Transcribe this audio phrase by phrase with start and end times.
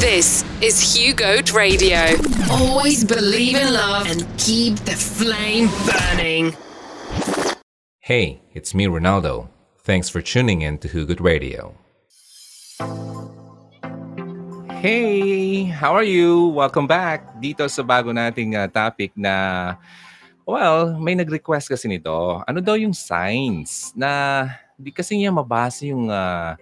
[0.00, 2.16] This is Hugo Radio.
[2.48, 6.56] Always believe in love and keep the flame burning.
[8.00, 9.52] Hey, it's me, Ronaldo.
[9.84, 11.76] Thanks for tuning in to Hugot Radio.
[14.80, 16.48] Hey, how are you?
[16.48, 19.76] Welcome back dito sa bago nating uh, topic na
[20.48, 22.40] well, may nag-request kasi nito.
[22.48, 24.48] Ano daw yung signs na
[24.80, 26.56] di kasi niya mabasa yung uh,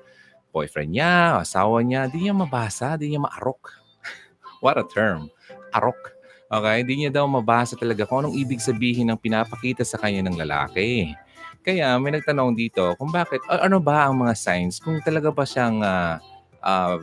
[0.53, 3.73] boyfriend niya, asawa niya, di niya mabasa, di niya maarok.
[4.65, 5.29] What a term.
[5.73, 6.17] Arok.
[6.49, 6.79] Okay?
[6.85, 11.13] Di niya daw mabasa talaga kung anong ibig sabihin ng pinapakita sa kanya ng lalaki.
[11.61, 15.85] Kaya may nagtanong dito kung bakit, ano ba ang mga signs kung talaga ba siyang
[15.85, 16.17] uh,
[16.65, 16.97] uh,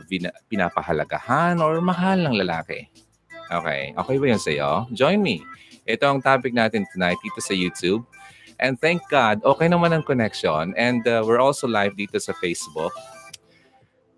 [0.50, 2.90] pinapahalagahan or mahal ng lalaki.
[3.46, 4.90] Okay, okay ba yun sa'yo?
[4.90, 5.38] Join me.
[5.86, 8.02] Ito ang topic natin tonight dito sa YouTube.
[8.58, 10.74] And thank God, okay naman ang connection.
[10.74, 12.90] And uh, we're also live dito sa Facebook.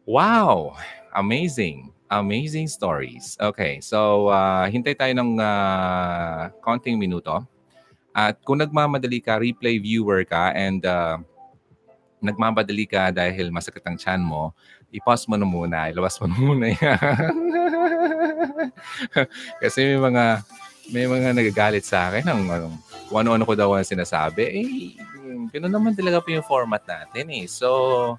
[0.09, 0.73] Wow!
[1.13, 1.93] Amazing.
[2.09, 3.37] Amazing stories.
[3.37, 7.45] Okay, so uh, hintay tayo ng uh, konting minuto.
[8.17, 11.21] At kung nagmamadali ka, replay viewer ka, and uh,
[12.25, 14.57] nagmamadali ka dahil masakit ang chan mo,
[14.89, 16.73] i-pause mo na muna, ilabas mo na muna.
[19.63, 20.25] Kasi may mga
[20.89, 22.67] may mga nagagalit sa akin ng ano,
[23.13, 24.41] kung ano-ano ko daw ang sinasabi.
[24.57, 24.97] Eh,
[25.53, 27.45] ganoon naman talaga po yung format natin eh.
[27.45, 28.17] So,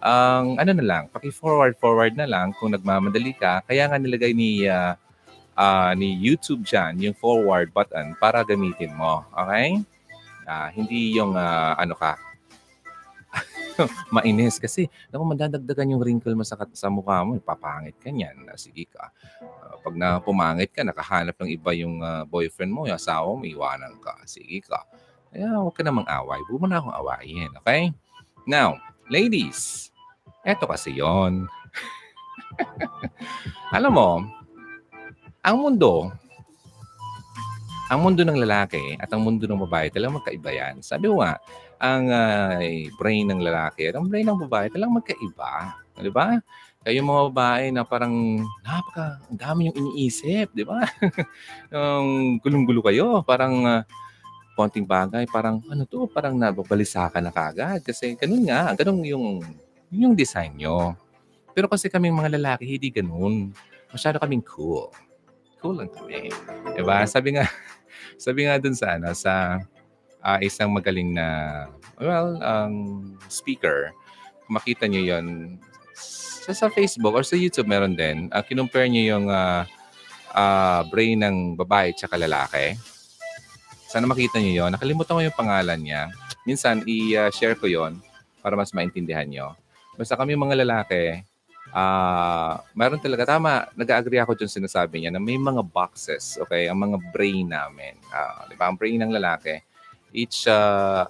[0.00, 3.60] ang ano na lang, paki-forward forward na lang kung nagmamadali ka.
[3.68, 4.96] Kaya nga nilagay ni uh,
[5.60, 9.24] uh, ni YouTube diyan yung forward button para gamitin mo.
[9.36, 9.84] Okay?
[10.48, 12.16] Uh, hindi yung uh, ano ka,
[14.14, 18.48] mainis kasi naku madadagdagan yung wrinkle mo sa, sa mukha mo, papangit ka niyan.
[18.56, 19.12] Sige ka.
[19.40, 23.44] Uh, pag na pumangit ka, nakahanap ng iba yung uh, boyfriend mo, yung asawa mo,
[23.44, 24.16] iwanan ka.
[24.24, 24.84] Sige ka.
[25.30, 26.40] Kaya huwag ka namang away.
[26.50, 27.50] Huwag mo na akong awayin.
[27.62, 27.94] Okay?
[28.50, 29.89] Now, ladies,
[30.44, 31.46] eto kasi yon.
[33.76, 34.10] Alam mo,
[35.40, 36.12] ang mundo,
[37.90, 40.74] ang mundo ng lalaki at ang mundo ng babae talagang magkaiba yan.
[40.84, 41.40] Sabi ko nga,
[41.80, 42.60] ang uh,
[43.00, 45.74] brain ng lalaki at ang brain ng babae talagang magkaiba.
[46.00, 46.38] Di ba?
[46.80, 50.80] Kayo mga babae na parang napaka, ang dami yung iniisip, di ba?
[51.74, 53.82] yung gulong-gulo kayo, parang uh,
[54.56, 57.84] konting bagay, parang ano to, parang nababalisa ka na kagad.
[57.84, 59.44] Kasi ganun nga, ganun yung,
[59.90, 60.94] yung design nyo.
[61.50, 63.50] Pero kasi kaming mga lalaki, hindi ganun.
[63.90, 64.88] Masyado kaming cool.
[65.58, 66.30] Cool lang kami.
[66.78, 67.02] Diba?
[67.04, 67.44] Sabi nga,
[68.24, 69.58] sabi nga dun sa, ano, sa
[70.22, 71.26] uh, isang magaling na,
[71.98, 73.90] well, um, speaker.
[74.46, 75.58] Makita niyo yon
[75.94, 78.30] sa, sa Facebook or sa YouTube meron din.
[78.30, 79.66] Uh, kinumpare niyo yung uh,
[80.32, 82.78] uh, brain ng babae at lalaki.
[83.90, 86.14] Sana makita niyo yon Nakalimutan ko yung pangalan niya.
[86.46, 87.98] Minsan, i-share ko yon
[88.40, 89.58] para mas maintindihan niyo.
[89.98, 91.22] Basta kami mga lalaki,
[91.74, 96.78] uh, meron talaga, tama, nag-agree ako dyan sinasabi niya na may mga boxes, okay, ang
[96.78, 97.94] mga brain namin.
[98.10, 98.70] Uh, di ba?
[98.70, 99.58] Ang brain ng lalaki,
[100.14, 101.06] each uh,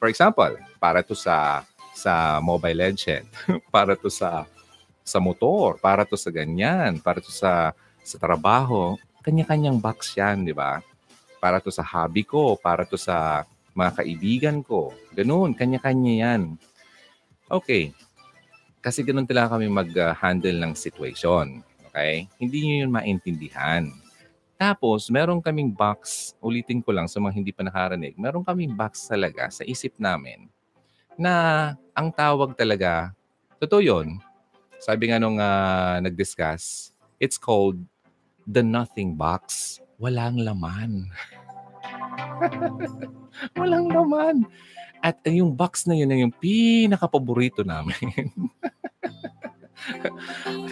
[0.00, 3.28] for example, para to sa sa Mobile Legend,
[3.74, 4.48] para to sa
[5.04, 10.56] sa motor, para to sa ganyan, para to sa sa trabaho, kanya-kanyang box 'yan, di
[10.56, 10.80] ba?
[11.40, 13.44] Para to sa hobby ko, para to sa
[13.76, 14.92] mga kaibigan ko.
[15.12, 16.42] Ganun, kanya-kanya 'yan.
[17.50, 17.90] Okay.
[18.78, 21.66] Kasi ganun talaga kami mag-handle ng situation.
[21.90, 22.30] Okay?
[22.38, 23.90] Hindi niyo yun maintindihan.
[24.60, 29.08] Tapos, meron kaming box, ulitin ko lang sa mga hindi pa nakarinig, meron kaming box
[29.08, 30.52] talaga sa isip namin
[31.16, 31.32] na
[31.96, 33.08] ang tawag talaga,
[33.56, 34.20] totoo yun,
[34.76, 37.80] sabi nga nung uh, nag-discuss, it's called
[38.44, 39.76] the nothing box.
[39.96, 41.08] Walang laman.
[43.58, 44.36] Walang laman.
[45.00, 48.20] At yung box na yun na yung pinaka-paborito namin.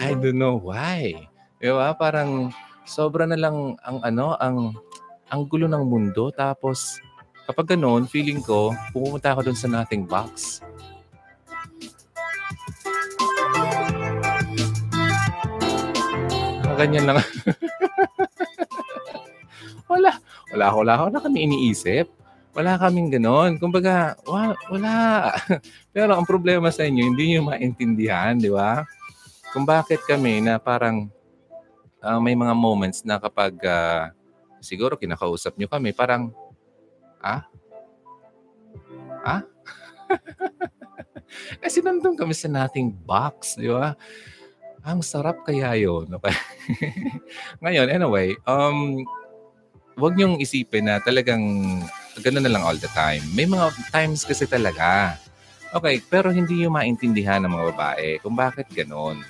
[0.05, 1.17] I don't know why.
[1.57, 1.97] Diba?
[1.97, 2.53] Parang
[2.85, 4.77] sobra na lang ang ano, ang
[5.29, 6.29] ang gulo ng mundo.
[6.33, 7.01] Tapos,
[7.49, 10.61] kapag ganoon, feeling ko, pumunta ako doon sa nothing box.
[16.79, 17.19] Ganyan lang.
[19.91, 20.15] wala.
[20.49, 22.07] Wala ako, wala ako na kami iniisip.
[22.57, 23.61] Wala kaming ganon.
[23.61, 24.57] Kumbaga, wala.
[24.73, 24.93] wala.
[25.95, 28.81] Pero ang problema sa inyo, hindi nyo maintindihan, di ba?
[29.53, 31.09] Kung bakit kami na parang
[32.01, 34.09] uh, may mga moments na kapag uh,
[34.59, 36.33] siguro kinakausap nyo kami, parang,
[37.21, 37.45] ah?
[39.21, 39.45] Ah?
[41.61, 43.93] Kasi nandun kami sa nating box, di ba?
[44.81, 46.09] Ang sarap kaya yun.
[46.17, 46.33] Okay?
[47.63, 49.05] Ngayon, anyway, um,
[49.99, 51.43] wag niyong isipin na talagang
[52.23, 53.21] gano'n na lang all the time.
[53.35, 55.19] May mga times kasi talaga.
[55.69, 59.21] Okay, pero hindi yung maintindihan ng mga babae kung bakit gano'n.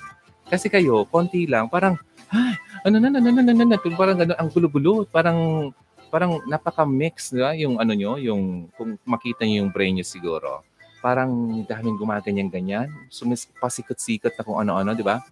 [0.48, 1.94] Kasi kayo, konti lang, parang,
[2.32, 2.56] ay,
[2.86, 5.70] ano na, ano na, ano na, parang ano, ang gulo-gulo, parang,
[6.10, 7.52] parang napaka-mix, di ba?
[7.54, 10.64] Yung ano nyo, yung, kung makita nyo yung brain nyo siguro,
[11.04, 15.22] parang daming gumaganyan-ganyan, sumis, pasikot-sikot na kung ano-ano, di ba?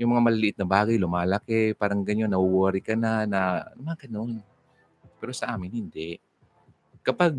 [0.00, 4.42] Yung mga maliliit na bagay, lumalaki, parang ganyan, na-worry ka na, na, mga ganun.
[5.24, 6.20] Pero sa amin, hindi.
[7.00, 7.32] Kapag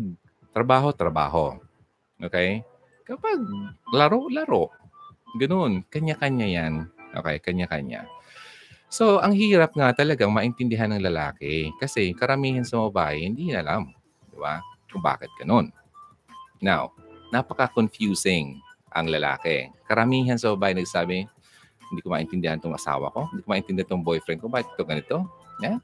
[0.50, 1.54] trabaho, trabaho.
[2.18, 2.66] Okay?
[3.06, 3.38] Kapag
[3.94, 4.74] laro, laro.
[5.38, 5.86] Ganun.
[5.86, 6.90] Kanya-kanya yan.
[7.14, 7.38] Okay?
[7.38, 8.10] Kanya-kanya.
[8.90, 13.94] So, ang hirap nga talagang maintindihan ng lalaki kasi karamihan sa babae hindi alam,
[14.34, 14.58] di ba?
[14.90, 15.70] Kung bakit ganun.
[16.58, 16.90] Now,
[17.30, 18.58] napaka-confusing
[18.98, 19.70] ang lalaki.
[19.86, 21.22] Karamihan sa babae nagsabi,
[21.86, 25.16] hindi ko maintindihan tong asawa ko, hindi ko maintindihan tong boyfriend ko, bakit ito ganito?
[25.62, 25.78] Yeah?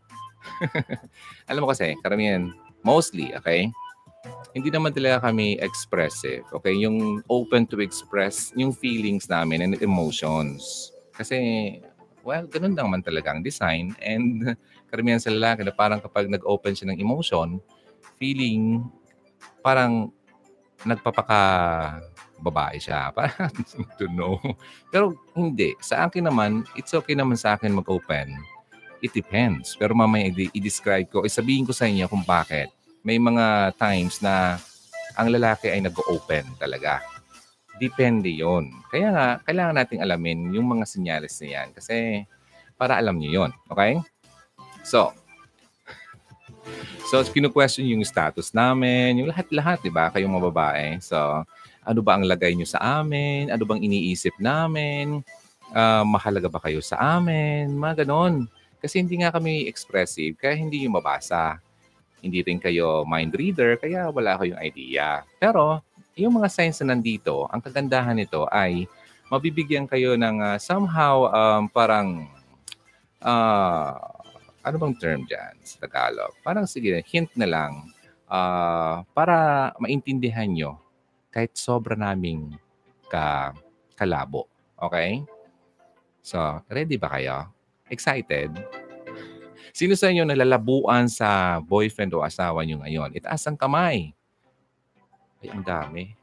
[1.50, 2.52] alam mo kasi, karamihan,
[2.82, 3.70] mostly, okay?
[4.52, 6.76] Hindi naman talaga kami expressive, okay?
[6.76, 10.92] Yung open to express yung feelings namin and emotions.
[11.16, 11.36] Kasi,
[12.22, 13.96] well, ganun lang man talaga ang design.
[13.98, 14.54] And
[14.90, 17.58] karamihan sa lalaki na parang kapag nag-open siya ng emotion,
[18.20, 18.86] feeling
[19.64, 20.12] parang
[20.86, 21.40] nagpapaka
[22.42, 23.10] babae siya.
[23.16, 23.54] Parang,
[23.94, 24.34] to know.
[24.90, 25.78] Pero hindi.
[25.78, 28.34] Sa akin naman, it's okay naman sa akin mag-open.
[29.02, 29.74] It depends.
[29.74, 32.70] Pero mamaya i-describe ko, isabihin ko sa inyo kung bakit.
[33.02, 34.62] May mga times na
[35.18, 37.02] ang lalaki ay nag-open talaga.
[37.82, 38.70] Depende yon.
[38.88, 42.22] Kaya nga, kailangan nating alamin yung mga senyales na yan kasi
[42.78, 43.50] para alam niyo yon.
[43.66, 43.98] Okay?
[44.86, 45.10] So,
[47.10, 50.08] So, kinu-question yung status namin, yung lahat-lahat, di ba?
[50.08, 50.86] Kayong mga babae.
[51.04, 51.44] So,
[51.82, 53.50] ano ba ang lagay nyo sa amin?
[53.50, 55.20] Ano bang iniisip namin?
[55.74, 57.74] Uh, mahalaga ba kayo sa amin?
[57.74, 58.48] Mga ganon.
[58.82, 61.62] Kasi hindi nga kami expressive, kaya hindi yung mabasa.
[62.18, 65.22] Hindi rin kayo mind reader, kaya wala kayong idea.
[65.38, 65.78] Pero,
[66.18, 68.90] yung mga signs na nandito, ang kagandahan nito ay
[69.30, 72.28] mabibigyan kayo ng uh, somehow um, parang
[73.24, 73.96] uh,
[74.62, 76.34] ano bang term dyan sa Tagalog?
[76.44, 77.88] Parang sige, hint na lang
[78.28, 80.76] uh, para maintindihan nyo
[81.32, 82.54] kahit sobra naming
[83.08, 83.56] ka,
[83.96, 84.46] kalabo.
[84.76, 85.24] Okay?
[86.20, 86.38] So,
[86.68, 87.48] ready ba kayo?
[87.92, 88.56] Excited?
[89.76, 93.12] Sino sa inyo nalalabuan sa boyfriend o asawa nyo ngayon?
[93.12, 94.16] Itaas ang kamay.
[95.44, 96.16] Ay, ang dami.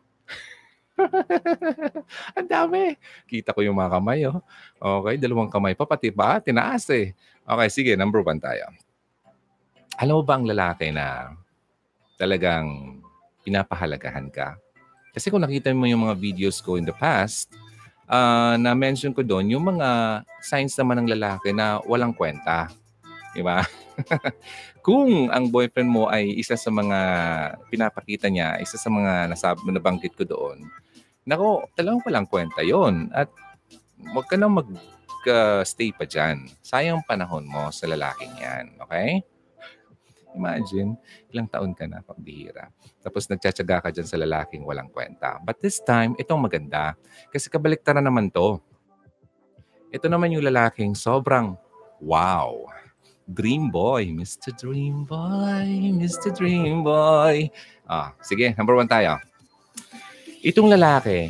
[2.37, 2.97] ang dami.
[3.29, 4.41] Kita ko yung mga kamay, oh.
[4.77, 6.41] Okay, dalawang kamay pa, pati ba?
[6.41, 7.13] Tinaas eh.
[7.45, 8.69] Okay, sige, number one tayo.
[9.99, 11.33] Alam mo ba ang lalaki na
[12.15, 13.01] talagang
[13.43, 14.55] pinapahalagahan ka?
[15.11, 17.51] Kasi kung nakita mo yung mga videos ko in the past,
[18.09, 22.67] uh, na-mention ko doon yung mga signs naman ng lalaki na walang kwenta.
[23.31, 23.61] Di ba?
[24.85, 26.99] kung ang boyfriend mo ay isa sa mga
[27.69, 30.65] pinapakita niya, isa sa mga nasabi, nabanggit ko doon,
[31.29, 33.29] nako, talagang walang kwenta yon At
[34.17, 34.65] wag ka na mag
[35.29, 36.49] uh, stay pa dyan.
[36.65, 38.65] Sayang panahon mo sa lalaking yan.
[38.81, 39.21] Okay?
[40.37, 40.93] Imagine,
[41.33, 42.69] ilang taon ka na, pagbihira.
[43.01, 45.41] Tapos nagtsatsaga ka dyan sa lalaking walang kwenta.
[45.41, 46.93] But this time, itong maganda.
[47.33, 48.61] Kasi kabaliktaran naman to.
[49.89, 51.57] Ito naman yung lalaking sobrang
[51.97, 52.69] wow.
[53.29, 54.53] Dream boy, Mr.
[54.57, 56.33] Dream Boy, Mr.
[56.33, 57.53] Dream Boy.
[57.85, 59.21] Ah, sige, number one tayo.
[60.41, 61.29] Itong lalaki,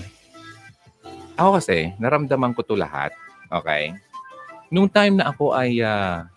[1.36, 3.12] ako kasi, naramdaman ko to lahat
[3.50, 3.98] Okay?
[4.70, 6.30] Nung time na ako ay uh,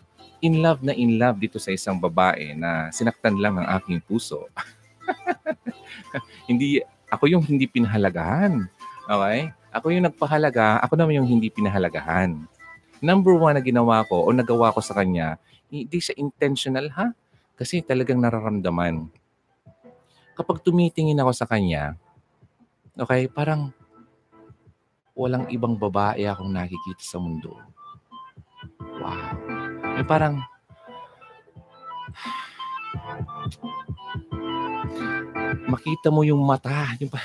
[0.43, 4.51] in love na in love dito sa isang babae na sinaktan lang ang aking puso.
[6.51, 8.67] hindi ako yung hindi pinahalagahan.
[9.07, 9.55] Okay?
[9.73, 12.43] Ako yung nagpahalaga, ako naman yung hindi pinahalagahan.
[12.99, 15.39] Number one na ginawa ko o nagawa ko sa kanya,
[15.71, 17.15] hindi siya intentional ha?
[17.57, 19.07] Kasi talagang nararamdaman.
[20.35, 21.95] Kapag tumitingin ako sa kanya,
[22.99, 23.71] okay, parang
[25.15, 27.55] walang ibang babae akong nakikita sa mundo.
[28.81, 29.51] Wow.
[29.99, 30.35] Yung parang,
[35.69, 36.95] makita mo yung mata.
[37.01, 37.21] Yung pa,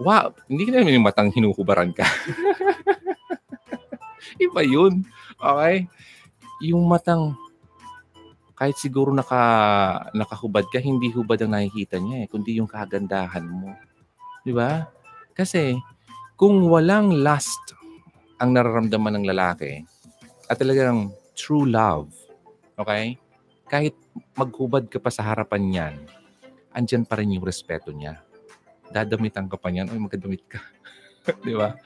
[0.00, 2.04] wow, hindi ka naman yung matang hinukubaran ka.
[4.44, 5.02] Iba yun.
[5.38, 5.88] Okay?
[6.68, 7.34] Yung matang,
[8.58, 9.40] kahit siguro naka,
[10.14, 13.70] nakahubad ka, hindi hubad ang nakikita niya eh, kundi yung kagandahan mo.
[14.42, 14.90] Di ba?
[15.34, 15.78] Kasi,
[16.34, 17.74] kung walang lust
[18.38, 19.82] ang nararamdaman ng lalaki
[20.46, 22.10] at talagang true love,
[22.74, 23.14] okay?
[23.70, 23.94] Kahit
[24.34, 25.94] maghubad ka pa sa harapan niyan,
[26.74, 28.18] andyan pa rin yung respeto niya.
[28.90, 30.58] Dadamitan ka pa niyan, ay magdamit ka.
[31.46, 31.78] Di ba?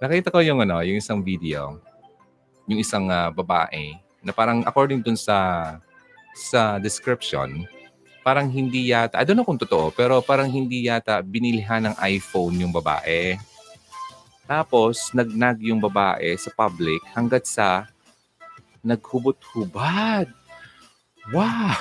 [0.00, 1.76] Nakita ko yung ano, yung isang video,
[2.64, 3.92] yung isang uh, babae
[4.24, 5.76] na parang according dun sa
[6.32, 7.66] sa description,
[8.22, 12.62] parang hindi yata, I don't know kung totoo, pero parang hindi yata binilihan ng iPhone
[12.62, 13.36] yung babae
[14.48, 17.84] Tapos, nagnag yung babae sa public hanggat sa
[18.88, 20.32] naghubot-hubad.
[21.28, 21.76] Wow!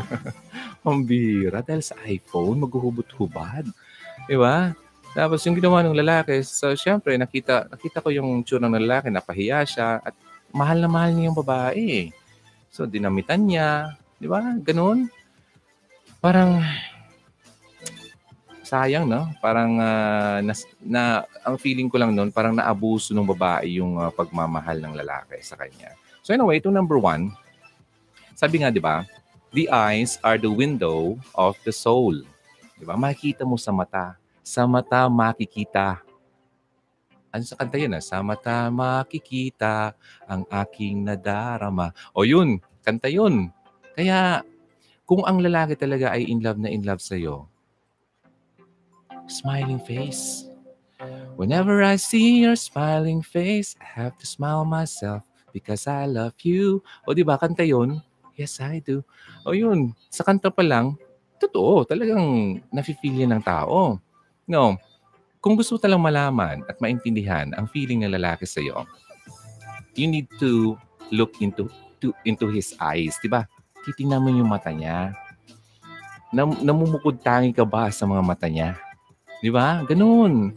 [0.86, 1.64] Ang bira.
[1.64, 3.64] Dahil sa iPhone, maghuhubot-hubad.
[4.28, 4.76] Di ba?
[5.10, 9.66] Tapos yung ginawa ng lalaki, so syempre nakita nakita ko yung tsura ng lalaki, napahiya
[9.66, 10.14] siya at
[10.54, 12.14] mahal na mahal niya yung babae.
[12.70, 14.38] So dinamitan niya, di ba?
[14.62, 15.10] Ganun.
[16.22, 16.62] Parang
[18.62, 19.26] sayang, no?
[19.42, 21.02] Parang uh, na, na,
[21.42, 25.58] ang feeling ko lang noon, parang naabuso ng babae yung uh, pagmamahal ng lalaki sa
[25.58, 25.90] kanya.
[26.30, 27.34] So anyway, ito number one,
[28.38, 29.02] sabi nga, di ba,
[29.50, 32.14] the eyes are the window of the soul.
[32.78, 32.94] Di ba?
[32.94, 34.14] Makikita mo sa mata.
[34.46, 35.98] Sa mata makikita.
[37.34, 37.98] Ano sa kanta yun?
[37.98, 38.02] Ah?
[38.06, 39.90] Sa mata makikita
[40.22, 41.90] ang aking nadarama.
[42.14, 43.50] O yun, kanta yun.
[43.98, 44.46] Kaya
[45.02, 47.50] kung ang lalaki talaga ay in love na in love sa'yo,
[49.26, 50.46] smiling face.
[51.34, 56.82] Whenever I see your smiling face, I have to smile myself because I love you.
[57.04, 58.02] O di ba kanta yun?
[58.38, 59.04] Yes, I do.
[59.44, 60.96] O yun, sa kanta pa lang,
[61.36, 64.00] totoo, talagang nafe-feel yan ng tao.
[64.48, 64.80] No,
[65.40, 68.84] kung gusto mo talang malaman at maintindihan ang feeling ng lalaki sa iyo,
[69.96, 70.76] you need to
[71.08, 71.68] look into
[72.00, 73.48] to, into his eyes, 'di ba?
[73.84, 75.16] Titingnan mo yung mata niya.
[76.30, 78.76] Nam, namumukod tangi ka ba sa mga mata niya?
[79.40, 79.80] 'Di ba?
[79.88, 80.52] Ganun.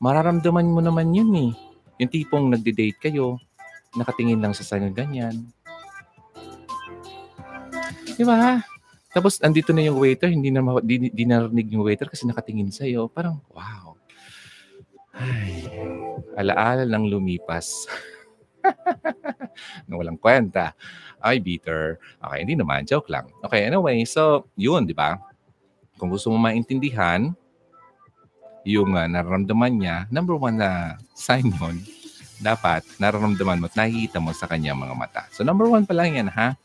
[0.00, 1.52] Mararamdaman mo naman 'yun eh.
[2.00, 3.36] Yung tipong nagde-date kayo,
[3.96, 5.46] nakatingin lang sa sa'yo ganyan.
[8.14, 8.62] 'Di ba?
[9.10, 12.86] Tapos andito na yung waiter, hindi na di, di narinig yung waiter kasi nakatingin sa
[12.86, 13.10] iyo.
[13.10, 13.98] Parang wow.
[15.18, 15.66] Ay,
[16.38, 17.90] alaala lang lumipas.
[19.90, 20.72] na walang kwenta.
[21.20, 22.00] Ay, bitter.
[22.22, 22.86] Okay, hindi naman.
[22.86, 23.28] Joke lang.
[23.44, 24.00] Okay, anyway.
[24.06, 25.20] So, yun, di ba?
[26.00, 27.34] Kung gusto mo maintindihan
[28.64, 31.84] yung uh, nararamdaman niya, number one na sign yun,
[32.40, 35.22] dapat nararamdaman mo at nakikita mo sa kanya mga mata.
[35.30, 36.56] So, number one pa lang yan, ha?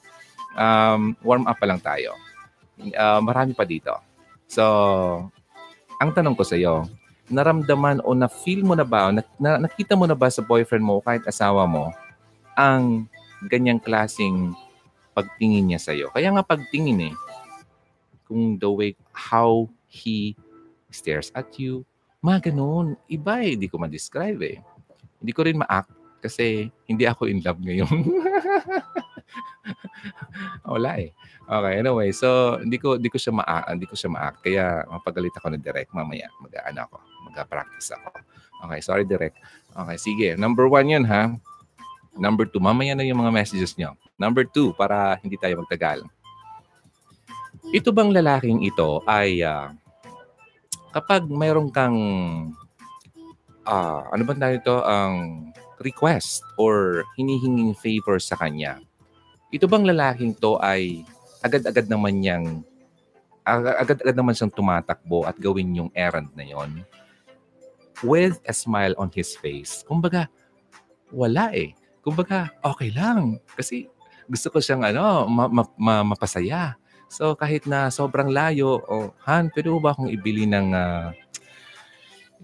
[0.55, 2.15] Um, warm up pa lang tayo
[2.79, 3.95] uh, marami pa dito.
[4.45, 4.63] So,
[5.99, 6.85] ang tanong ko sa iyo,
[7.31, 10.83] naramdaman o na-feel mo na ba, o na, na, nakita mo na ba sa boyfriend
[10.85, 11.89] mo o kahit asawa mo
[12.53, 13.09] ang
[13.49, 14.53] ganyang klasing
[15.15, 16.11] pagtingin niya sa iyo?
[16.11, 17.15] Kaya nga pagtingin eh,
[18.27, 20.35] kung the way how he
[20.91, 21.85] stares at you,
[22.21, 22.97] mga ganun.
[23.05, 24.57] Iba eh, hindi ko ma-describe eh.
[25.25, 25.89] Hindi ko rin ma-act
[26.21, 27.89] kasi hindi ako in love ngayon.
[30.69, 31.09] Wala eh.
[31.45, 35.33] Okay, anyway, so hindi ko hindi ko siya ma hindi ko siya ma kaya mapagalit
[35.33, 36.29] ako ng direct mamaya.
[36.37, 36.97] Mag-ano ako,
[37.29, 38.09] mag-practice ako.
[38.69, 39.37] Okay, sorry direct.
[39.73, 40.27] Okay, sige.
[40.37, 41.33] Number one yun ha.
[42.15, 43.97] Number two, mamaya na yung mga messages niyo.
[44.15, 46.05] Number two, para hindi tayo magtagal.
[47.75, 49.73] Ito bang lalaking ito ay uh,
[50.95, 51.97] kapag mayroon kang
[53.65, 55.49] uh, ano ba tayo ito ang
[55.83, 58.79] request or hinihinging favor sa kanya.
[59.51, 61.03] Ito bang lalaking to ay
[61.43, 62.65] agad-agad naman niyang
[63.45, 66.81] agad-agad naman siyang tumatakbo at gawin yung errand na yon
[68.01, 69.85] with a smile on his face.
[69.85, 70.25] Kumbaga,
[71.13, 71.77] wala eh.
[72.01, 73.37] Kumbaga, okay lang.
[73.53, 73.85] Kasi
[74.25, 76.75] gusto ko siyang ano, ma- ma- ma- mapasaya.
[77.07, 81.13] So kahit na sobrang layo, oh, Han, pwede ba akong ibili ng uh,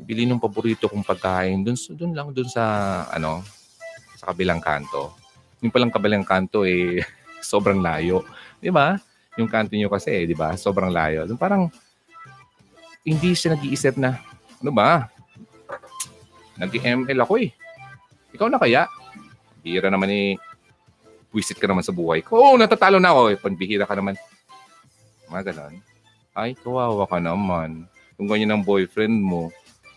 [0.01, 2.65] ibili ng paborito kong pagkain dun, dun lang dun sa
[3.13, 3.45] ano
[4.17, 5.13] sa kabilang kanto.
[5.61, 7.05] Yung palang kabilang kanto eh
[7.51, 8.25] sobrang layo.
[8.57, 8.97] Di ba?
[9.39, 10.53] Yung kanto nyo kasi, eh, di ba?
[10.59, 11.23] Sobrang layo.
[11.25, 11.71] Yung parang,
[13.01, 14.21] hindi siya nag-iisip na,
[14.61, 15.09] ano ba?
[16.59, 17.49] Nag-ML ako eh.
[18.35, 18.85] Ikaw na kaya?
[19.65, 20.37] Bihira naman eh.
[21.31, 22.37] Wisit ka naman sa buhay ko.
[22.37, 23.21] Oo, oh, natatalo na ako.
[23.33, 23.37] Eh.
[23.39, 24.19] Panbihira ka naman.
[25.31, 25.79] Mga ganon.
[26.35, 27.87] Ay, kawawa ka naman.
[28.19, 29.49] Kung ganyan ang boyfriend mo.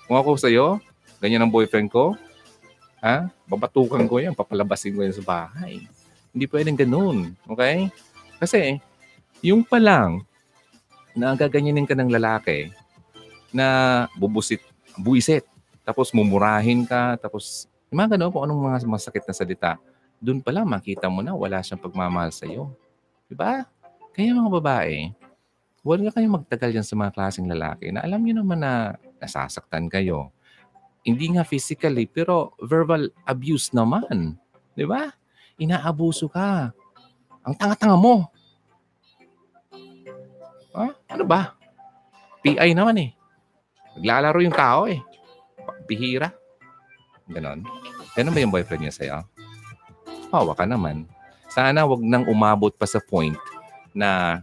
[0.05, 0.79] Kung ako sa'yo,
[1.21, 2.13] ganyan ang boyfriend ko,
[3.01, 3.29] ha?
[3.49, 5.85] Babatukan ko yan, papalabasin ko yan sa bahay.
[6.33, 7.33] Hindi pwedeng ganun.
[7.49, 7.89] Okay?
[8.37, 8.81] Kasi,
[9.41, 10.25] yung pa lang,
[11.15, 12.75] na gaganyanin ka ng lalaki,
[13.55, 14.61] na bubusit,
[14.99, 15.47] buisit,
[15.87, 19.73] tapos mumurahin ka, tapos, yung mga ganun, kung anong mga masakit na salita,
[20.19, 22.73] doon pa lang makita mo na wala siyang pagmamahal sa iyo.
[23.31, 23.69] Diba?
[24.17, 25.13] Kaya mga babae,
[25.85, 29.89] huwag na kayong magtagal yan sa mga klaseng lalaki na alam niyo naman na nasasaktan
[29.89, 30.29] kayo.
[31.05, 34.37] Hindi nga physically, pero verbal abuse naman.
[34.77, 35.09] Di ba?
[35.57, 36.73] Inaabuso ka.
[37.45, 38.29] Ang tanga-tanga mo.
[40.77, 40.87] Ha?
[41.17, 41.57] Ano ba?
[42.45, 43.11] PI naman eh.
[43.97, 45.01] Naglalaro yung tao eh.
[45.85, 46.33] Bihira.
[47.29, 47.65] Ganon.
[48.17, 49.19] Ganon ba yung boyfriend niya sa'yo?
[50.33, 51.09] Hawa ka naman.
[51.53, 53.39] Sana wag nang umabot pa sa point
[53.95, 54.43] na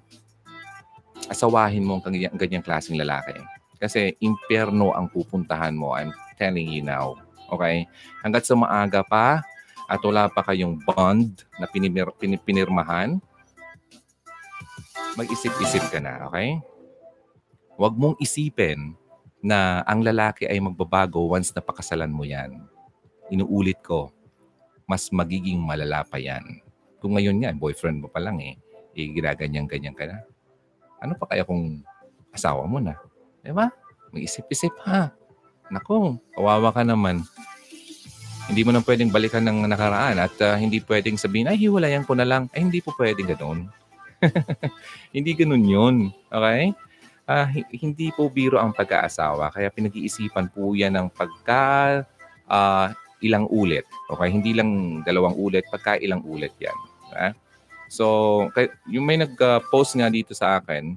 [1.27, 3.35] asawahin mo ang ganyang klaseng lalaki.
[3.81, 5.97] Kasi impyerno ang pupuntahan mo.
[5.97, 7.17] I'm telling you now.
[7.49, 7.89] Okay?
[8.21, 9.41] Hanggat sa maaga pa
[9.89, 12.13] at wala pa kayong bond na pinimir,
[12.45, 13.19] pinirmahan,
[15.19, 16.55] mag-isip-isip ka na, okay?
[17.75, 18.95] Huwag mong isipin
[19.43, 22.63] na ang lalaki ay magbabago once na pakasalan mo yan.
[23.27, 24.15] Inuulit ko,
[24.87, 26.63] mas magiging malala pa yan.
[27.03, 28.55] Kung ngayon nga, boyfriend mo pa lang eh,
[28.95, 30.23] eh ginaganyan-ganyan ka na.
[31.01, 31.83] Ano pa kaya kung
[32.31, 32.95] asawa mo na?
[33.41, 33.69] Di ba?
[34.13, 35.13] Mag-isip-isip ha.
[35.71, 37.25] Naku, kawawa ka naman.
[38.49, 42.17] Hindi mo na pwedeng balikan ng nakaraan at uh, hindi pwedeng sabihin, ay hiwalayan ko
[42.17, 42.51] na lang.
[42.51, 43.69] Ay hindi po pwedeng ganoon.
[45.15, 45.95] hindi ganoon yun.
[46.27, 46.75] Okay?
[47.31, 49.53] uh, hindi po biro ang pag-aasawa.
[49.53, 52.03] Kaya pinag-iisipan po yan ng pagka
[52.51, 52.87] uh,
[53.23, 53.85] ilang ulit.
[54.11, 54.29] Okay?
[54.31, 56.75] Hindi lang dalawang ulit, pagka ilang ulit yan.
[57.11, 57.31] Okay?
[57.91, 58.47] So,
[58.87, 60.95] yung may nag-post nga dito sa akin,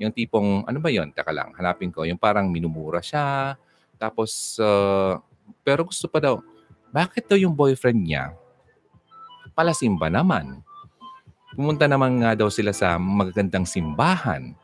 [0.00, 2.08] yung tipong, ano ba yon Taka lang, hanapin ko.
[2.08, 3.54] Yung parang minumura siya.
[4.00, 5.20] Tapos, uh,
[5.60, 6.40] pero gusto pa daw,
[6.88, 8.32] bakit daw yung boyfriend niya
[9.52, 10.64] palasimba naman?
[11.52, 14.56] Pumunta naman nga daw sila sa magagandang simbahan.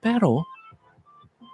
[0.00, 0.48] Pero,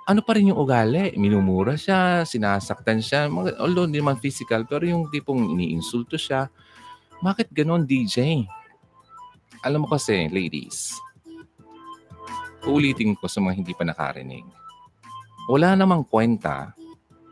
[0.06, 1.16] ano pa rin yung ugali?
[1.18, 3.26] Minumura siya, sinasaktan siya.
[3.58, 6.52] Although hindi naman physical, pero yung tipong iniinsulto siya.
[7.18, 8.44] Bakit ganon, DJ?
[9.64, 10.92] Alam mo kasi, ladies,
[12.64, 14.44] uulitin ko sa mga hindi pa nakarinig.
[15.44, 16.72] Wala namang kwenta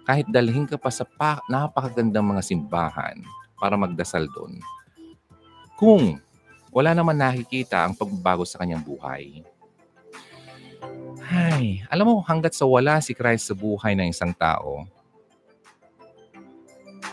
[0.05, 3.17] kahit dalhin ka pa sa pa- napakagandang mga simbahan
[3.57, 4.61] para magdasal doon.
[5.79, 6.21] Kung
[6.69, 9.41] wala naman nakikita ang pagbabago sa kanyang buhay,
[11.33, 14.85] ay, alam mo, hanggat sa wala si Christ sa buhay ng isang tao,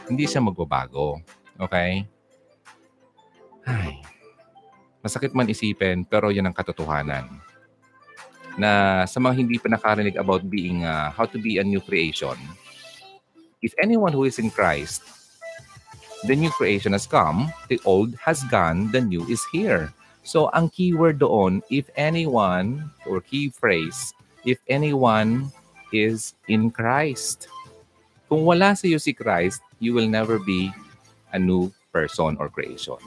[0.10, 1.22] hindi siya magbabago.
[1.56, 2.04] Okay?
[3.64, 4.02] Ay,
[5.00, 7.49] masakit man isipin, pero yan ang katotohanan.
[8.60, 12.36] Na sa mga hindi pa nakarinig about being, uh, how to be a new creation,
[13.64, 15.00] if anyone who is in Christ,
[16.28, 19.96] the new creation has come, the old has gone, the new is here.
[20.28, 24.12] So, ang keyword doon, if anyone, or key phrase,
[24.44, 25.48] if anyone
[25.96, 27.48] is in Christ.
[28.30, 30.70] Kung wala sa iyo si Christ, you will never be
[31.34, 33.00] a new person or creation.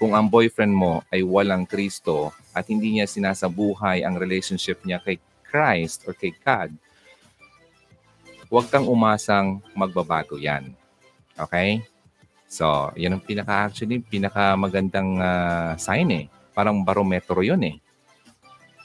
[0.00, 5.18] Kung ang boyfriend mo ay walang Kristo at hindi niya sinasabuhay ang relationship niya kay
[5.42, 6.70] Christ or kay God,
[8.46, 10.70] huwag kang umasang magbabago yan.
[11.34, 11.82] Okay?
[12.46, 16.24] So, yan ang pinaka actually pinaka magandang uh, sign eh.
[16.54, 17.82] Parang barometro 'yon eh.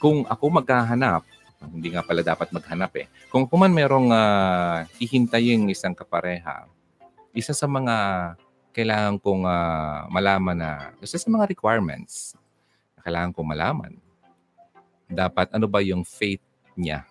[0.02, 1.22] Kung ako maghahanap,
[1.70, 3.06] hindi nga pala dapat maghanap eh.
[3.30, 6.66] Kung kuman merong uh, hihintayin isang kapareha,
[7.30, 7.94] isa sa mga
[8.74, 12.34] kailangan kong uh, malaman na, isa sa mga requirements
[13.00, 13.92] kailangan kong malaman,
[15.10, 16.44] dapat ano ba yung faith
[16.78, 17.04] niya?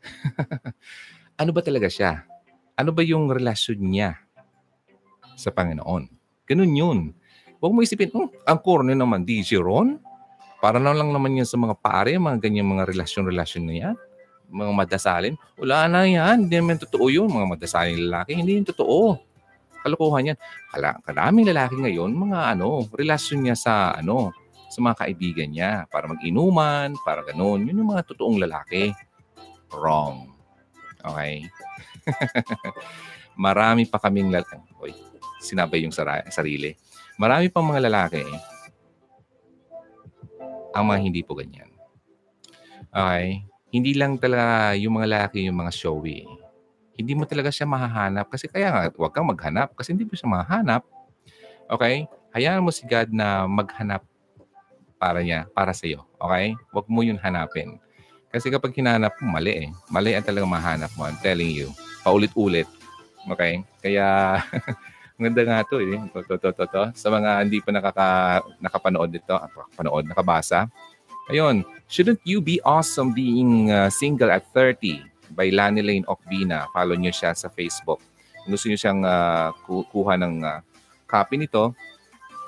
[1.40, 2.26] ano ba talaga siya?
[2.74, 4.18] Ano ba yung relasyon niya
[5.40, 6.10] sa Panginoon.
[6.44, 6.98] Ganun yun.
[7.60, 10.00] Huwag mo isipin, oh, ang corny naman, DJ Ron.
[10.60, 13.96] Para na lang naman yan sa mga pare, mga ganyan mga relasyon-relasyon na yan.
[14.50, 15.34] Mga madasalin.
[15.56, 16.48] Wala na yan.
[16.48, 17.32] Hindi naman totoo yun.
[17.32, 18.36] Mga madasalin lalaki.
[18.36, 19.16] Hindi yun totoo.
[19.80, 20.38] Kalokohan yan.
[20.68, 24.34] Kala, kadaming lalaki ngayon, mga ano, relasyon niya sa ano,
[24.70, 25.90] sa mga kaibigan niya.
[25.90, 27.66] Para mag-inuman, para ganun.
[27.66, 28.94] Yun yung mga totoong lalaki.
[29.74, 30.30] Wrong.
[31.02, 31.50] Okay?
[33.44, 34.62] Marami pa kaming lalaki.
[34.78, 34.94] Oy,
[35.42, 35.94] sinabay yung
[36.30, 36.78] sarili.
[37.18, 38.24] Marami pang mga lalaki
[40.70, 41.70] ang mga hindi po ganyan.
[42.94, 43.42] Okay?
[43.70, 46.26] Hindi lang talaga yung mga lalaki yung mga showy.
[46.94, 50.30] Hindi mo talaga siya mahahanap kasi kaya nga huwag kang maghanap kasi hindi mo siya
[50.30, 50.82] mahanap.
[51.70, 52.06] Okay?
[52.34, 54.06] Hayaan mo si God na maghanap
[55.00, 56.04] para niya, para sa iyo.
[56.20, 56.52] Okay?
[56.76, 57.80] Huwag mo yun hanapin.
[58.28, 59.68] Kasi kapag hinanap mo, mali eh.
[59.88, 61.08] Mali ang talagang mahanap mo.
[61.08, 61.72] I'm telling you.
[62.04, 62.68] Paulit-ulit.
[63.26, 63.64] Okay?
[63.80, 64.38] Kaya
[65.20, 66.00] Ganda nga to eh.
[66.16, 66.82] To, to, to, to, to.
[66.96, 68.08] Sa mga hindi pa nakaka,
[68.56, 70.64] nakapanood dito, nakapanood, nakabasa.
[71.28, 71.60] Ayun,
[71.92, 75.04] shouldn't you be awesome being uh, single at 30
[75.36, 76.64] by Lani Lane Okbina.
[76.72, 78.00] Follow niyo siya sa Facebook.
[78.42, 80.64] Kung gusto niyo siyang uh, kuha ng uh,
[81.04, 81.76] copy nito,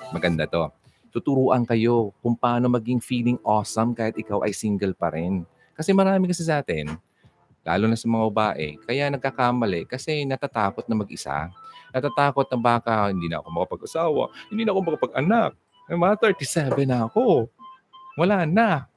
[0.09, 0.73] maganda to.
[1.13, 5.45] Tuturuan kayo kung paano maging feeling awesome kahit ikaw ay single pa rin.
[5.77, 6.97] Kasi marami kasi sa atin,
[7.61, 11.53] lalo na sa mga babae, kaya nagkakamali kasi natatakot na mag-isa
[11.93, 15.51] natatakot na baka hindi na ako makapag-asawa, hindi na ako makapag-anak.
[15.85, 17.47] May mga 37 na ako.
[18.17, 18.89] Wala na.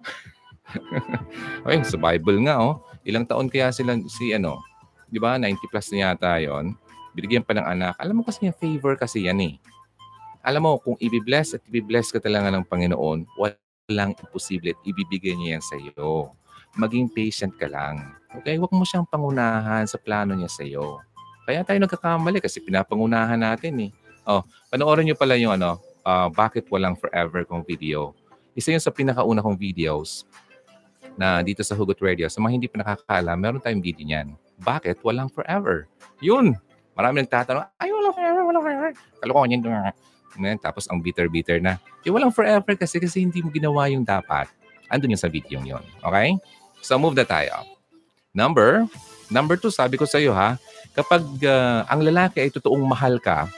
[1.62, 2.80] okay, sa Bible nga, oh.
[3.06, 4.64] Ilang taon kaya sila si ano,
[5.06, 5.36] di ba?
[5.38, 6.74] 90 plus na yata yon.
[7.14, 7.94] Binigyan pa ng anak.
[8.00, 9.54] Alam mo kasi yung favor kasi yan eh.
[10.46, 15.58] Alam mo, kung i-bless at i-bless ka talaga ng Panginoon, walang imposible at ibibigay niya
[15.58, 16.30] yan sa iyo.
[16.76, 18.14] maging patient ka lang.
[18.36, 18.60] Okay?
[18.60, 21.00] Huwag mo siyang pangunahan sa plano niya sa iyo.
[21.48, 23.90] Kaya tayo nagkakamali kasi pinapangunahan natin eh.
[24.28, 28.12] Oh, panoorin niyo pala yung ano, uh, bakit walang forever kong video.
[28.52, 30.28] Isa yun sa pinakauna kong videos
[31.16, 32.28] na dito sa Hugot Radio.
[32.28, 34.36] Sa mga hindi pa nakakaalam, meron tayong video niyan.
[34.60, 35.88] Bakit walang forever?
[36.20, 36.54] Yun!
[36.92, 38.88] Marami nagtatanong, ay, walang forever, walang forever.
[39.24, 39.62] Kalokohan yan.
[40.38, 41.80] Ngayon, tapos ang bitter-bitter na.
[42.04, 44.48] Eh, walang forever kasi kasi hindi mo ginawa yung dapat.
[44.92, 46.38] Andun yung sa video yon Okay?
[46.84, 47.66] So, move na tayo.
[48.36, 48.84] Number,
[49.32, 50.60] number two, sabi ko sa iyo ha,
[50.92, 53.48] kapag uh, ang lalaki ay totoong mahal ka,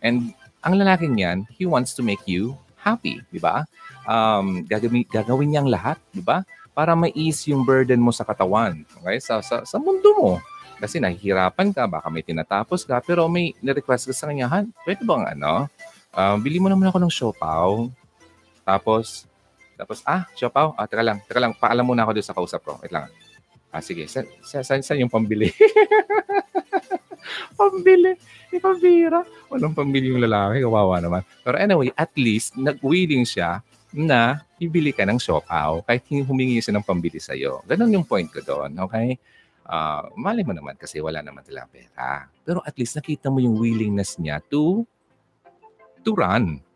[0.00, 0.32] and
[0.64, 3.68] ang lalaking yan, he wants to make you happy, di ba?
[4.08, 6.44] Um, gagawin, gagawin niyang lahat, di ba?
[6.72, 9.20] Para ma-ease yung burden mo sa katawan, okay?
[9.20, 10.32] Sa, sa, sa mundo mo.
[10.80, 15.00] Kasi nahihirapan ka, baka may tinatapos ka, pero may na-request ka sa kanya, Han, pwede
[15.04, 15.68] bang ano,
[16.14, 17.90] uh, bili mo naman ako ng siopaw.
[18.64, 19.28] Tapos,
[19.74, 20.78] tapos, ah, siopaw?
[20.78, 22.78] Ah, teka lang, teka lang, paalam muna ako doon sa kausap ko.
[22.80, 23.10] Wait lang.
[23.74, 24.06] Ah, sige.
[24.06, 24.22] Sa,
[24.62, 25.50] sa, yung pambili?
[27.58, 28.14] pambili.
[28.54, 29.26] Ipabira.
[29.50, 30.62] Walang pambili yung lalaki.
[30.62, 31.22] Kawawa naman.
[31.42, 36.86] Pero anyway, at least, nag-willing siya na ibili ka ng siopaw kahit humingi siya ng
[36.86, 37.66] pambili sa'yo.
[37.66, 38.78] Ganon yung point ko doon.
[38.86, 39.18] Okay?
[39.66, 42.30] Uh, mali mo naman kasi wala naman talaga pera.
[42.46, 44.86] Pero at least nakita mo yung willingness niya to
[46.04, 46.14] to.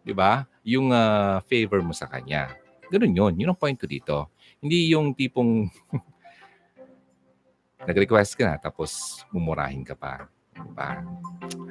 [0.01, 0.49] Di ba?
[0.65, 2.57] Yung uh, favor mo sa kanya.
[2.89, 3.33] Ganun yun.
[3.37, 4.33] Yun ang point ko dito.
[4.59, 5.69] Hindi yung tipong
[7.89, 10.27] nag-request ka na tapos mumurahin ka pa.
[10.59, 11.05] Diba?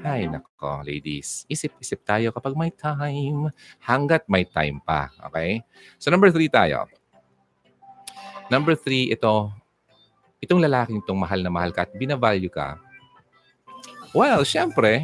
[0.05, 1.43] Hay, nako, ladies.
[1.51, 3.51] Isip-isip tayo kapag may time.
[3.83, 5.11] Hanggat may time pa.
[5.27, 5.59] Okay?
[5.99, 6.87] So, number three tayo.
[8.47, 9.51] Number three, ito,
[10.39, 12.79] itong lalaking itong mahal na mahal ka at binavalue ka,
[14.15, 15.03] well, syempre,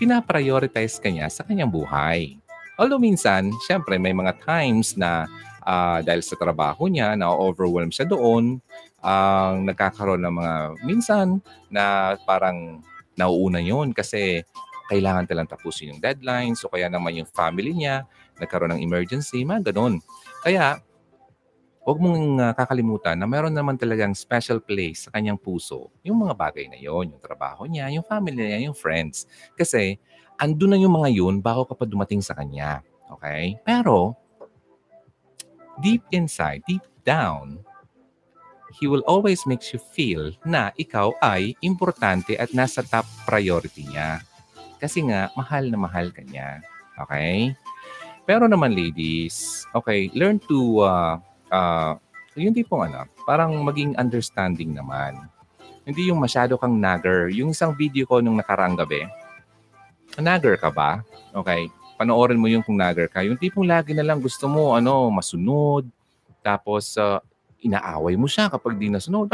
[0.00, 2.40] pinaprioritize ka niya sa kanyang buhay.
[2.80, 5.28] Although minsan, syempre, may mga times na
[5.60, 8.56] uh, dahil sa trabaho niya, na-overwhelm siya doon,
[9.04, 10.54] ang uh, nagkakaroon ng mga
[10.88, 11.26] minsan
[11.68, 12.80] na parang
[13.16, 14.40] nauuna yon kasi
[14.88, 16.56] kailangan talang tapusin yung deadline.
[16.56, 18.08] So kaya naman yung family niya,
[18.40, 20.00] nagkaroon ng emergency, mga ganun.
[20.40, 20.80] Kaya,
[21.80, 26.36] huwag mong uh, kakalimutan na meron naman talagang special place sa kanyang puso yung mga
[26.36, 29.24] bagay na yon, yung trabaho niya, yung family niya, yung friends.
[29.56, 29.96] Kasi,
[30.36, 32.84] andun na yung mga yun bago ka pa dumating sa kanya.
[33.16, 33.56] Okay?
[33.64, 34.12] Pero,
[35.80, 37.64] deep inside, deep down,
[38.76, 44.20] he will always makes you feel na ikaw ay importante at nasa top priority niya.
[44.76, 46.60] Kasi nga, mahal na mahal ka niya.
[46.96, 47.56] Okay?
[48.28, 51.16] Pero naman ladies, okay, learn to, uh,
[51.50, 51.98] uh,
[52.38, 55.18] yung tipong ano, parang maging understanding naman.
[55.84, 57.34] Hindi yung masyado kang nagger.
[57.34, 59.04] Yung isang video ko nung nakaraang gabi,
[60.16, 61.02] nagger ka ba?
[61.34, 61.66] Okay,
[61.98, 63.26] panoorin mo yung kung nagger ka.
[63.26, 65.84] Yung tipong lagi na lang gusto mo, ano, masunod.
[66.40, 67.20] Tapos, uh,
[67.60, 69.28] inaaway mo siya kapag di nasunod.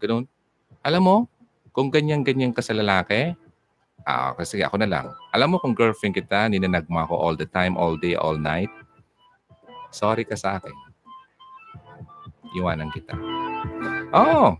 [0.00, 0.24] Ganun.
[0.80, 1.16] Alam mo,
[1.70, 3.36] kung ganyan-ganyan ka sa lalaki,
[4.02, 5.06] ah, kasi ako na lang.
[5.30, 8.70] Alam mo kung girlfriend kita, ninanagma ko all the time, all day, all night,
[9.90, 10.74] sorry ka sa akin.
[12.56, 13.14] Iwanan kita.
[14.10, 14.58] Oh,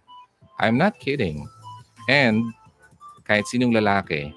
[0.63, 1.49] I'm not kidding.
[2.07, 2.55] And
[3.27, 4.35] kahit sinong lalaki,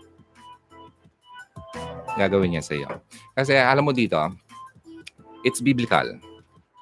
[2.18, 2.90] gagawin niya sa iyo.
[3.34, 4.18] Kasi alam mo dito,
[5.46, 6.18] it's biblical.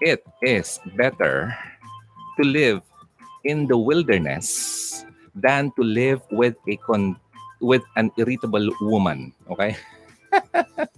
[0.03, 1.53] It is better
[2.39, 2.81] to live
[3.47, 4.47] in the wilderness
[5.35, 7.19] than to live with a con-
[7.61, 9.31] with an irritable woman.
[9.47, 9.77] Okay?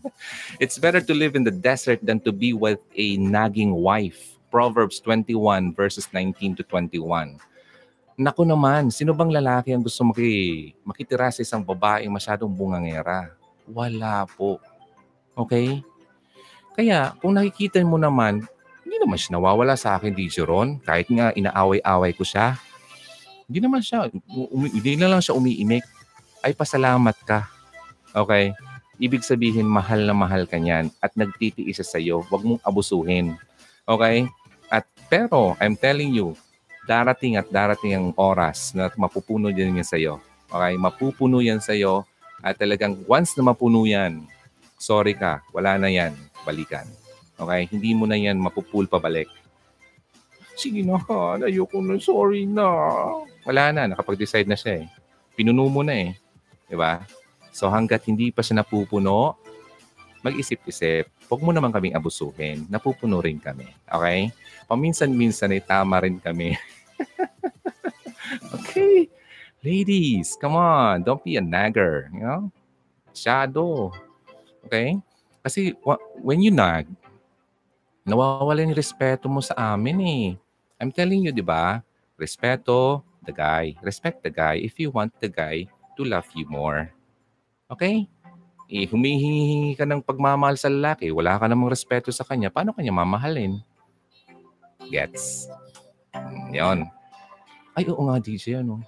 [0.64, 4.40] it's better to live in the desert than to be with a nagging wife.
[4.48, 7.36] Proverbs 21 verses 19 to 21.
[8.16, 13.34] Nako naman, sino bang lalaki ang gusto maki, makitira sa isang babaeng masyadong bungangera?
[13.68, 14.62] Wala po.
[15.36, 15.84] Okay?
[16.78, 18.46] Kaya, kung nakikita mo naman,
[18.86, 20.78] hindi naman siya nawawala sa akin, DJ Ron.
[20.86, 22.54] Kahit nga inaaway-away ko siya,
[23.50, 25.82] hindi naman siya, umi, hindi na lang siya umiimik.
[26.46, 27.50] Ay, pasalamat ka.
[28.14, 28.54] Okay?
[29.02, 32.22] Ibig sabihin, mahal na mahal ka niyan at nagtitiis sa iyo.
[32.30, 33.34] Huwag mong abusuhin.
[33.90, 34.30] Okay?
[34.70, 36.38] At pero, I'm telling you,
[36.86, 40.22] darating at darating ang oras na mapupuno din yan sa iyo.
[40.52, 40.78] Okay?
[40.78, 42.06] Mapupuno yan sa iyo
[42.44, 44.28] at talagang once na mapuno yan,
[44.78, 46.86] sorry ka, wala na yan, balikan.
[47.40, 47.66] Okay?
[47.72, 49.32] Hindi mo na yan mapupul pabalik.
[50.54, 52.68] Sige na ha, ayoko na, sorry na.
[53.42, 54.88] Wala na, nakapag-decide na siya eh.
[55.34, 56.14] Pinuno mo na eh.
[56.70, 57.02] Di ba?
[57.54, 59.38] So hanggat hindi pa siya napupuno,
[60.26, 62.66] mag-isip-isip, huwag mo naman kaming abusuhin.
[62.66, 63.70] Napupuno rin kami.
[63.86, 64.34] Okay?
[64.66, 66.58] Paminsan-minsan ay tama rin kami.
[68.58, 69.06] okay?
[69.62, 71.06] Ladies, come on.
[71.06, 72.10] Don't be a nagger.
[72.10, 72.44] You know?
[73.14, 73.94] Shadow.
[74.66, 74.98] Okay?
[75.46, 75.78] Kasi
[76.18, 76.90] when you nag,
[78.02, 80.28] nawawala yung respeto mo sa amin eh.
[80.82, 81.86] I'm telling you, di ba?
[82.18, 83.78] Respeto the guy.
[83.86, 86.90] Respect the guy if you want the guy to love you more.
[87.74, 88.06] Okay?
[88.74, 92.96] Eh, humihingi ka ng pagmamahal sa lalaki, wala ka namang respeto sa kanya, paano kanya
[92.96, 93.60] mamahalin?
[94.90, 95.52] Gets?
[96.16, 96.80] Mm, Yun.
[97.74, 98.82] Ay, oo nga, DJ, ano?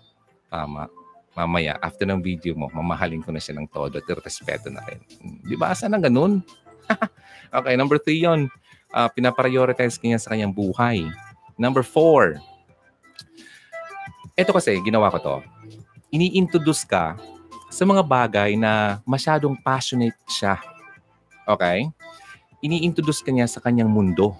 [0.49, 0.89] Tama.
[1.35, 5.01] Mamaya, after ng video mo, mamahalin ko na siya ng todo at respeto na rin.
[5.21, 5.75] Mm, Di ba?
[5.75, 6.41] Saan ang ganun?
[7.57, 8.47] okay, number three yon.
[8.95, 11.03] Uh, pinaprioritize kanya sa kanyang buhay.
[11.59, 12.39] Number four.
[14.39, 15.35] Ito kasi, ginawa ko to.
[16.15, 17.19] Ini-introduce ka
[17.75, 20.63] sa mga bagay na masyadong passionate siya.
[21.43, 21.91] Okay?
[22.63, 24.39] Ini-introduce ka niya sa kanyang mundo.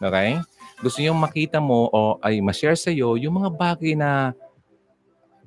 [0.00, 0.40] Okay?
[0.80, 4.32] Gusto niyong makita mo o ay ma-share sa iyo yung mga bagay na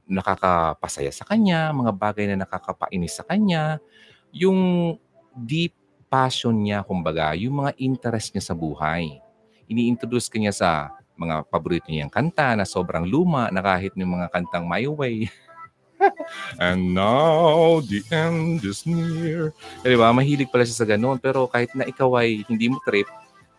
[0.06, 3.82] nakakapasaya sa kanya, mga bagay na nakakapainis sa kanya,
[4.30, 4.94] yung
[5.34, 5.74] deep
[6.14, 9.18] passion niya, kumbaga, yung mga interest niya sa buhay.
[9.66, 10.70] Ini-introduce ka niya sa
[11.18, 15.26] mga paborito niyang kanta na sobrang luma na kahit yung mga kantang My Way.
[16.64, 19.52] And now the end is near.
[19.84, 20.12] Eh, di ba?
[20.16, 21.20] Mahilig pala siya sa ganun.
[21.20, 23.08] Pero kahit na ikaw ay hindi mo trip,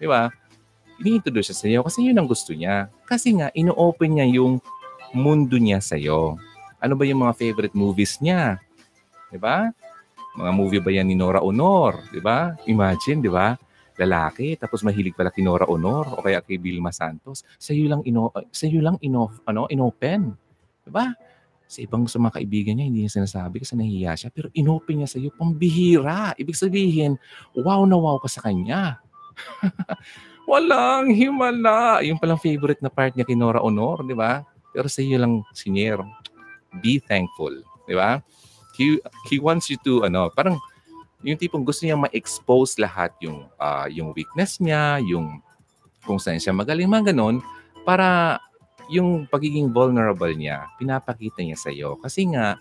[0.01, 0.33] di ba?
[1.01, 2.93] Ini-introduce siya sa iyo kasi yun ang gusto niya.
[3.09, 4.61] Kasi nga, ino-open niya yung
[5.17, 6.37] mundo niya sa iyo.
[6.81, 8.61] Ano ba yung mga favorite movies niya?
[9.33, 9.73] Di ba?
[10.37, 12.05] Mga movie ba yan ni Nora Honor?
[12.13, 12.53] Di ba?
[12.69, 13.57] Imagine, di ba?
[14.01, 17.45] Lalaki, tapos mahilig pala kay Nora Honor o kaya kay Vilma Santos.
[17.61, 20.33] Sa iyo lang ino sa iyo lang ino ano inopen.
[20.85, 21.13] Di ba?
[21.71, 24.31] Sa ibang sa mga kaibigan niya, hindi niya sinasabi kasi nahihiya siya.
[24.35, 26.35] Pero inopen niya sa iyo, pambihira.
[26.35, 27.15] Ibig sabihin,
[27.55, 28.99] wow na wow ka sa kanya.
[30.51, 32.03] Walang himala.
[32.03, 34.43] Yung palang favorite na part niya kay Nora Honor, di ba?
[34.75, 36.03] Pero sa iyo lang, sinyer.
[36.83, 37.55] Be thankful.
[37.87, 38.19] Di ba?
[38.75, 38.99] He,
[39.31, 40.59] he wants you to, ano, parang
[41.23, 45.39] yung tipong gusto niya ma-expose lahat yung, ah, yung weakness niya, yung
[46.03, 47.39] kung saan siya magaling, mga ganun,
[47.87, 48.41] para
[48.91, 51.95] yung pagiging vulnerable niya, pinapakita niya sa iyo.
[52.03, 52.59] Kasi nga,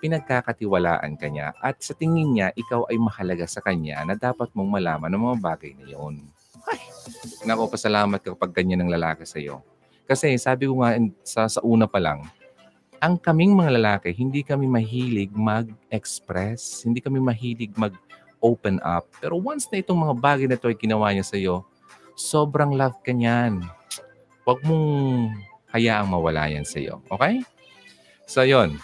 [0.00, 4.80] pinagkakatiwalaan ka niya at sa tingin niya, ikaw ay mahalaga sa kanya na dapat mong
[4.80, 6.24] malaman ng mga bagay na yun.
[6.68, 6.80] Ay,
[7.44, 9.60] nako, pasalamat kapag ganyan ng lalaki sa iyo.
[10.08, 12.24] Kasi sabi ko nga sa, sa una pa lang,
[13.00, 19.08] ang kaming mga lalaki, hindi kami mahilig mag-express, hindi kami mahilig mag-open up.
[19.20, 21.64] Pero once na itong mga bagay na ito ay ginawa niya sa iyo,
[22.12, 23.64] sobrang love ka niyan.
[24.44, 25.32] Huwag mong
[25.74, 27.02] hayaang mawala yan sa iyo.
[27.10, 27.42] Okay?
[28.26, 28.78] So, yon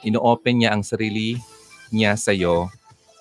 [0.00, 1.36] ino-open niya ang sarili
[1.92, 2.72] niya sa iyo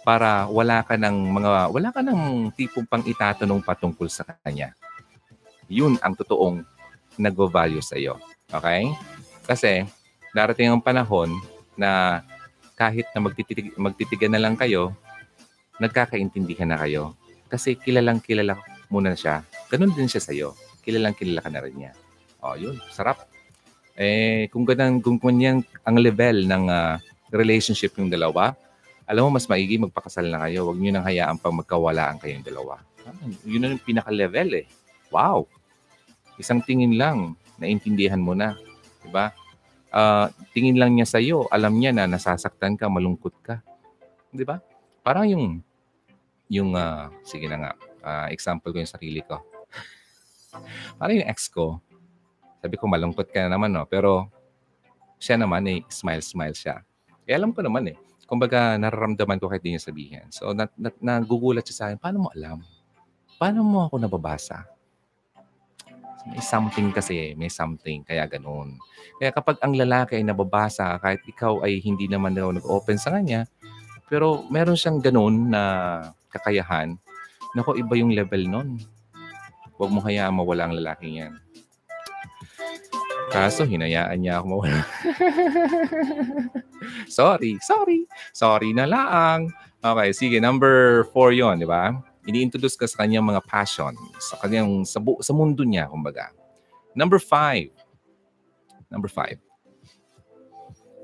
[0.08, 4.72] para wala ka ng mga wala ka ng tipong pang itatanong patungkol sa kanya.
[5.68, 6.64] Yun ang totoong
[7.20, 8.18] nagvo-value sa iyo.
[8.50, 8.90] Okay?
[9.44, 9.86] Kasi
[10.32, 11.36] darating ang panahon
[11.76, 12.24] na
[12.80, 14.96] kahit na magtitig, magtitigan na lang kayo,
[15.84, 17.14] nagkakaintindihan na kayo.
[17.52, 18.56] Kasi kilalang kilala
[18.88, 19.44] mo na siya.
[19.68, 20.56] Ganun din siya sa iyo.
[20.80, 21.92] Kilalang kilala ka na rin niya.
[22.40, 22.80] Oh, yun.
[22.92, 23.28] Sarap.
[24.00, 26.96] Eh, kung ganun, kung ganyan ang level ng ah,
[27.36, 28.56] relationship yung dalawa,
[29.04, 30.70] alam mo, mas maigi magpakasal na kayo.
[30.70, 32.80] Huwag niyo nang hayaan pang magkawalaan kayong dalawa.
[33.04, 33.12] Ah,
[33.44, 34.66] Yun na yung pinaka-level eh.
[35.12, 35.50] Wow!
[36.40, 38.56] Isang tingin lang, naintindihan mo na.
[39.04, 39.36] Diba?
[39.92, 43.60] Ah, tingin lang niya sa'yo, alam niya na nasasaktan ka, malungkot ka.
[44.32, 44.62] Di ba?
[45.04, 45.60] Parang yung,
[46.48, 47.72] yung, ah, sige na nga,
[48.06, 49.44] ah, example ko yung sarili ko.
[51.02, 51.82] Parang yung ex ko,
[52.60, 53.88] sabi ko malungkot ka na naman, no?
[53.88, 54.28] Pero
[55.20, 56.76] siya naman eh, smile-smile siya.
[57.28, 57.98] Eh, alam ko naman eh.
[58.30, 60.28] Kumbaga, nararamdaman ko kahit di niya sabihin.
[60.30, 62.62] So, na, na, nagugulat siya sa akin, paano mo alam?
[63.42, 64.70] Paano mo ako nababasa?
[66.30, 68.78] May something kasi, may something, kaya ganun.
[69.18, 73.50] Kaya kapag ang lalaki ay nababasa, kahit ikaw ay hindi naman daw nag-open sa kanya,
[74.12, 75.62] pero meron siyang ganun na
[76.30, 76.98] kakayahan,
[77.58, 78.70] nako iba yung level nun.
[79.80, 81.34] Huwag mo hayaan mawala ang lalaki yan.
[83.30, 84.82] Kaso, hinayaan niya ako mawala.
[87.20, 88.10] sorry, sorry.
[88.34, 89.54] Sorry na lang.
[89.80, 90.38] Okay, sige.
[90.42, 91.94] Number four yon di ba?
[92.26, 93.94] Ini-introduce ka sa kanyang mga passion.
[94.18, 96.34] Sa kanyang, sa, bu- sa mundo niya, kumbaga.
[96.98, 97.70] Number five.
[98.90, 99.38] Number five.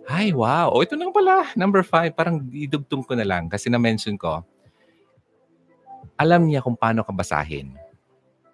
[0.06, 0.70] Ay, wow.
[0.74, 1.50] O, ito na pala.
[1.58, 2.14] Number five.
[2.14, 4.42] Parang idugtong ko na lang kasi na-mention ko.
[6.18, 7.74] Alam niya kung paano ka basahin.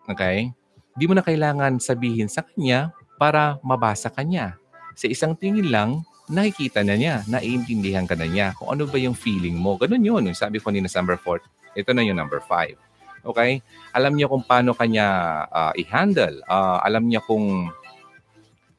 [0.08, 0.52] Okay?
[0.96, 4.58] Di mo na kailangan sabihin sa kanya para mabasa ka niya.
[4.98, 9.14] Sa isang tingin lang, nakikita na niya, naiintindihan ka na niya kung ano ba yung
[9.14, 9.78] feeling mo.
[9.78, 10.26] Ganun yun.
[10.34, 12.74] Sabi ko ni number 4, ito na yung number 5.
[13.22, 13.62] Okay?
[13.94, 15.06] Alam niya kung paano kanya
[15.54, 16.42] ah, i-handle.
[16.50, 17.70] Ah, alam niya kung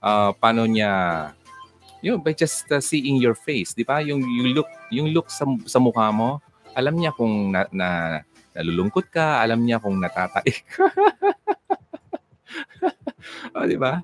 [0.02, 0.90] ah, paano niya
[2.02, 4.02] yun, by just uh, seeing your face, di ba?
[4.02, 6.42] Yung, yung look, yung look sa, sa mukha mo,
[6.74, 7.88] alam niya kung na, na
[8.58, 10.66] nalulungkot ka, alam niya kung natataik
[13.22, 13.56] ka.
[13.62, 14.02] o, di ba?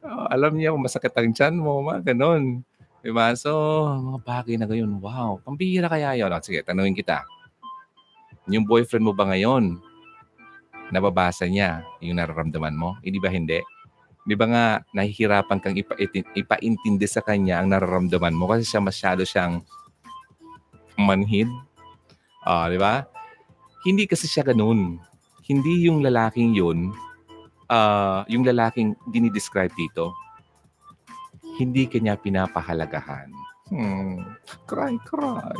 [0.00, 2.62] O, alam niya kung masakit ang tiyan mo, mga ganun.
[3.00, 3.34] Di ba?
[3.34, 3.50] So,
[3.90, 6.30] mga bagay na gayon, wow, pambihira kaya yun.
[6.30, 7.24] O, sige, tanungin kita.
[8.48, 9.78] Yung boyfriend mo ba ngayon,
[10.90, 12.98] nababasa niya yung nararamdaman mo?
[13.00, 13.62] Hindi ba hindi?
[14.26, 15.96] Di ba nga, nahihirapan kang ipa,
[16.36, 19.64] ipaintindi sa kanya ang nararamdaman mo kasi siya masyado siyang
[21.00, 21.48] manhid.
[22.44, 23.08] Uh, di ba?
[23.86, 25.00] Hindi kasi siya ganun.
[25.48, 26.92] Hindi yung lalaking yun,
[27.70, 30.10] uh, yung lalaking dinidescribe dito,
[31.56, 33.30] hindi kanya pinapahalagahan.
[33.70, 34.26] Hmm,
[34.66, 35.54] cry, cry.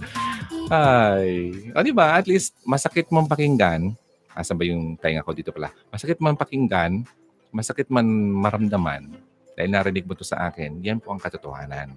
[0.70, 1.50] Ay.
[1.74, 2.14] O, di ba?
[2.14, 3.98] At least, masakit mong pakinggan.
[4.30, 5.74] Asan ba yung tainga ko dito pala?
[5.90, 7.02] Masakit mong pakinggan,
[7.50, 9.10] masakit man maramdaman,
[9.56, 11.96] dahil narinig mo to sa akin, yan po ang katotohanan.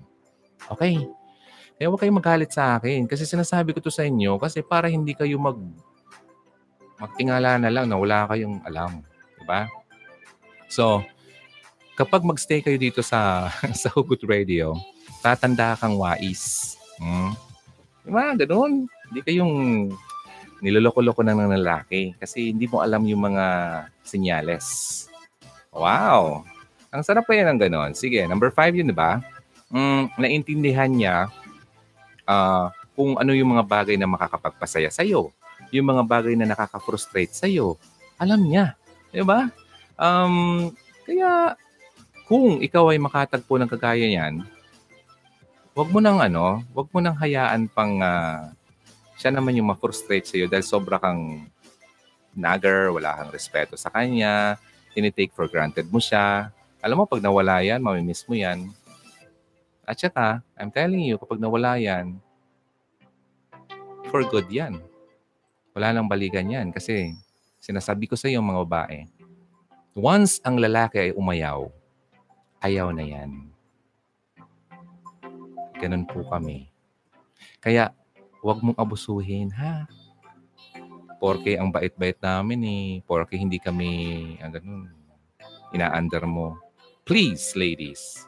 [0.71, 1.03] Okay?
[1.75, 5.15] Eh, huwag kayong magalit sa akin kasi sinasabi ko to sa inyo kasi para hindi
[5.15, 5.55] kayo mag
[6.99, 8.99] magtingala na lang na wala kayong alam.
[9.49, 9.65] Diba?
[10.69, 11.01] So,
[11.97, 13.49] kapag magstay kayo dito sa
[13.81, 14.77] sa Hugot Radio,
[15.25, 16.77] tatanda kang wais.
[17.01, 17.33] Hmm?
[18.05, 18.37] Diba?
[18.37, 18.85] Ganun.
[19.09, 19.55] Hindi kayong
[20.61, 23.45] niloloko-loko ng lalaki kasi hindi mo alam yung mga
[24.05, 25.09] senyales.
[25.73, 26.45] Wow!
[26.93, 27.91] Ang sarap pa yan ng ganon.
[27.97, 29.17] Sige, number five yun, di ba?
[29.73, 31.17] Mm, naintindihan niya
[32.29, 35.33] uh, kung ano yung mga bagay na makakapagpasaya sa'yo.
[35.73, 37.81] Yung mga bagay na nakaka-frustrate sa'yo.
[38.21, 38.78] Alam niya.
[39.09, 39.49] Di ba?
[39.97, 40.69] Um,
[41.05, 41.57] kaya,
[42.29, 44.45] kung ikaw ay makatagpo ng kagaya niyan,
[45.73, 48.53] wag mo nang ano, wag mo nang hayaan pang uh,
[49.19, 51.43] siya naman yung ma-frustrate sa'yo dahil sobra kang
[52.37, 54.55] nagger, wala kang respeto sa kanya,
[54.95, 56.53] tinitake for granted mo siya.
[56.79, 58.71] Alam mo, pag nawala yan, mamimiss mo yan.
[59.83, 62.21] At saka, I'm telling you, kapag nawala yan,
[64.07, 64.79] for good yan.
[65.75, 67.13] Wala nang balikan yan kasi
[67.59, 68.99] sinasabi ko sa iyo mga babae,
[69.93, 71.67] once ang lalaki ay umayaw,
[72.63, 73.51] ayaw na yan.
[75.79, 76.67] Ganun po kami.
[77.63, 77.95] Kaya,
[78.43, 79.87] huwag mong abusuhin, ha?
[81.19, 82.87] Porke ang bait-bait namin eh.
[83.03, 84.87] Porke hindi kami, ang ganun,
[85.75, 86.55] ina-under mo.
[87.03, 88.23] Please, ladies,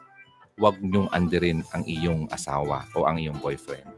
[0.60, 3.88] huwag niyong andirin ang iyong asawa o ang iyong boyfriend.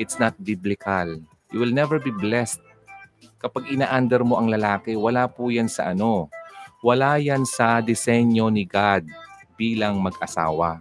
[0.00, 1.20] It's not biblical.
[1.52, 2.64] You will never be blessed.
[3.42, 6.30] Kapag ina-under mo ang lalaki, wala po yan sa ano.
[6.80, 9.06] Wala yan sa disenyo ni God
[9.58, 10.78] bilang mag-asawa.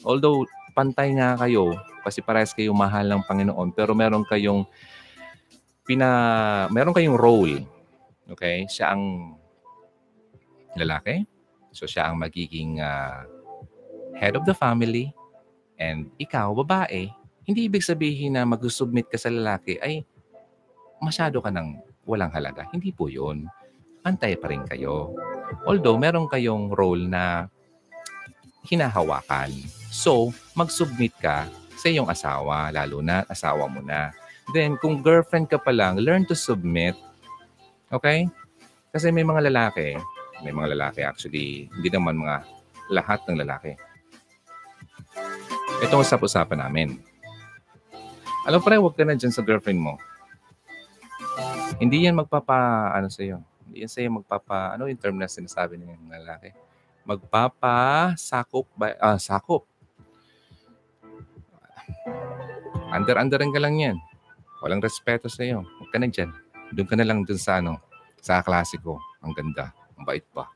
[0.00, 4.64] Although, pantay nga kayo, kasi parehas kayo mahal ng Panginoon, pero meron kayong
[5.84, 6.08] pina
[6.72, 7.62] meron kayong role.
[8.32, 8.66] Okay?
[8.66, 9.36] Siya ang
[10.76, 11.28] lalaki.
[11.72, 13.24] So siya ang magiging uh,
[14.16, 15.12] head of the family,
[15.80, 17.08] and ikaw, babae,
[17.48, 20.04] hindi ibig sabihin na mag-submit ka sa lalaki ay
[21.02, 22.70] masyado ka ng walang halaga.
[22.70, 23.50] Hindi po yun.
[24.06, 25.12] Antay pa rin kayo.
[25.66, 27.50] Although, meron kayong role na
[28.70, 29.50] hinahawakan.
[29.90, 34.14] So, mag-submit ka sa iyong asawa, lalo na asawa mo na.
[34.54, 36.94] Then, kung girlfriend ka pa lang, learn to submit.
[37.90, 38.30] Okay?
[38.94, 39.98] Kasi may mga lalaki,
[40.46, 42.46] may mga lalaki actually, hindi naman mga
[42.90, 43.74] lahat ng lalaki
[45.82, 46.94] ito ang usap-usapan namin.
[48.46, 49.98] Alam pre, huwag ka na dyan sa girlfriend mo.
[51.78, 53.40] Hindi yan magpapa, ano sa'yo.
[53.68, 56.52] Hindi yan sa'yo magpapa, ano yung term na sinasabi ng lalaki?
[57.02, 59.66] Magpapa, sakop, ba, ah, sakop.
[62.92, 63.96] Under-underan ka lang yan.
[64.62, 65.64] Walang respeto sa iyo.
[65.80, 66.30] Huwag ka na dyan.
[66.76, 67.80] Doon ka na lang dun sa ano,
[68.20, 69.00] sa klasiko.
[69.24, 69.74] Ang ganda.
[69.98, 70.46] Ang bait pa.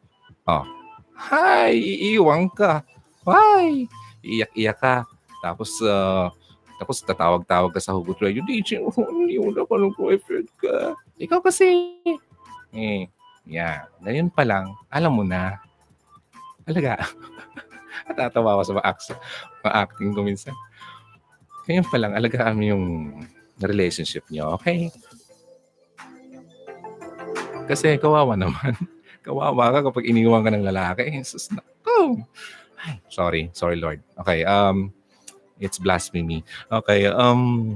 [0.47, 0.63] Oh.
[1.17, 1.75] Hi!
[1.75, 2.85] Iiwang ka.
[3.27, 3.89] Hi!
[4.23, 4.95] Iiyak-iyak ka.
[5.43, 6.31] Tapos, uh,
[6.77, 10.93] tapos tatawag-tawag ka sa Hugot Radio, DJ, oh, mo na ka ng boyfriend ka.
[11.17, 11.97] Ikaw kasi.
[12.77, 13.09] Eh,
[13.49, 13.89] yeah.
[14.05, 15.57] Ngayon pa lang, alam mo na.
[16.69, 17.01] Alaga.
[18.07, 19.21] Natatawa ako sa mga, act-
[19.65, 20.55] mga acting ko minsan.
[21.67, 22.85] Ngayon pa lang, alagaan mo yung
[23.59, 24.93] relationship niyo, okay?
[27.67, 28.79] Kasi kawawa naman.
[29.27, 31.19] kawawa ka kapag iniwan ka ng lalaki.
[31.27, 31.61] Sus na.
[31.83, 32.23] Oh.
[32.79, 33.51] Ay, sorry.
[33.51, 33.99] Sorry, Lord.
[34.23, 34.47] Okay.
[34.47, 34.95] Um,
[35.57, 36.45] It's blasphemy.
[36.69, 37.75] Okay, um,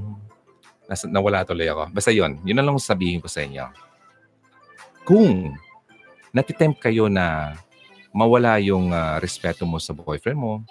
[0.85, 1.89] nas, nawala tuloy ako.
[1.89, 3.65] Basta yon yun na lang sabihin ko sa inyo.
[5.01, 5.57] Kung
[6.31, 7.57] natitempt kayo na
[8.11, 10.61] mawala yung uh, respeto mo sa boyfriend mo,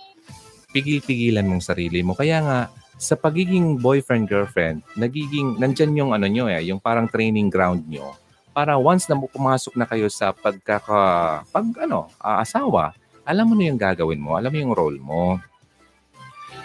[0.70, 2.14] pigil-pigilan mong sarili mo.
[2.14, 2.58] Kaya nga,
[3.00, 8.12] sa pagiging boyfriend-girlfriend, nagiging, nandyan yung ano nyo eh, yung parang training ground nyo.
[8.52, 12.92] Para once na pumasok na kayo sa pagkaka, pag ano, uh, asawa,
[13.24, 15.40] alam mo na yung gagawin mo, alam mo yung role mo.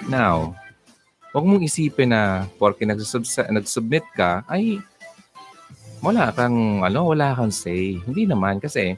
[0.06, 0.54] Now,
[1.36, 4.80] huwag mong isipin na porke nagsubmit ka, ay
[6.04, 7.98] wala kang, ano, wala kang say.
[8.04, 8.96] Hindi naman kasi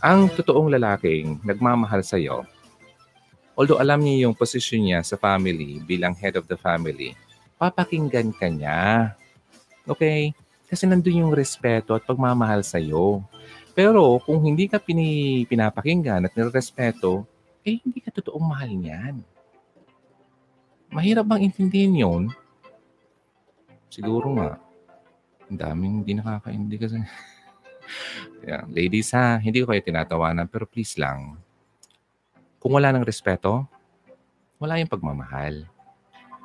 [0.00, 2.48] ang totoong lalaking nagmamahal sa iyo,
[3.52, 7.12] although alam niya yung position niya sa family bilang head of the family,
[7.60, 9.12] papakinggan ka niya.
[9.84, 10.32] Okay?
[10.70, 13.20] Kasi nandun yung respeto at pagmamahal sa iyo.
[13.76, 17.26] Pero kung hindi ka pini, pinapakinggan at nirespeto,
[17.64, 19.20] eh hindi ka totoong mahal niyan.
[20.90, 22.24] Mahirap bang intindihin yun?
[23.90, 24.58] Siguro nga.
[25.50, 26.98] Ang daming hindi nakakaindi kasi.
[28.46, 28.66] yeah.
[28.70, 31.38] Ladies ha, hindi ko kayo tinatawanan pero please lang.
[32.58, 33.66] Kung wala ng respeto,
[34.60, 35.64] wala yung pagmamahal.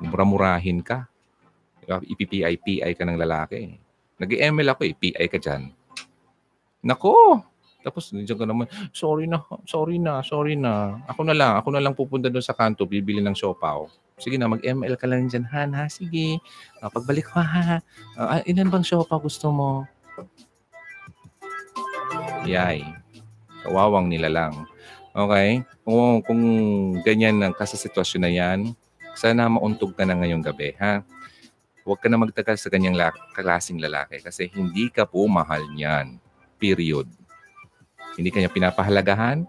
[0.00, 1.08] Mura-murahin ka.
[1.86, 3.78] Ipi-PI-PI ka ng lalaki.
[4.16, 5.70] Nag-ML ako eh, PI ka dyan.
[6.82, 7.42] Nako!
[7.86, 10.98] Tapos nandiyan ka naman, sorry na, sorry na, sorry na.
[11.06, 13.86] Ako na lang, ako na lang pupunta doon sa kanto, bibili ng siopaw.
[14.18, 15.86] Sige na, mag-ML ka lang dyan, Han, ha?
[15.86, 16.42] Sige.
[16.82, 17.78] Uh, pagbalik ko, ha?
[18.18, 19.86] Uh, ilan bang show pa gusto mo?
[22.42, 22.82] Yay.
[23.62, 24.66] Kawawang nila lang.
[25.14, 25.62] Okay?
[25.86, 26.42] Kung, kung
[27.06, 28.58] ganyan ang kasasitwasyon na yan,
[29.14, 31.06] sana mauntog ka na ngayong gabi, ha?
[31.86, 36.18] Huwag ka na magtagal sa ganyang la- klaseng lalaki kasi hindi ka po mahal niyan.
[36.58, 37.06] Period.
[38.16, 39.44] Hindi kanya pinapahalagahan.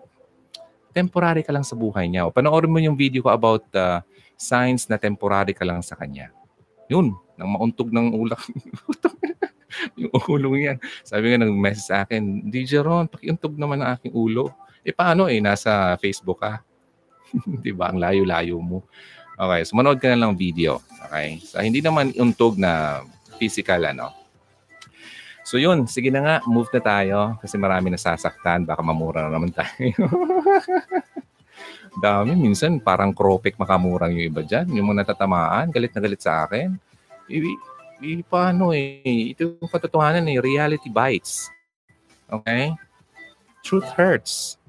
[0.91, 2.27] Temporary ka lang sa buhay niya.
[2.27, 4.03] O, panoorin mo yung video ko about uh,
[4.35, 6.29] signs na temporary ka lang sa kanya.
[6.91, 8.43] Yun, nang mauntog ng ulak.
[9.99, 10.77] yung ulo yan.
[11.03, 14.51] Sabi nga nag-message sa akin, DJ Ron, pakiuntog naman ang aking ulo.
[14.83, 16.63] Eh paano eh, nasa Facebook ka?
[17.63, 17.91] Di ba?
[17.91, 18.87] Ang layo-layo mo.
[19.37, 20.81] Okay, so manood ka na lang video.
[21.07, 21.37] Okay?
[21.45, 23.03] So hindi naman untog na
[23.37, 24.09] physical ano.
[25.47, 28.67] So yun, sige na nga, move na tayo kasi marami nasasaktan.
[28.67, 29.95] Baka mamura na naman tayo.
[32.03, 32.35] Dami.
[32.35, 34.67] Minsan parang kropek makamurang yung iba dyan.
[34.75, 36.75] Yung mga natatamaan, galit na galit sa akin.
[37.31, 37.47] I,
[38.03, 39.31] i, paano eh.
[39.31, 40.43] Ito yung katotohanan eh.
[40.43, 41.47] Reality bites.
[42.27, 42.75] Okay?
[43.63, 44.59] Truth hurts.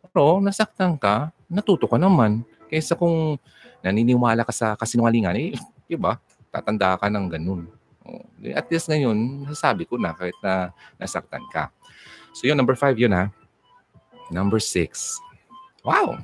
[0.00, 2.48] Pero nasaktan ka, natuto ka naman.
[2.72, 3.36] Kaysa kung
[3.84, 5.52] naniniwala ka sa kasinungalingan, eh,
[5.84, 6.16] di ba?
[6.48, 7.77] Tatanda ka ng ganun.
[8.54, 11.72] At least ngayon, nasasabi ko na kahit na nasaktan ka.
[12.36, 13.32] So yun, number five yun ha.
[14.28, 15.16] Number six.
[15.82, 16.20] Wow!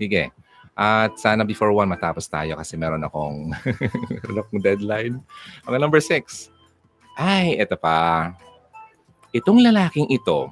[0.00, 0.32] Sige.
[0.72, 3.52] At sana before one matapos tayo kasi meron akong
[4.12, 5.14] meron akong deadline.
[5.68, 6.48] Okay, number six.
[7.14, 8.32] Ay, eto pa.
[9.36, 10.48] Itong lalaking ito,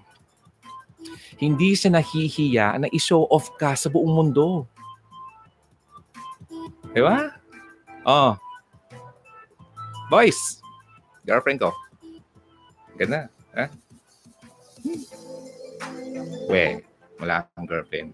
[1.40, 4.68] hindi siya nahihiya na i-show off ka sa buong mundo.
[6.92, 7.32] Di ba?
[8.04, 8.36] Oh.
[10.12, 10.59] Boys,
[11.30, 11.70] girlfriend ko.
[12.98, 13.30] Ganda.
[13.54, 13.70] Ha?
[16.50, 16.82] We,
[17.22, 18.10] wala kang girlfriend.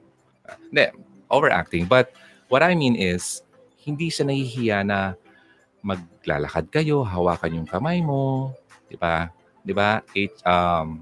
[0.68, 0.92] Hindi,
[1.32, 1.88] overacting.
[1.88, 2.12] But
[2.52, 3.40] what I mean is,
[3.80, 5.16] hindi siya nahihiya na
[5.80, 8.52] maglalakad kayo, hawakan yung kamay mo,
[8.92, 9.32] di ba?
[9.64, 10.04] Di ba?
[10.12, 11.00] H, um,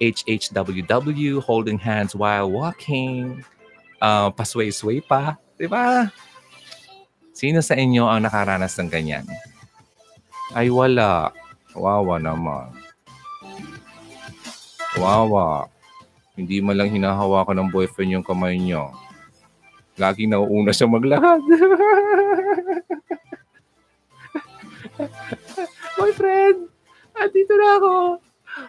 [0.00, 3.44] HHWW, holding hands while walking,
[4.00, 6.08] uh, pasway-sway pa, di ba?
[7.36, 9.28] Sino sa inyo ang nakaranas ng ganyan?
[10.56, 11.32] Ay wala.
[11.76, 12.72] Wawa naman.
[14.96, 15.68] Wawa.
[16.38, 18.94] Hindi man lang hinahawakan ng boyfriend yung kamay niyo.
[19.98, 21.42] Laging nauuna siya maglakad.
[25.98, 26.70] boyfriend!
[27.18, 28.22] Andito na ako.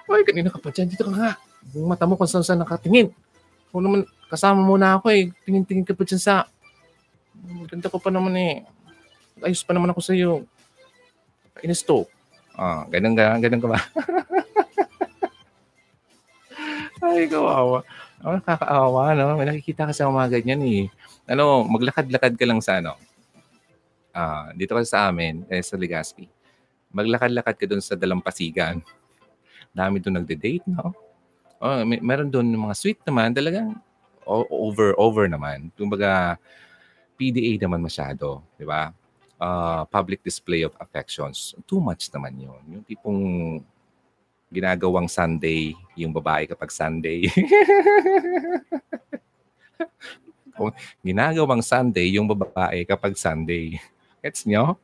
[0.10, 0.90] Hoy, kanina ka pa dyan.
[0.90, 1.38] Dito ka nga.
[1.78, 3.14] Yung mata mo kung saan saan nakatingin.
[3.70, 5.30] Kung naman, kasama mo na ako eh.
[5.46, 6.50] Tingin-tingin ka pa dyan sa...
[7.70, 8.66] Ganda ko pa naman eh.
[9.46, 10.18] Ayos pa naman ako sa
[11.58, 11.66] iyo.
[11.66, 12.06] Inis to.
[12.60, 13.80] Ah, ganun, ganun, ganun ka ba?
[17.00, 17.88] Ay, kawawa.
[18.20, 19.40] Oh, nakakaawa, no?
[19.40, 20.92] May nakikita ka sa mga ganyan eh.
[21.24, 23.00] Ano, maglakad-lakad ka lang sa ano.
[24.12, 26.28] Ah, dito ka sa amin, eh, sa Legazpi.
[26.92, 28.84] Maglakad-lakad ka doon sa Dalampasigan.
[29.72, 30.92] Dami doon nagde-date, no?
[31.64, 33.80] Oh, may, meron doon mga sweet naman, talagang
[34.28, 35.72] over over naman.
[35.80, 36.36] Kumbaga
[37.20, 38.92] PDA naman masyado, di ba?
[39.40, 41.56] Uh, public display of affections.
[41.64, 42.60] Too much naman yun.
[42.76, 43.24] Yung tipong
[44.52, 47.32] ginagawang Sunday yung babae kapag Sunday.
[50.60, 50.76] Kung
[51.08, 53.80] ginagawang Sunday yung babae kapag Sunday.
[54.20, 54.76] Gets nyo?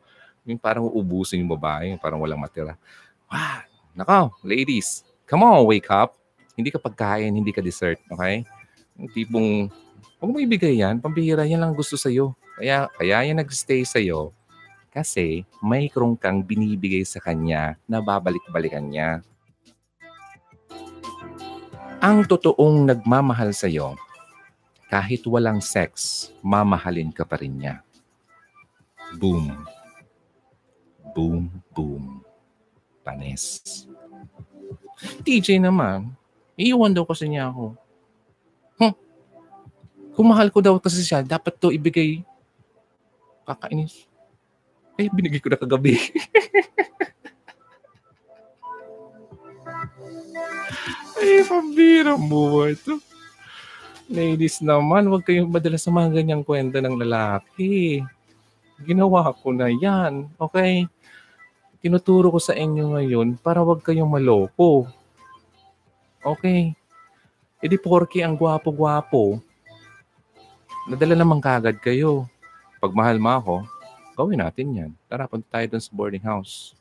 [0.47, 2.79] Yung parang uubusin yung babae, parang walang matira.
[3.27, 3.59] Wow!
[3.91, 6.15] Nako, ladies, come on, wake up.
[6.55, 8.47] Hindi ka pagkain, hindi ka dessert, okay?
[8.95, 9.67] Yung tipong,
[10.23, 12.31] huwag mo ibigay yan, pambihira, yan lang gusto sa'yo.
[12.55, 14.31] Kaya, kaya yan nag-stay sa'yo
[14.95, 19.19] kasi may krong kang binibigay sa kanya na babalik-balikan niya
[22.05, 23.97] ang totoong nagmamahal sa iyo,
[24.93, 27.81] kahit walang sex, mamahalin ka pa rin niya.
[29.17, 29.49] Boom.
[31.17, 32.21] Boom, boom.
[33.01, 33.85] panis.
[35.25, 36.13] TJ naman,
[36.53, 37.73] iiwan daw kasi niya ako.
[38.77, 38.93] Huh?
[40.13, 42.21] Kung mahal ko daw kasi siya, dapat to ibigay.
[43.49, 44.05] Kakainis.
[44.95, 45.99] Eh, binigay ko na kagabi.
[51.19, 52.99] Ay, pambira mo ito.
[54.05, 58.05] Ladies naman, huwag kayong madala sa mga ganyang kwento ng lalaki.
[58.85, 60.29] Ginawa ko na yan.
[60.37, 60.85] Okay?
[61.81, 64.85] Tinuturo ko sa inyo ngayon para huwag kayong maloko.
[66.21, 66.71] Okay?
[67.59, 69.41] E di porky ang gwapo-gwapo.
[70.85, 72.29] Nadala naman kagad kayo.
[72.77, 73.55] Pag mahal mo ako,
[74.15, 74.91] gawin natin yan.
[75.11, 76.71] Tara, punta tayo dun sa boarding house.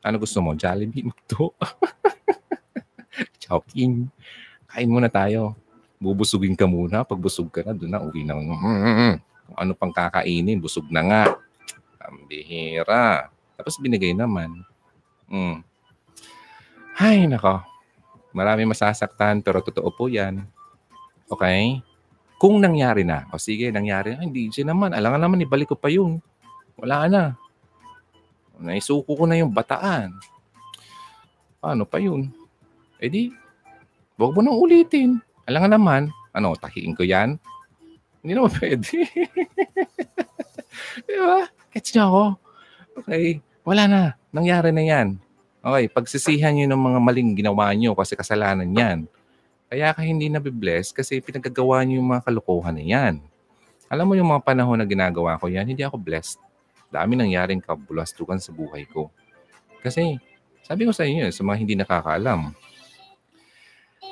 [0.00, 0.54] Ano gusto mo?
[0.54, 1.02] Jollibee?
[1.02, 1.50] Magto?
[3.42, 4.06] Chowking.
[4.70, 5.58] Kain muna tayo.
[5.98, 7.02] Bubusugin ka muna.
[7.02, 8.38] Pag busog ka na, doon na uwi na.
[8.38, 11.22] Kung ano pang kakainin, busog na nga.
[12.06, 13.26] Ang bihira.
[13.58, 14.62] Tapos binigay naman.
[15.26, 15.66] Mm.
[16.94, 17.58] Ay, nako.
[18.30, 20.46] Marami masasaktan, pero totoo po yan.
[21.26, 21.82] Okay?
[22.38, 24.94] Kung nangyari na, o sige, nangyari na, hindi siya naman.
[24.94, 26.22] Alangan naman, ibalik ko pa yun.
[26.78, 27.22] Wala na.
[28.58, 30.14] Naisuko ko na yung bataan.
[31.58, 32.30] Paano pa yun?
[33.02, 33.30] Eh di,
[34.14, 35.18] huwag mo nang ulitin.
[35.46, 37.38] Alangan naman, ano, tahiin ko yan?
[38.22, 39.06] Hindi naman pwede.
[41.06, 41.46] Di ba?
[41.74, 42.24] Catch niyo ako.
[43.02, 44.02] Okay, wala na.
[44.34, 45.08] Nangyari na yan.
[45.62, 48.98] Okay, pagsisihan niyo ng mga maling ginawa niyo kasi kasalanan yan.
[49.68, 53.14] Kaya ka hindi nabibless kasi pinagagawa niyo yung mga kalokohan na yan.
[53.90, 56.47] Alam mo yung mga panahon na ginagawa ko yan, hindi ako blessed.
[56.88, 59.12] Dami nangyaring kabulastukan sa buhay ko.
[59.84, 60.16] Kasi,
[60.64, 62.52] sabi ko sa inyo, sa mga hindi nakakaalam,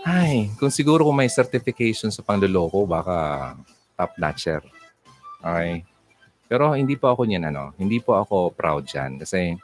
[0.06, 3.52] ay, kung siguro kung may certification sa pangloloko, baka
[3.98, 4.62] top-notcher.
[5.42, 5.82] Okay?
[6.46, 9.18] Pero hindi po ako niyan, ano, hindi po ako proud dyan.
[9.18, 9.58] Kasi,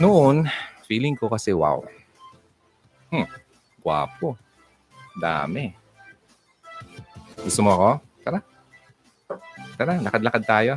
[0.00, 0.48] noon,
[0.88, 1.84] feeling ko kasi, wow.
[3.12, 3.28] Hmm,
[3.84, 4.40] guwapo.
[5.20, 5.68] Dami.
[7.44, 7.90] Gusto mo ako?
[8.24, 8.38] Tara.
[9.76, 10.74] Tara, lakad-lakad tayo.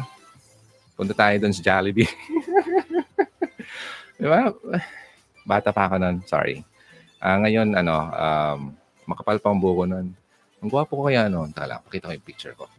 [1.02, 2.06] Punta tayo doon sa Jollibee.
[4.22, 4.54] Di ba?
[5.50, 6.22] Bata pa ako noon.
[6.30, 6.62] Sorry.
[7.18, 8.60] Ah, ngayon, ano, um,
[9.10, 10.14] makapal pa ang buko noon.
[10.62, 11.50] Ang gwapo ko kaya noon.
[11.58, 12.70] Tala, pakita ko yung picture ko.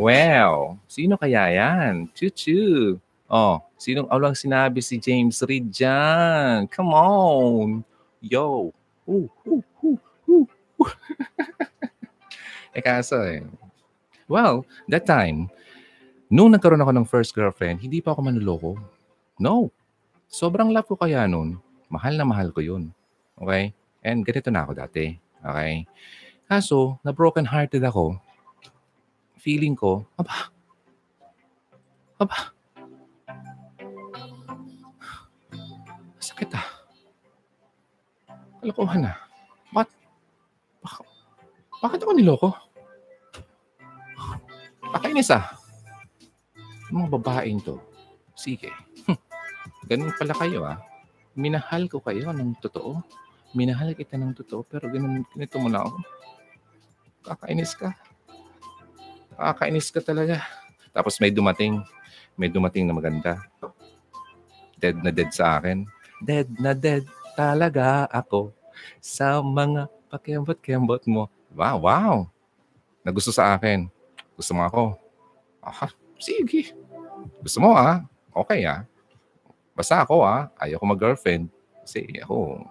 [0.00, 0.80] Wow!
[0.88, 2.08] Sino kaya yan?
[2.16, 2.96] Chuchu!
[3.28, 6.64] Oh, sinong aulang sinabi si James Reid dyan?
[6.72, 7.68] Come on!
[8.24, 8.72] Yo!
[9.04, 10.00] Ooh, ooh, ooh.
[12.76, 13.44] eh kaso eh.
[14.30, 15.50] Well, that time,
[16.30, 18.70] nung nagkaroon ako ng first girlfriend, hindi pa ako manloloko.
[19.42, 19.74] No.
[20.30, 21.58] Sobrang love ko kaya nun.
[21.90, 22.94] Mahal na mahal ko yun.
[23.34, 23.74] Okay?
[24.06, 25.18] And ganito na ako dati.
[25.42, 25.88] Okay?
[26.46, 28.14] Kaso, na broken hearted ako,
[29.40, 30.52] feeling ko, aba,
[32.20, 32.52] aba,
[36.20, 36.66] sakit ah.
[38.60, 39.29] Kalokohan na.
[41.80, 42.48] Bakit, ako niloko?
[44.92, 45.56] Pakainis ah.
[46.90, 47.78] Mga babaeng to,
[48.36, 48.68] sige.
[49.88, 50.78] Ganun pala kayo ah.
[51.38, 53.00] Minahal ko kayo ng totoo.
[53.54, 55.98] Minahal kita ng totoo, pero ganun, ganito mo na ako.
[57.26, 57.94] Kakainis ka.
[59.38, 60.42] Kakainis ka talaga.
[60.90, 61.80] Tapos may dumating.
[62.34, 63.40] May dumating na maganda.
[64.76, 65.86] Dead na dead sa akin.
[66.20, 67.06] Dead na dead
[67.38, 68.52] talaga ako
[68.98, 71.30] sa mga pakembot-kembot mo.
[71.54, 72.14] Wow, wow.
[73.02, 73.90] Nagusto sa akin.
[74.38, 74.84] Gusto mo ako.
[75.60, 76.72] Aha, sige.
[77.42, 78.04] Gusto mo ah?
[78.32, 78.86] Okay ah.
[79.74, 81.48] Basta ako ah, ayaw ko mag-girlfriend.
[81.82, 82.64] Kasi ako,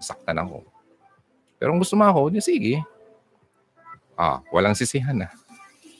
[0.00, 0.66] saktan ako.
[1.60, 2.82] Pero kung gusto mo ako, di sige.
[4.18, 5.32] Ah, walang sisihan ah.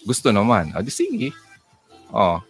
[0.02, 0.74] Gusto naman.
[0.74, 1.30] Ah, di sige.
[2.12, 2.42] Oh,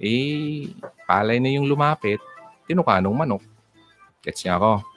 [0.00, 0.74] eh,
[1.06, 2.18] palay na yung lumapit.
[2.66, 3.44] Tinukanong manok.
[4.24, 4.93] Gets niya ako.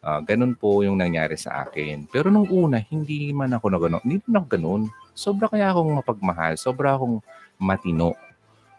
[0.00, 2.08] Ah, ganun po yung nangyari sa akin.
[2.08, 4.00] Pero nung una, hindi man ako na gano'n.
[4.00, 4.82] Hindi man ako ganun.
[5.12, 6.56] Sobra kaya akong mapagmahal.
[6.56, 7.20] Sobra akong
[7.60, 8.16] matino.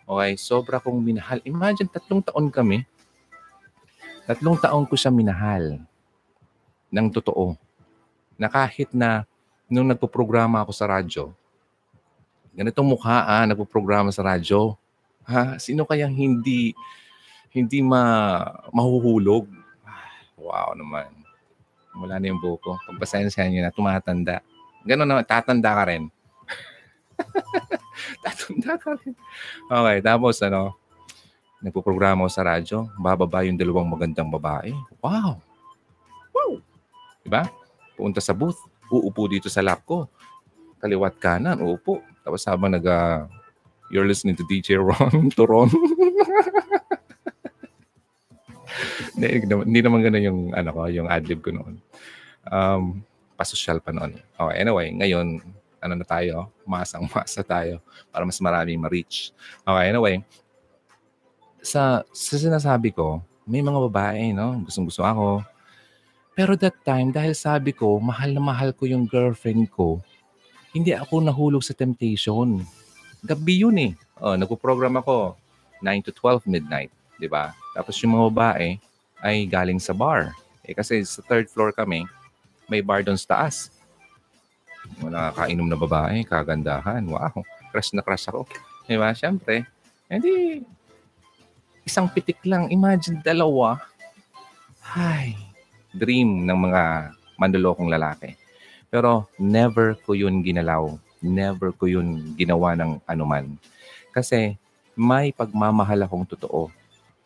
[0.10, 0.34] Okay?
[0.42, 1.38] Sobra akong minahal.
[1.46, 2.90] Imagine, tatlong taon kami.
[4.26, 5.78] Tatlong taon ko siya minahal.
[6.90, 7.54] Ng totoo.
[8.42, 9.30] Na kahit na
[9.70, 11.30] nung nagpo-programa ako sa radyo,
[12.58, 14.74] ganitong mukha ah, nagpo-programa sa radyo.
[15.30, 15.62] Ha?
[15.62, 16.74] Sino kayang hindi
[17.54, 18.42] hindi ma
[18.74, 19.61] mahuhulog?
[20.42, 21.14] Wow naman.
[21.94, 22.82] Wala na yung buko.
[22.90, 24.42] Pagpasensya niyo na, tumatanda.
[24.82, 26.10] Ganun naman, tatanda ka rin.
[28.26, 29.14] tatanda ka rin.
[29.70, 30.74] Okay, tapos ano,
[31.62, 34.74] nagpo-programa sa radyo, bababa yung dalawang magandang babae.
[35.04, 35.38] Wow!
[36.34, 36.52] Wow!
[37.22, 37.46] Diba?
[37.94, 38.58] Punta sa booth,
[38.90, 40.10] uupo dito sa lap ko.
[40.82, 41.62] kaliwat kanan.
[41.62, 42.02] Opo.
[42.26, 43.30] Tapos habang nag, uh,
[43.94, 45.70] you're listening to DJ Ron Toron.
[49.16, 51.80] hindi, naman ganun yung, ano ko, yung adlib ko noon.
[52.48, 53.04] Um,
[53.36, 54.18] pasosyal pa noon.
[54.38, 55.42] Okay, anyway, ngayon,
[55.82, 57.82] ano na tayo, masang masa tayo
[58.14, 59.34] para mas maraming ma-reach.
[59.66, 60.22] Okay, anyway,
[61.62, 64.62] sa, sa sinasabi ko, may mga babae, no?
[64.66, 65.42] Gustong gusto ako.
[66.38, 70.00] Pero that time, dahil sabi ko, mahal na mahal ko yung girlfriend ko,
[70.72, 72.64] hindi ako nahulog sa temptation.
[73.22, 73.94] Gabi yun eh.
[74.18, 75.36] Oh, nagpo-program ako
[75.84, 77.52] 9 to 12 midnight, di ba?
[77.72, 78.68] Tapos yung mga babae
[79.24, 80.36] ay galing sa bar.
[80.66, 82.04] Eh kasi sa third floor kami,
[82.68, 83.72] may bar doon sa taas.
[85.00, 87.04] Mga nakakainom na babae, kagandahan.
[87.08, 88.48] Wow, crush na crush ako.
[88.86, 89.16] Di ba?
[89.16, 89.64] Siyempre,
[90.12, 90.66] hindi
[91.88, 92.68] isang pitik lang.
[92.68, 93.80] Imagine dalawa.
[94.92, 95.38] Ay,
[95.96, 98.36] dream ng mga mandulokong lalaki.
[98.92, 100.92] Pero never ko yun ginalaw.
[101.24, 103.56] Never ko yun ginawa ng anuman.
[104.12, 104.60] Kasi
[104.98, 106.68] may pagmamahal akong totoo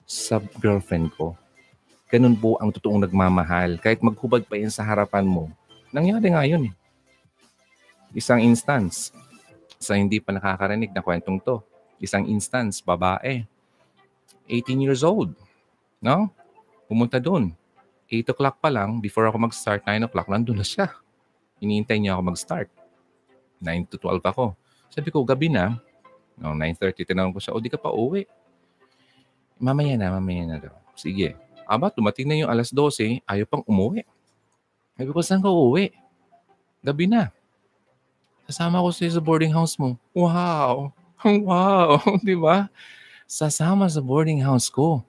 [0.06, 1.36] sa girlfriend ko
[2.16, 3.76] ganun po ang totoong nagmamahal.
[3.82, 5.50] Kahit maghubad pa yan sa harapan mo.
[5.92, 6.74] Nangyari nga yun eh.
[8.16, 9.12] Isang instance,
[9.76, 11.60] sa hindi pa nakakarinig na kwentong to.
[12.00, 13.44] Isang instance, babae.
[14.48, 15.36] 18 years old.
[16.00, 16.32] No?
[16.88, 17.52] Pumunta doon.
[18.08, 20.94] 8 o'clock pa lang, before ako mag-start, 9 o'clock, nandun na siya.
[21.60, 22.70] Iniintay niya ako mag-start.
[23.60, 24.56] 9 to 12 ako.
[24.94, 25.82] Sabi ko, gabi na.
[26.38, 28.24] No, 9.30, tinanong ko siya, o di ka pa uwi?
[29.56, 30.76] Mamaya na, mamaya na daw.
[30.96, 31.36] Sige.
[31.66, 34.06] Aba, tumating na yung alas 12, ayaw pang umuwi.
[34.96, 35.92] Sabi ko, saan ka uuwi?
[36.86, 37.34] Gabi na.
[38.46, 39.98] Sasama ko sa boarding house mo.
[40.14, 40.94] Wow!
[41.26, 41.98] Wow!
[42.28, 42.70] Di ba?
[43.26, 45.02] Sasama sa boarding house ko.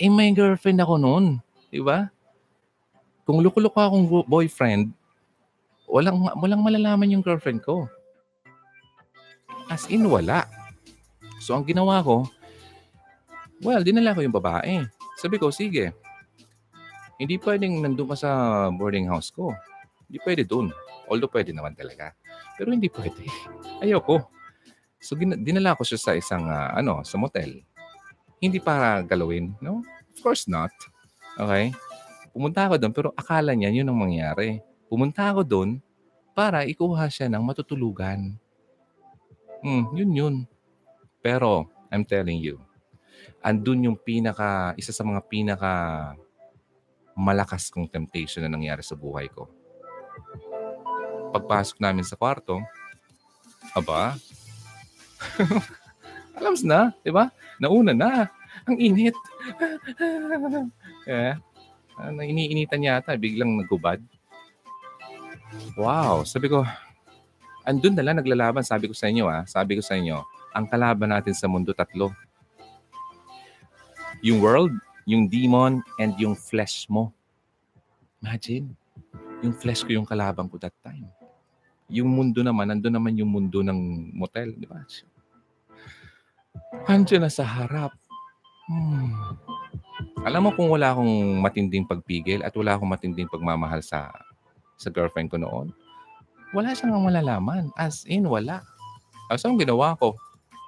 [0.00, 1.44] Eh, may girlfriend ako noon.
[1.68, 2.08] Di ba?
[3.28, 4.88] Kung lukulok akong boyfriend,
[5.84, 7.84] walang, walang malalaman yung girlfriend ko.
[9.68, 10.48] As in, wala.
[11.44, 12.24] So, ang ginawa ko,
[13.62, 14.86] well, dinala ko yung babae.
[15.18, 15.94] Sabi ko, sige.
[17.18, 18.30] Hindi pwedeng nandun ka sa
[18.70, 19.50] boarding house ko.
[20.06, 20.70] Hindi pwede dun.
[21.10, 22.14] Although pwede naman talaga.
[22.54, 23.26] Pero hindi pwede.
[23.82, 24.30] Ayoko.
[25.02, 27.62] So dinala ko siya sa isang uh, ano, sa motel.
[28.38, 29.82] Hindi para galawin, no?
[30.14, 30.70] Of course not.
[31.34, 31.74] Okay?
[32.30, 34.62] Pumunta ako doon pero akala niya yun ang mangyari.
[34.86, 35.70] Pumunta ako doon
[36.38, 38.38] para ikuha siya ng matutulugan.
[39.58, 40.34] Hmm, yun yun.
[41.18, 42.62] Pero, I'm telling you,
[43.42, 45.72] andun yung pinaka, isa sa mga pinaka
[47.18, 49.50] malakas kong temptation na nangyari sa buhay ko.
[51.34, 52.62] Pagpasok namin sa kwarto,
[53.74, 54.14] aba,
[56.38, 57.30] alams na, di ba?
[57.58, 58.30] Nauna na.
[58.66, 59.16] Ang init.
[61.10, 61.34] eh,
[61.98, 63.98] ano, iniinitan yata, biglang nagubad.
[65.74, 66.62] Wow, sabi ko,
[67.66, 68.62] andun na lang naglalaban.
[68.62, 70.22] Sabi ko sa inyo, ah, sabi ko sa inyo,
[70.54, 72.14] ang kalaban natin sa mundo tatlo
[74.22, 74.74] yung world,
[75.06, 77.14] yung demon, and yung flesh mo.
[78.22, 78.74] Imagine,
[79.42, 81.06] yung flesh ko yung kalaban ko that time.
[81.88, 84.82] Yung mundo naman, nandun naman yung mundo ng motel, di ba?
[86.90, 87.94] Andiyan na sa harap.
[88.68, 89.38] Hmm.
[90.26, 94.12] Alam mo kung wala akong matinding pagpigil at wala akong matinding pagmamahal sa
[94.78, 95.72] sa girlfriend ko noon,
[96.52, 97.68] wala siyang malalaman.
[97.76, 98.62] As in, wala.
[99.28, 100.16] As ang ginawa ko.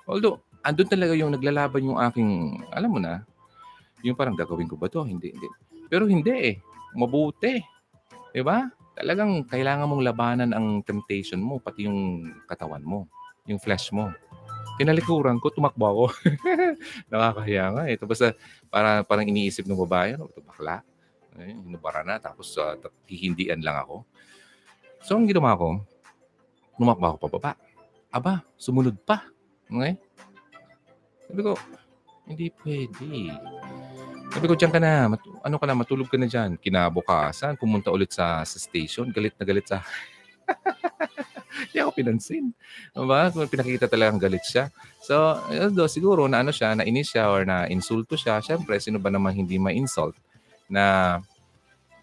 [0.04, 3.24] Although, andun talaga yung naglalaban yung aking, alam mo na,
[4.04, 5.04] yung parang gagawin ko ba to?
[5.04, 5.48] Hindi, hindi.
[5.90, 6.54] Pero hindi eh.
[6.96, 7.60] Mabuti.
[8.30, 8.66] Di ba?
[8.94, 13.08] Talagang kailangan mong labanan ang temptation mo, pati yung katawan mo,
[13.48, 14.12] yung flesh mo.
[14.80, 16.04] Tinalikuran ko, tumakbo ako.
[17.12, 17.96] Nakakahiya nga eh.
[18.00, 18.32] Uh,
[18.72, 20.80] para, parang iniisip ng babae, ano, ito bakla.
[21.40, 22.76] Eh, hinubara na, tapos uh,
[23.08, 24.04] hihindian lang ako.
[25.04, 25.80] So, ang ginawa ko,
[26.76, 27.56] tumakbo ako pababa.
[28.10, 29.24] Aba, sumunod pa.
[29.68, 29.96] Okay?
[31.28, 31.52] Sabi ko,
[32.26, 33.06] hindi pwede.
[34.30, 35.10] Sabi ko, dyan ka na.
[35.10, 36.54] Mat- ano ka na, matulog ka na dyan.
[36.54, 39.10] Kinabukasan, pumunta ulit sa, sa station.
[39.10, 39.82] Galit na galit sa...
[41.70, 42.54] Hindi ako pinansin.
[42.94, 43.30] Diba?
[43.34, 44.70] Pinakita talagang galit siya.
[45.02, 45.34] So,
[45.74, 48.38] do, siguro na ano siya, na inis siya or na insulto siya.
[48.38, 50.14] Siyempre, sino ba naman hindi ma-insult
[50.70, 51.18] na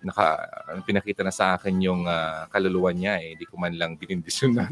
[0.03, 0.43] naka,
[0.83, 3.39] pinakita na sa akin yung uh, kaluluwa niya eh.
[3.39, 4.67] Hindi ko man lang binindisyonan.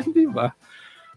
[0.16, 0.50] Di ba?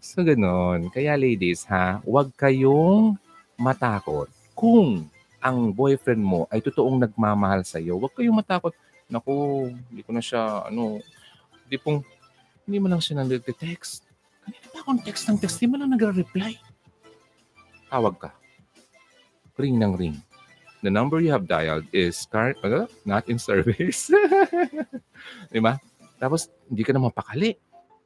[0.04, 0.92] So, ganon.
[0.92, 3.16] Kaya ladies, ha, huwag kayong
[3.56, 4.28] matakot.
[4.52, 5.08] Kung
[5.40, 8.76] ang boyfriend mo ay totoong nagmamahal sa iyo, huwag kayong matakot.
[9.08, 11.00] Naku, hindi ko na siya, ano,
[11.64, 12.04] hindi pong,
[12.68, 14.04] hindi mo lang siya nag-text.
[14.44, 16.52] Kanina pa akong text ng text, hindi mo lang nagre-reply.
[17.88, 18.36] Tawag ka.
[19.56, 20.20] Ring ng ring.
[20.84, 22.92] the number you have dialed is current, ano?
[23.08, 24.12] not in service.
[25.56, 25.80] di ba?
[26.20, 27.56] Tapos, hindi ka na mapakali.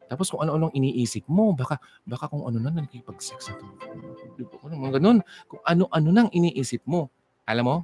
[0.08, 3.68] Tapos kung ano-anong iniisip mo, baka baka kung ano na nakikipag-sex ito.
[4.40, 4.56] Di ba?
[4.64, 5.20] Ano, mga ganun.
[5.52, 7.12] Kung ano-ano nang iniisip mo.
[7.44, 7.78] Alam mo?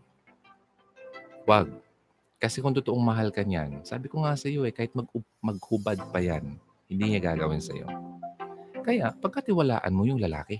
[1.44, 1.72] Wag.
[2.40, 5.08] Kasi kung totoong mahal ka niyan, sabi ko nga sa iyo eh, kahit mag
[5.40, 6.60] maghubad pa yan,
[6.92, 7.88] hindi niya gagawin sa iyo.
[8.84, 10.60] Kaya, pagkatiwalaan mo yung lalaki.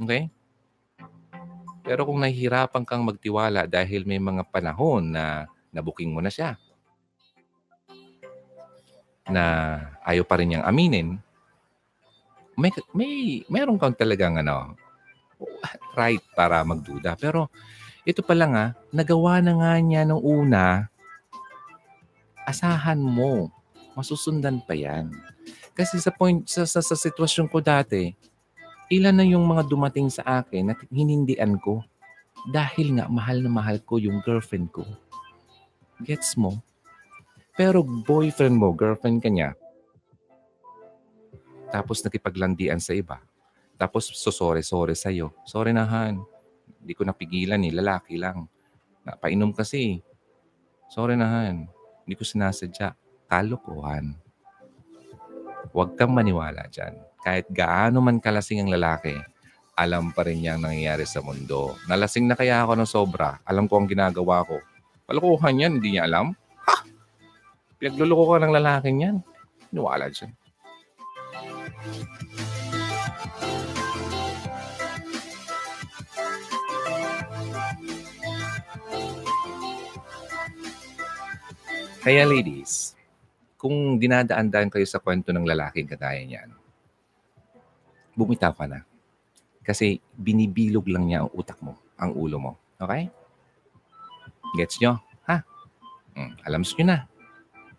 [0.00, 0.32] Okay?
[1.84, 6.56] Pero kung nahihirapan kang magtiwala dahil may mga panahon na nabuking mo na siya,
[9.28, 9.44] na
[10.02, 11.08] ayaw pa rin niyang aminin,
[12.58, 14.74] may, may, meron kang talagang ano,
[15.94, 17.14] right para magduda.
[17.14, 17.46] Pero
[18.02, 20.90] ito pa lang ah, nagawa na nga niya nung una,
[22.48, 23.52] asahan mo,
[23.94, 25.12] masusundan pa yan.
[25.76, 28.10] Kasi sa point, sa, sa, sa sitwasyon ko dati,
[28.90, 31.84] ilan na yung mga dumating sa akin na hinindian ko
[32.48, 34.82] dahil nga mahal na mahal ko yung girlfriend ko.
[36.02, 36.58] Gets mo?
[37.58, 39.58] Pero boyfriend mo, girlfriend ka niya,
[41.74, 43.18] tapos nakipaglandian sa iba,
[43.78, 45.30] tapos susore-sore sa'yo.
[45.46, 46.22] Sorry na, Han.
[46.82, 47.70] Hindi ko napigilan eh.
[47.70, 48.50] Lalaki lang.
[49.06, 50.02] Napainom kasi.
[50.90, 51.70] Sorry na, Han.
[52.02, 52.98] Hindi ko sinasadya.
[53.30, 54.18] Kalokohan.
[55.70, 56.98] Huwag kang maniwala dyan.
[57.22, 59.14] Kahit gaano man kalasing ang lalaki,
[59.78, 61.78] alam pa rin niya ang nangyayari sa mundo.
[61.86, 63.38] Nalasing na kaya ako ng sobra.
[63.46, 64.58] Alam ko ang ginagawa ko.
[65.06, 66.34] Kalokohan yan, hindi niya alam.
[67.78, 69.16] Pinagluloko ka ng lalaking yan.
[69.70, 70.34] Niwala dyan.
[82.02, 82.98] Kaya ladies,
[83.54, 86.50] kung dinadaan-daan kayo sa kwento ng lalaking kagaya niyan,
[88.18, 88.82] bumitaw ka na.
[89.62, 92.52] Kasi binibilog lang niya ang utak mo, ang ulo mo.
[92.82, 93.06] Okay?
[94.58, 94.98] Gets nyo?
[95.30, 95.46] Ha?
[96.18, 97.17] Hmm, alam nyo na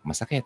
[0.04, 0.44] masakit.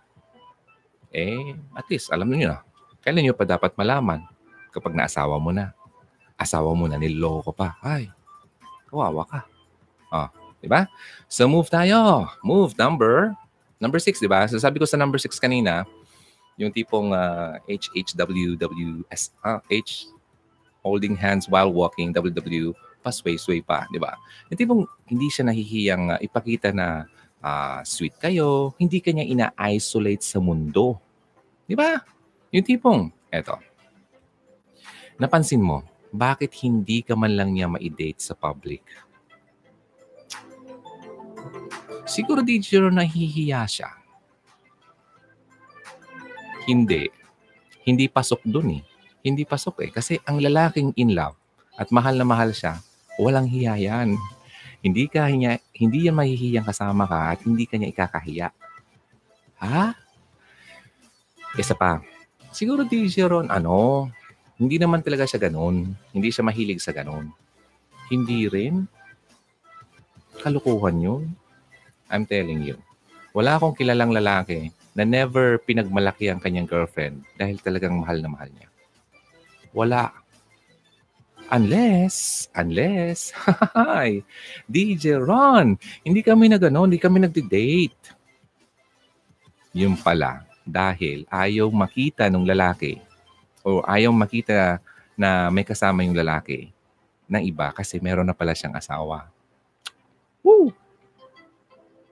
[1.14, 2.60] Eh, at least, alam niyo na.
[3.04, 4.26] Kailan niyo pa dapat malaman?
[4.74, 5.70] Kapag naasawa mo na.
[6.34, 7.78] Asawa mo na, niloko pa.
[7.78, 8.10] Ay,
[8.90, 9.40] kawawa ka.
[10.10, 10.28] Oh,
[10.58, 10.90] di ba?
[11.30, 12.26] So, move tayo.
[12.42, 13.30] Move number
[13.78, 14.48] number six, di ba?
[14.50, 15.86] So, sabi ko sa number six kanina,
[16.58, 20.10] yung tipong uh, HHWWS, uh, H,
[20.82, 22.74] holding hands while walking, WW,
[23.04, 24.16] pasway-sway pa, di ba?
[24.48, 27.04] Yung tipong hindi siya nahihiyang uh, ipakita na
[27.44, 30.96] uh, sweet kayo, hindi kanya ina-isolate sa mundo.
[31.68, 32.00] Di ba?
[32.48, 33.60] Yung tipong, eto,
[35.20, 38.80] napansin mo, bakit hindi ka man lang niya ma-date sa public?
[42.04, 43.90] Siguro di Jiro nahihiya siya.
[46.64, 47.08] Hindi.
[47.84, 48.82] Hindi pasok dun eh.
[49.24, 49.90] Hindi pasok eh.
[49.92, 51.36] Kasi ang lalaking in love
[51.80, 52.80] at mahal na mahal siya,
[53.18, 54.16] walang hiya yan.
[54.84, 58.48] Hindi ka niya, hindi yan mahihiyang kasama ka at hindi ka niya ikakahiya.
[59.64, 59.96] Ha?
[61.56, 62.04] Isa pa.
[62.52, 64.12] Siguro di siya ron, ano,
[64.60, 65.96] hindi naman talaga siya ganun.
[66.12, 67.32] Hindi siya mahilig sa ganun.
[68.12, 68.86] Hindi rin.
[70.44, 71.32] Kalukuhan yun.
[72.12, 72.76] I'm telling you.
[73.34, 78.46] Wala akong kilalang lalaki na never pinagmalaki ang kanyang girlfriend dahil talagang mahal na mahal
[78.52, 78.68] niya.
[79.74, 80.14] Wala.
[81.52, 83.28] Unless, unless,
[83.76, 84.24] hi,
[84.64, 88.16] DJ Ron, hindi kami na gano'n, hindi kami nagde-date.
[89.76, 92.96] Yung pala, dahil ayaw makita ng lalaki
[93.60, 94.80] o ayaw makita
[95.12, 96.72] na may kasama yung lalaki
[97.28, 99.28] ng iba kasi meron na pala siyang asawa.
[100.40, 100.72] Woo!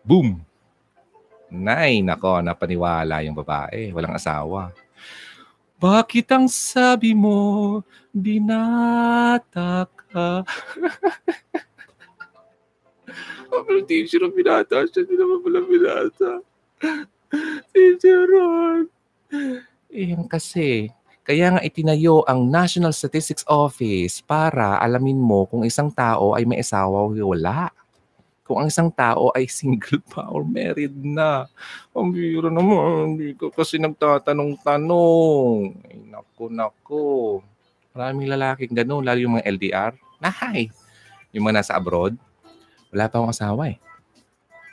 [0.04, 0.44] Boom!
[1.52, 3.92] Nay, nako, napaniwala yung babae.
[3.92, 4.72] Walang asawa.
[5.82, 7.82] Bakit ang sabi mo,
[8.14, 10.46] binata ka?
[13.66, 15.02] Pero teacher, ang binata siya.
[15.02, 16.38] Hindi naman pala binata.
[17.74, 18.86] teacher Ron.
[19.90, 20.86] Eh, kasi,
[21.26, 26.62] kaya nga itinayo ang National Statistics Office para alamin mo kung isang tao ay may
[26.62, 27.74] asawa o wala
[28.42, 31.46] kung ang isang tao ay single pa or married na.
[31.94, 35.58] Ang biro naman, hindi ko kasi nagtatanong-tanong.
[35.86, 37.06] Ay, naku, naku.
[37.94, 39.92] Maraming lalaking gano'n, lalo yung mga LDR.
[40.18, 40.72] Nahay!
[41.32, 42.18] Yung mga nasa abroad,
[42.92, 43.78] wala pa akong asawa eh.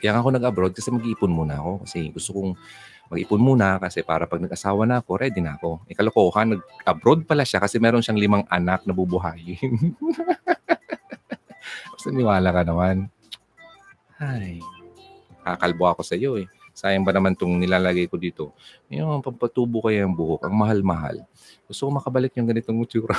[0.00, 1.84] Kaya ako nag-abroad kasi mag-iipon muna ako.
[1.84, 2.52] Kasi gusto kong
[3.12, 5.84] mag-ipon muna kasi para pag nag-asawa na ako, ready na ako.
[5.84, 9.92] E kalokohan, nag-abroad pala siya kasi meron siyang limang anak na bubuhayin.
[11.92, 13.12] Basta niwala ka naman.
[14.20, 14.60] Ay,
[15.40, 16.44] kakalbo ako sa iyo eh.
[16.76, 18.52] Sayang ba naman itong nilalagay ko dito?
[18.92, 21.24] Yung pampatubo kaya yung buhok, ang mahal-mahal.
[21.64, 23.16] Gusto ko makabalik yung ganitong utsura.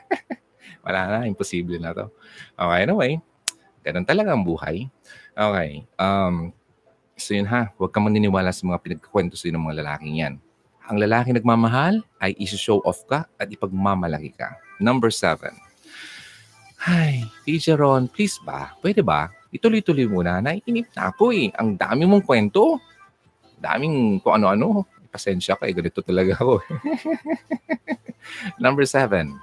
[0.84, 2.08] Wala na, imposible na to.
[2.56, 3.12] Okay, anyway.
[3.84, 4.88] Ganun talaga ang buhay.
[5.36, 5.84] Okay.
[6.00, 6.56] Um,
[7.20, 10.34] so yun ha, huwag kang maniniwala sa mga pinagkwento sa'yo ng mga lalaking yan.
[10.84, 14.56] Ang lalaki nagmamahal ay isi-show off ka at ipagmamalaki ka.
[14.80, 15.56] Number seven.
[16.84, 18.76] Ay, Teacher Ron, please ba?
[18.84, 19.32] Pwede ba?
[19.54, 20.42] Ituloy-tuloy muna.
[20.42, 21.54] Naiinip na ako eh.
[21.54, 22.82] Ang dami mong kwento.
[23.62, 24.82] Daming kung ano-ano.
[25.14, 25.74] Pasensya ka eh.
[25.78, 26.58] Ganito talaga ako.
[28.64, 29.38] number seven.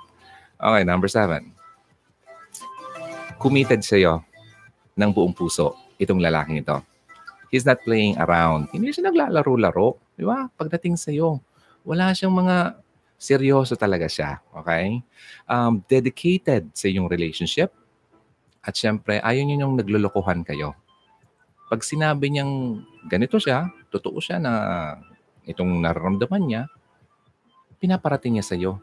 [0.59, 1.55] Okay, number seven.
[3.39, 4.19] Committed sa'yo
[4.99, 6.77] ng buong puso itong lalaking ito.
[7.47, 8.67] He's not playing around.
[8.75, 9.95] Hindi siya naglalaro-laro.
[10.19, 10.51] Di ba?
[10.59, 11.39] Pagdating sa'yo,
[11.87, 12.75] wala siyang mga
[13.15, 14.43] seryoso talaga siya.
[14.53, 14.99] Okay?
[15.47, 17.71] Um, dedicated sa iyong relationship.
[18.61, 20.77] At syempre, ayaw niyo yung naglolokohan kayo.
[21.71, 24.53] Pag sinabi niyang ganito siya, totoo siya na
[25.49, 26.61] itong nararamdaman niya,
[27.81, 28.77] pinaparating niya sa iyo.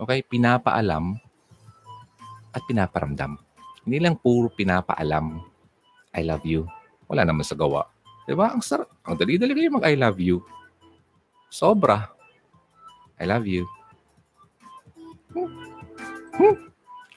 [0.00, 0.26] Okay?
[0.26, 1.14] Pinapaalam
[2.50, 3.38] at pinaparamdam.
[3.86, 5.38] Hindi lang puro pinapaalam,
[6.12, 6.66] I love you.
[7.06, 7.86] Wala naman sa gawa.
[8.26, 8.54] Di ba?
[8.54, 8.90] Ang sarap.
[9.06, 10.42] Ang dali-dali kayo mag I love you.
[11.50, 12.10] Sobra.
[13.18, 13.66] I love you.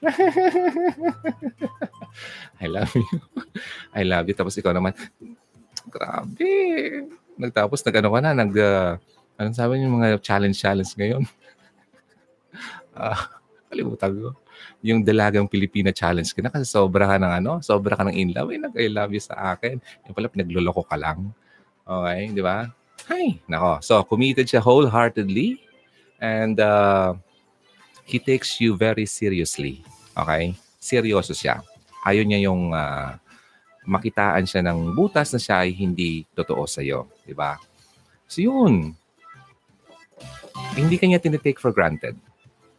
[2.62, 3.04] I love you.
[3.92, 4.36] I love you.
[4.36, 4.92] Tapos ikaw naman,
[5.88, 6.52] grabe.
[7.36, 8.96] Nagtapos, nag-ano ka na, nag, uh,
[9.36, 11.22] anong sabi niyo mga challenge-challenge ngayon?
[12.96, 13.20] uh,
[13.70, 14.30] kalimutan ko.
[14.80, 18.32] Yung Dalagang Pilipina Challenge ka na kasi sobra ka ng ano, sobra ka ng in
[18.32, 18.52] love.
[18.52, 19.76] Eh, nag-I love you sa akin.
[20.08, 21.28] Yung pala, pinagluloko ka lang.
[21.84, 22.66] Okay, di ba?
[23.06, 23.78] Hi, nako.
[23.84, 25.60] So, committed siya wholeheartedly
[26.18, 27.14] and uh,
[28.06, 29.82] he takes you very seriously.
[30.14, 30.54] Okay?
[30.78, 31.60] Seryoso siya.
[32.06, 33.18] Ayaw niya yung uh,
[33.82, 37.58] makitaan siya ng butas na siya ay hindi totoo sa iyo, di ba?
[38.30, 38.94] So yun.
[40.78, 42.14] Hindi kanya tinitake for granted.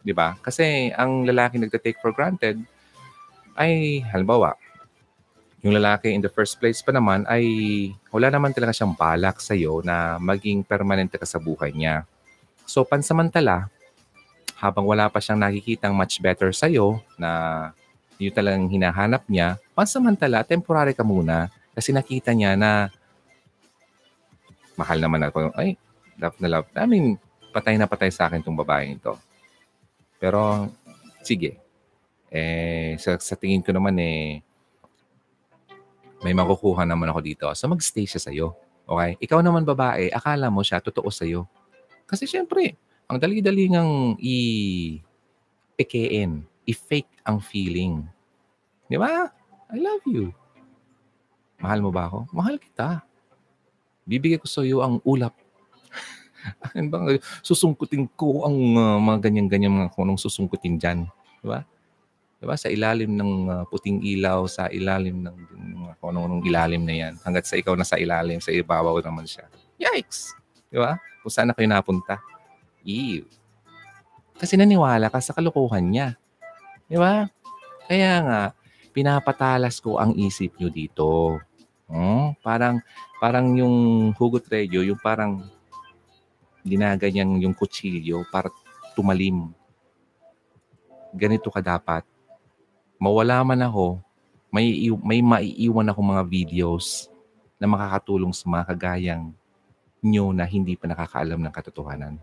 [0.00, 0.40] Di ba?
[0.40, 2.56] Kasi ang lalaki nagte-take for granted
[3.60, 4.56] ay halimbawa,
[5.60, 7.44] yung lalaki in the first place pa naman ay
[8.14, 12.06] wala naman talaga siyang balak sa iyo na maging permanente ka sa buhay niya.
[12.62, 13.66] So pansamantala,
[14.58, 17.70] habang wala pa siyang nakikitang much better sa iyo na
[18.18, 21.46] yun talagang hinahanap niya, pansamantala, temporary ka muna
[21.78, 22.90] kasi nakita niya na
[24.74, 25.54] mahal naman ako.
[25.54, 25.78] Ay,
[26.18, 26.66] love na love.
[26.74, 27.14] I mean,
[27.54, 29.14] patay na patay sa akin tong babaeng ito.
[30.18, 30.66] Pero,
[31.22, 31.62] sige.
[32.28, 34.42] Eh, sa, sa tingin ko naman eh,
[36.26, 37.46] may makukuha naman ako dito.
[37.54, 38.58] So, magstay siya sa'yo.
[38.82, 39.14] Okay?
[39.22, 41.46] Ikaw naman babae, akala mo siya totoo sa'yo.
[42.10, 42.74] Kasi syempre,
[43.08, 45.00] ang dali-dali ngang i-pekein,
[46.68, 48.04] i-fake ang feeling.
[48.84, 49.32] Di ba?
[49.72, 50.28] I love you.
[51.56, 52.28] Mahal mo ba ako?
[52.36, 53.00] Mahal kita.
[54.04, 55.32] Bibigay ko sa iyo ang ulap.
[56.70, 61.10] Ano bang susungkutin ko ang uh, mga ganyan-ganyan mga kunong susungkutin dyan.
[61.42, 61.66] Di ba?
[62.38, 62.54] Di ba?
[62.54, 65.34] Sa ilalim ng uh, puting ilaw, sa ilalim ng
[65.82, 67.18] mga kunong ilalim na yan.
[67.26, 69.50] Hanggat sa ikaw na sa ilalim, sa ibabaw naman siya.
[69.82, 70.38] Yikes!
[70.70, 70.94] Di ba?
[71.20, 72.22] Kung saan na kayo napunta.
[72.88, 73.28] Ew.
[74.40, 76.16] Kasi naniwala ka sa kalukuhan niya.
[76.88, 77.28] Di ba?
[77.84, 78.40] Kaya nga,
[78.96, 81.36] pinapatalas ko ang isip nyo dito.
[81.84, 82.32] Hmm?
[82.40, 82.80] Parang,
[83.20, 83.76] parang yung
[84.16, 85.44] hugot radio, yung parang
[86.64, 88.48] ginaganyan yung kutsilyo para
[88.96, 89.52] tumalim.
[91.12, 92.08] Ganito ka dapat.
[92.96, 94.00] Mawala man ako,
[94.48, 97.12] may, may maiiwan ako mga videos
[97.60, 99.36] na makakatulong sa mga kagayang
[100.00, 102.16] nyo na hindi pa nakakaalam ng katotohanan.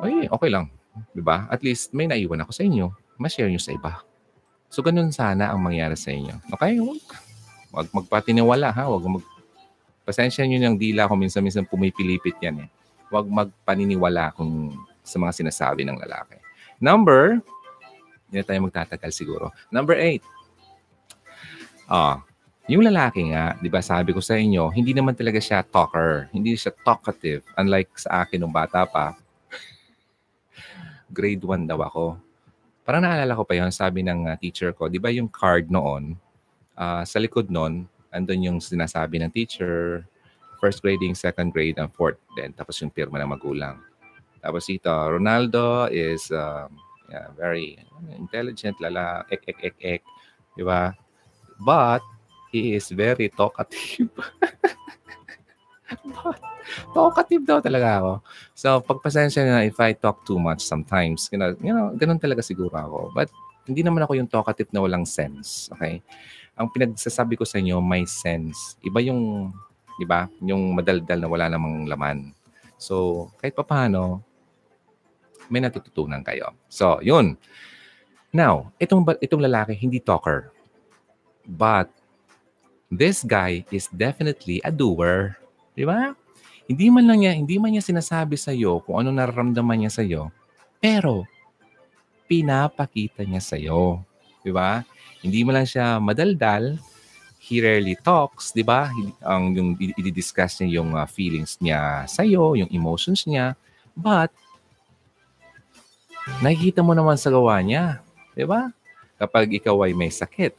[0.00, 0.68] Ay, okay lang.
[1.12, 1.48] 'Di ba?
[1.48, 2.92] At least may naiwan ako sa inyo.
[3.16, 4.04] Ma-share nyo sa iba.
[4.68, 6.36] So, ganun sana ang mangyari sa inyo.
[6.52, 6.76] Okay?
[7.72, 8.84] Huwag magpatiniwala ha.
[8.90, 9.24] Huwag mag...
[10.04, 12.68] Pasensya nyo ng dila ko minsan-minsan pumipilipit yan eh.
[13.08, 16.36] Huwag magpaniniwala kung sa mga sinasabi ng lalaki.
[16.76, 17.40] Number,
[18.28, 19.54] hindi tayo magtatagal siguro.
[19.70, 20.22] Number eight.
[21.86, 22.20] Ah,
[22.66, 26.26] yung lalaki nga, di ba sabi ko sa inyo, hindi naman talaga siya talker.
[26.34, 27.46] Hindi siya talkative.
[27.54, 29.14] Unlike sa akin nung bata pa,
[31.16, 32.20] grade 1 daw ako
[32.86, 36.14] Parang naalala ko pa yun, sabi ng uh, teacher ko, di ba yung card noon,
[36.78, 37.82] uh, sa likod noon,
[38.14, 40.06] andun yung sinasabi ng teacher,
[40.62, 43.82] first grading, second grade, and fourth then Tapos yung pirma ng magulang.
[44.38, 46.78] Tapos ito, Ronaldo is um,
[47.10, 47.74] yeah, very
[48.14, 50.02] intelligent, lala, ek, ek, ek, ek.
[50.54, 50.94] Di ba?
[51.58, 52.06] But,
[52.54, 54.14] he is very talkative.
[56.96, 58.12] Talkative daw talaga ako.
[58.58, 62.42] So, pagpasensya na if I talk too much sometimes, you know, you know, ganun talaga
[62.42, 62.98] siguro ako.
[63.14, 63.30] But,
[63.66, 65.68] hindi naman ako yung talkative na walang sense.
[65.74, 65.98] Okay?
[66.54, 68.78] Ang pinagsasabi ko sa inyo, may sense.
[68.80, 69.52] Iba yung,
[69.98, 72.30] di ba, yung madaldal na wala namang laman.
[72.78, 74.22] So, kahit pa paano,
[75.50, 76.54] may natututunan kayo.
[76.70, 77.38] So, yun.
[78.34, 80.50] Now, itong, itong lalaki, hindi talker.
[81.46, 81.90] But
[82.90, 85.38] this guy is definitely a doer.
[85.76, 86.16] Di ba?
[86.66, 90.02] Hindi man lang niya, hindi man niya sinasabi sa iyo kung ano nararamdaman niya sa
[90.02, 90.34] iyo,
[90.82, 91.28] pero
[92.26, 94.02] pinapakita niya sa iyo.
[94.42, 94.82] Di ba?
[95.22, 96.80] Hindi mo lang siya madaldal,
[97.38, 98.90] he rarely talks, di ba?
[99.22, 103.54] Ang yung i-discuss niya yung uh, feelings niya sa iyo, yung emotions niya,
[103.94, 104.34] but
[106.42, 108.02] nakikita mo naman sa gawa niya,
[108.34, 108.74] di ba?
[109.22, 110.56] Kapag ikaw ay may sakit,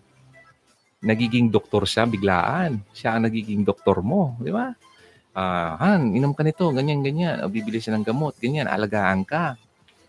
[1.03, 2.81] nagiging doktor siya biglaan.
[2.95, 4.73] Siya ang nagiging doktor mo, di ba?
[5.37, 7.37] Uh, Han, inom ka nito, ganyan, ganyan.
[7.53, 9.53] Bibili siya ng gamot, ganyan, alagaan ka.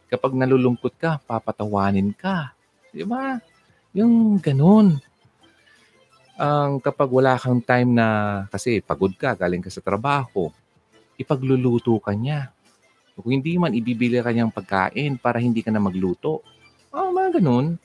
[0.09, 2.57] Kapag nalulungkot ka, papatawanin ka.
[2.89, 3.37] Di ba?
[3.93, 4.97] Yung ganun.
[6.39, 8.07] Ang um, kapag wala kang time na,
[8.49, 10.49] kasi pagod ka, galing ka sa trabaho,
[11.21, 12.49] ipagluluto ka niya.
[13.19, 16.41] Kung hindi man, ibibili ka niyang pagkain para hindi ka na magluto.
[16.95, 17.77] Oh, mga ganun.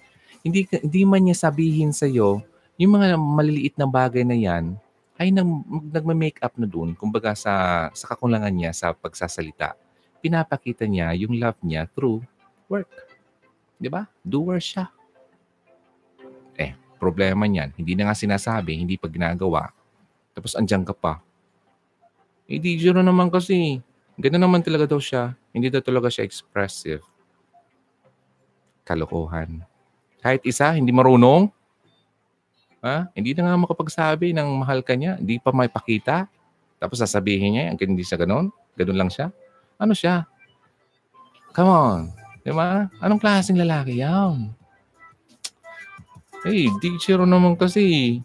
[0.46, 2.46] Hindi, hindi man niya sabihin sa iyo
[2.78, 4.74] yung mga maliliit na bagay na yan,
[5.24, 5.48] ay nag,
[5.96, 9.80] nagma-make up na doon, kumbaga sa, sa kakulangan niya sa pagsasalita.
[10.20, 12.20] Pinapakita niya yung love niya through
[12.68, 12.92] work.
[13.80, 14.04] Di ba?
[14.20, 14.92] Doer siya.
[16.60, 17.72] Eh, problema niyan.
[17.80, 19.72] Hindi na nga sinasabi, hindi pa ginagawa.
[20.36, 21.24] Tapos andyan ka pa.
[22.52, 23.80] Eh, di naman kasi.
[24.20, 25.34] Ganun naman talaga daw siya.
[25.56, 27.02] Hindi daw talaga siya expressive.
[28.84, 29.64] Kalokohan.
[30.22, 31.50] Kahit isa, hindi marunong,
[32.84, 33.08] Ha?
[33.16, 35.16] Hindi na nga makapagsabi ng mahal ka niya.
[35.16, 36.28] Hindi pa may pakita.
[36.84, 38.52] Tapos sasabihin niya, ang hindi siya ganun.
[38.76, 39.32] Ganun lang siya.
[39.80, 40.28] Ano siya?
[41.56, 42.02] Come on.
[42.44, 42.92] Di ba?
[43.00, 44.52] Anong klaseng lalaki yan?
[46.44, 48.20] Hey, teacher naman kasi.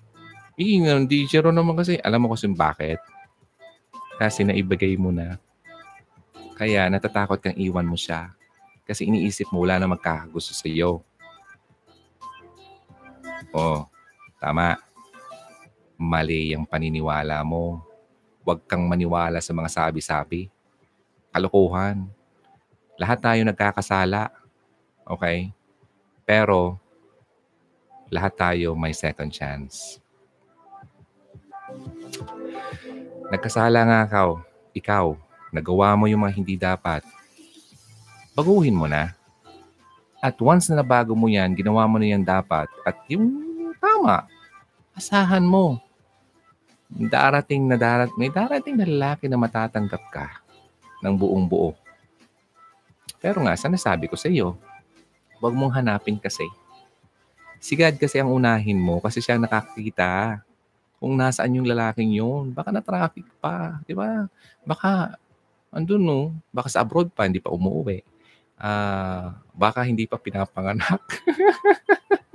[0.59, 2.03] Eh, teacher naman kasi.
[2.03, 2.99] Alam mo kasi bakit?
[4.19, 5.39] Kasi naibagay mo na.
[6.59, 8.35] Kaya natatakot kang iwan mo siya.
[8.83, 11.07] Kasi iniisip mo wala na magkakagusto sa iyo.
[13.55, 13.87] Oh,
[14.39, 14.79] Tama.
[15.99, 17.83] Mali ang paniniwala mo.
[18.47, 20.47] Huwag kang maniwala sa mga sabi-sabi.
[21.35, 22.07] Kalokohan.
[22.95, 24.31] Lahat tayo nagkakasala.
[25.03, 25.51] Okay?
[26.23, 26.79] Pero,
[28.09, 29.99] lahat tayo may second chance.
[33.29, 34.31] Nagkasala nga ikaw.
[34.73, 35.07] Ikaw,
[35.51, 37.03] nagawa mo yung mga hindi dapat.
[38.39, 39.19] Baguhin mo na.
[40.23, 43.48] At once na nabago mo yan, ginawa mo na yan dapat, at yung
[43.79, 44.27] Tama.
[44.95, 45.79] Asahan mo.
[46.91, 50.27] Darating na darat, may darating na lalaki na matatanggap ka
[51.05, 51.77] ng buong buo.
[53.19, 54.59] Pero nga, sana sabi ko sa iyo,
[55.39, 56.47] huwag mong hanapin kasi.
[57.59, 60.43] Si God kasi ang unahin mo kasi siya nakakita
[60.99, 62.51] kung nasaan yung lalaking yun.
[62.51, 64.27] Baka na-traffic pa, di ba?
[64.67, 65.15] Baka,
[65.71, 66.21] andun no,
[66.51, 68.03] baka sa abroad pa, hindi pa umuwi.
[68.59, 71.03] Uh, baka hindi pa pinapanganak.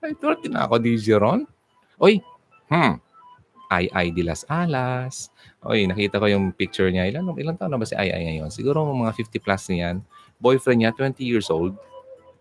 [0.00, 1.44] Ay, tuwarte na ako di Jeron.
[2.00, 2.24] Oy,
[2.72, 2.96] hmm,
[3.70, 5.28] Ay Ay de las Alas.
[5.62, 7.06] Oy, nakita ko yung picture niya.
[7.06, 8.48] Ilan, ilan taon na ba si Ay Ay ngayon?
[8.48, 10.02] Siguro mga 50 plus niyan.
[10.40, 11.76] Boyfriend niya, 20 years old.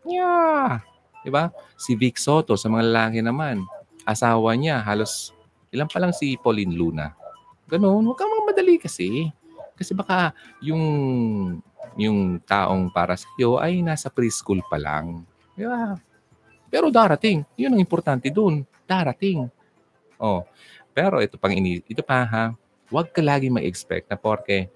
[0.08, 0.82] Yeah.
[1.22, 1.52] Diba?
[1.76, 3.68] Si Vic Soto, sa mga lalaki naman.
[4.08, 5.36] Asawa niya, halos,
[5.70, 7.14] ilan pa lang si Pauline Luna.
[7.70, 9.30] Ganun, huwag kang madali kasi.
[9.78, 10.34] Kasi baka
[10.64, 10.82] yung
[12.00, 15.28] yung taong para sa iyo ay nasa preschool pa lang.
[15.54, 16.00] Di ba?
[16.70, 17.44] Pero darating.
[17.58, 18.64] Yun ang importante doon.
[18.86, 19.50] Darating.
[20.22, 20.46] Oh.
[20.94, 22.46] Pero ito pang ini ito pa ha.
[22.90, 24.70] Huwag ka lagi mag-expect na porke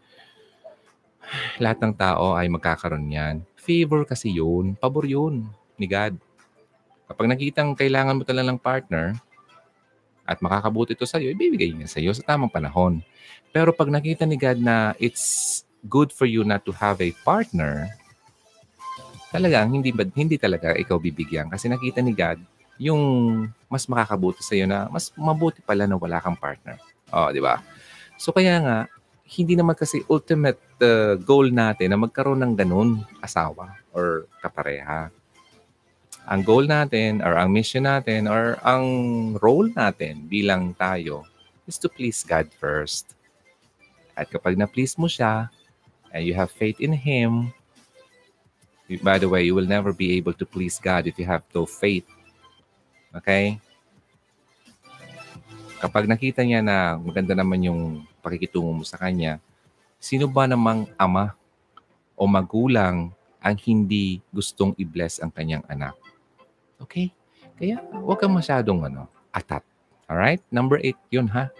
[1.58, 3.36] lahat ng tao ay magkakaroon yan.
[3.58, 4.76] Favor kasi yun.
[4.78, 5.48] Pabor yun
[5.80, 6.20] ni God.
[7.08, 9.18] Kapag nakitang kailangan mo talaga ng partner
[10.24, 13.04] at makakabuti ito sa iyo, ibibigay niya sa iyo sa tamang panahon.
[13.52, 17.92] Pero pag nakita ni God na it's good for you not to have a partner,
[19.34, 22.38] talagang hindi hindi talaga ikaw bibigyan kasi nakita ni God
[22.78, 23.02] yung
[23.66, 26.78] mas makakabuti sa iyo na mas mabuti pala na wala kang partner.
[27.10, 27.62] Oh, di ba?
[28.22, 28.78] So kaya nga
[29.34, 35.10] hindi naman kasi ultimate uh, goal natin na magkaroon ng ganun asawa or kapareha.
[36.30, 38.86] Ang goal natin or ang mission natin or ang
[39.42, 41.26] role natin bilang tayo
[41.66, 43.18] is to please God first.
[44.14, 45.50] At kapag na-please mo siya
[46.14, 47.50] and you have faith in Him,
[49.00, 51.64] by the way, you will never be able to please God if you have no
[51.66, 52.06] faith.
[53.16, 53.58] Okay?
[55.80, 57.82] Kapag nakita niya na maganda naman yung
[58.24, 59.40] pakikitungo mo sa kanya,
[60.00, 61.36] sino ba namang ama
[62.16, 63.12] o magulang
[63.44, 65.96] ang hindi gustong i-bless ang kanyang anak?
[66.80, 67.12] Okay?
[67.60, 69.64] Kaya huwag kang masyadong ano, atat.
[70.08, 70.44] Alright?
[70.52, 71.52] Number eight, yun ha.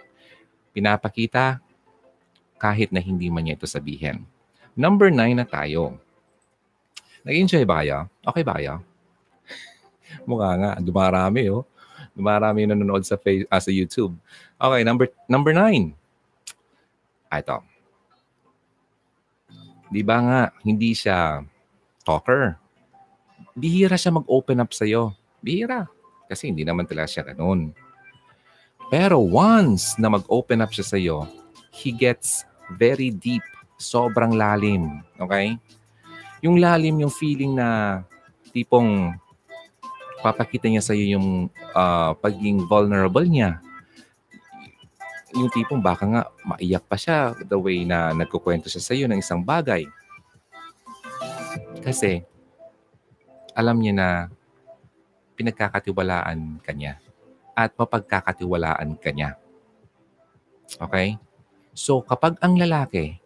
[0.72, 1.60] Pinapakita
[2.58, 4.24] kahit na hindi man niya ito sabihin.
[4.74, 6.00] Number nine na tayo.
[7.24, 7.98] Nag-enjoy ba kayo?
[8.20, 8.84] Okay ba kayo?
[10.28, 11.64] Mukha nga, dumarami oh.
[12.14, 14.14] Marami yung nanonood sa, face, ah, sa YouTube.
[14.54, 15.96] Okay, number number nine.
[17.26, 17.58] Ah, ito.
[19.90, 21.42] Di ba nga, hindi siya
[22.06, 22.54] talker.
[23.58, 25.14] Bihira siya mag-open up sa'yo.
[25.42, 25.90] Bihira.
[26.30, 27.74] Kasi hindi naman talaga siya ganun.
[28.92, 31.26] Pero once na mag-open up siya sa'yo,
[31.74, 32.46] he gets
[32.78, 33.42] very deep.
[33.78, 35.02] Sobrang lalim.
[35.18, 35.58] Okay?
[36.44, 38.04] Yung lalim, yung feeling na
[38.52, 39.16] tipong
[40.20, 43.64] papakita niya sa'yo yung uh, pagiging vulnerable niya.
[45.32, 49.40] Yung tipong baka nga maiyak pa siya the way na nagkukwento siya sa'yo ng isang
[49.40, 49.88] bagay.
[51.80, 52.20] Kasi
[53.56, 54.08] alam niya na
[55.40, 57.00] pinagkakatiwalaan ka niya
[57.56, 59.40] at mapagkakatiwalaan ka niya.
[60.76, 61.16] Okay?
[61.72, 63.23] So kapag ang lalaki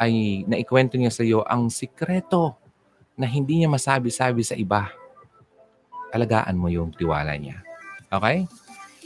[0.00, 2.56] ay naikwento niya sa iyo ang sikreto
[3.20, 4.88] na hindi niya masabi-sabi sa iba,
[6.08, 7.60] alagaan mo yung tiwala niya.
[8.08, 8.48] Okay?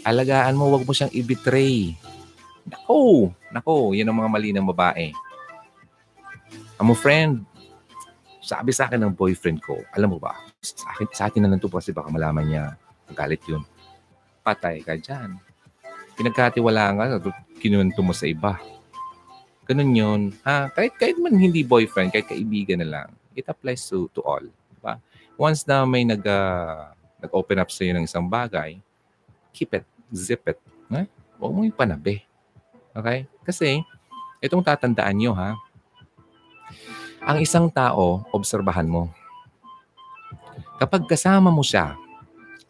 [0.07, 1.99] Alagaan mo, wag mo siyang i-betray.
[2.70, 5.11] Nako, nako, yan ang mga mali ng babae.
[6.78, 7.42] Amo friend,
[8.38, 11.59] sabi sa akin ng boyfriend ko, alam mo ba, sa akin, sa atin na lang
[11.59, 12.64] to kasi baka malaman niya,
[13.18, 13.66] galit yun.
[14.47, 15.42] Patay ka dyan.
[16.14, 18.61] Pinagkatiwalaan ka, kinuwento mo sa iba.
[19.65, 20.21] Ganun yun.
[20.45, 20.69] Ha?
[20.73, 24.45] Kahit, kahit man hindi boyfriend, kahit kaibigan na lang, it applies to, to all.
[24.45, 25.01] Diba?
[25.41, 26.93] Once na may nag, uh,
[27.25, 28.77] nag-open up sa iyo ng isang bagay,
[29.57, 30.61] keep it, zip it.
[30.93, 31.09] Ha?
[31.41, 32.21] Huwag mo yung panabi.
[32.93, 33.25] Okay?
[33.41, 33.81] Kasi,
[34.45, 35.57] itong tatandaan nyo ha,
[37.25, 39.09] ang isang tao, obserbahan mo.
[40.77, 41.97] Kapag kasama mo siya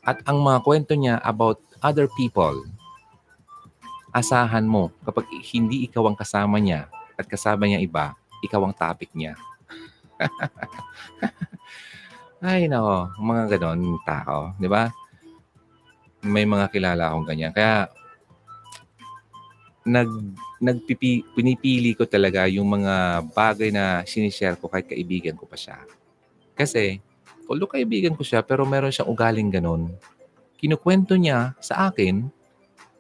[0.07, 2.63] at ang mga kwento niya about other people,
[4.15, 6.87] asahan mo kapag hindi ikaw ang kasama niya
[7.19, 8.15] at kasama niya iba,
[8.47, 9.35] ikaw ang topic niya.
[12.45, 14.93] Ay, nako, mga ganon tao, di ba?
[16.23, 17.51] May mga kilala akong ganyan.
[17.51, 17.91] Kaya,
[19.83, 20.09] nag,
[20.61, 25.83] nagpipi, pinipili ko talaga yung mga bagay na sinishare ko kahit kaibigan ko pa siya.
[26.55, 27.01] Kasi,
[27.49, 29.91] although kaibigan ko siya, pero meron siyang ugaling ganon.
[30.61, 32.29] Kinukwento niya sa akin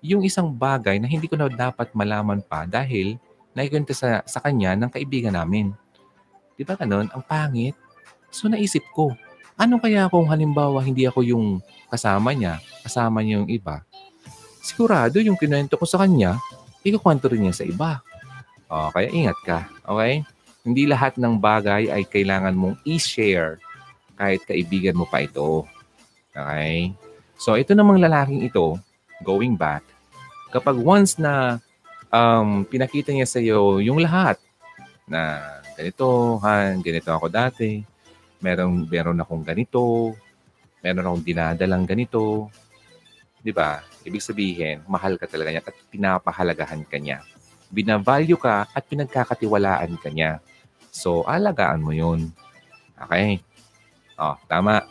[0.05, 3.17] yung isang bagay na hindi ko na dapat malaman pa dahil
[3.57, 5.73] naikwento sa, sa kanya ng kaibigan namin.
[6.61, 7.09] Di ba ganun?
[7.09, 7.73] Ang pangit.
[8.29, 9.17] So naisip ko,
[9.57, 11.47] ano kaya kung halimbawa hindi ako yung
[11.89, 13.81] kasama niya, kasama niya yung iba,
[14.61, 16.37] sigurado yung kinuwento ko sa kanya,
[16.85, 18.05] ikukwento rin niya sa iba.
[18.69, 19.59] O, kaya ingat ka.
[19.89, 20.21] Okay?
[20.69, 23.57] Hindi lahat ng bagay ay kailangan mong i-share
[24.21, 25.65] kahit kaibigan mo pa ito.
[26.37, 26.93] Okay?
[27.41, 28.77] So, ito namang lalaking ito,
[29.23, 29.94] going back,
[30.55, 31.59] kapag once na
[32.15, 34.39] um, pinakita niya sa iyo yung lahat
[35.11, 35.43] na
[35.75, 37.83] ganito, han, ganito ako dati,
[38.39, 40.15] meron, meron akong ganito,
[40.79, 42.47] meron akong dinadalang ganito,
[43.43, 43.83] di ba?
[44.07, 47.27] Ibig sabihin, mahal ka talaga niya at pinapahalagahan ka niya.
[47.75, 50.39] Binavalue ka at pinagkakatiwalaan ka niya.
[50.95, 52.31] So, alagaan mo yun.
[52.95, 53.43] Okay?
[54.15, 54.87] Oh, tama.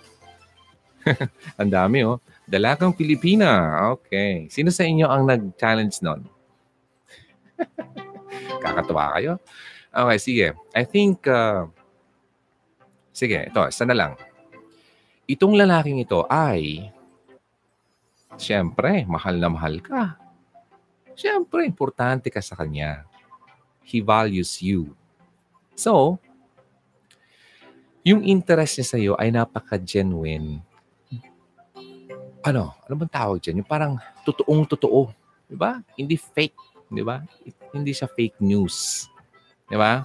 [1.62, 2.20] Ang dami, oh.
[2.44, 3.80] Dalagang Pilipina.
[3.96, 4.52] Okay.
[4.52, 6.28] Sino sa inyo ang nag-challenge nun?
[8.64, 9.40] Kakatuwa kayo?
[9.94, 10.48] Okay, sige.
[10.76, 11.70] I think, uh,
[13.16, 14.14] sige, ito, isa na lang.
[15.24, 16.92] Itong lalaking ito ay,
[18.36, 20.20] siyempre, mahal na mahal ka.
[21.16, 23.08] Siyempre, importante ka sa kanya.
[23.86, 24.92] He values you.
[25.78, 26.20] So,
[28.04, 30.60] yung interest niya sa iyo ay napaka-genuine
[32.44, 33.64] ano, ano bang tawag dyan?
[33.64, 33.96] Yung parang
[34.28, 35.10] totoong totoo.
[35.48, 35.80] Di ba?
[35.96, 36.92] Hindi fake.
[36.92, 37.24] Di ba?
[37.72, 39.08] Hindi siya fake news.
[39.72, 40.04] Di ba?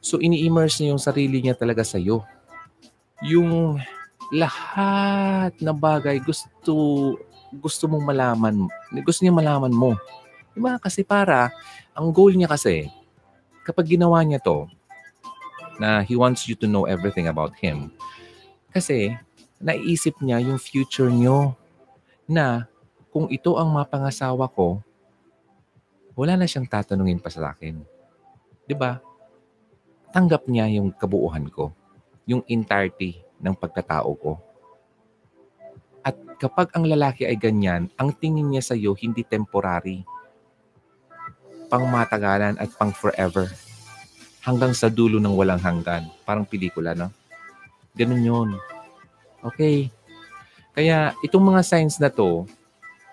[0.00, 2.24] So, ini-immerse niya yung sarili niya talaga sa iyo.
[3.20, 3.76] Yung
[4.32, 6.72] lahat na bagay gusto
[7.54, 8.66] gusto mong malaman.
[9.04, 9.94] Gusto niya malaman mo.
[10.56, 10.80] Di ba?
[10.80, 11.52] Kasi para,
[11.94, 12.90] ang goal niya kasi,
[13.62, 14.66] kapag ginawa niya to,
[15.78, 17.90] na he wants you to know everything about him,
[18.74, 19.14] kasi
[19.64, 21.56] naiisip niya yung future niyo
[22.28, 22.68] na
[23.08, 24.84] kung ito ang mapangasawa ko,
[26.12, 27.80] wala na siyang tatanungin pa sa akin.
[28.76, 29.00] ba?
[30.12, 31.72] Tanggap niya yung kabuuhan ko,
[32.28, 34.32] yung entirety ng pagkatao ko.
[36.04, 40.04] At kapag ang lalaki ay ganyan, ang tingin niya sa iyo hindi temporary,
[41.72, 43.48] pang matagalan at pang forever.
[44.44, 46.12] Hanggang sa dulo ng walang hanggan.
[46.28, 47.08] Parang pelikula, no?
[47.96, 48.48] Ganun yun.
[49.44, 49.92] Okay?
[50.74, 52.48] Kaya itong mga signs na to,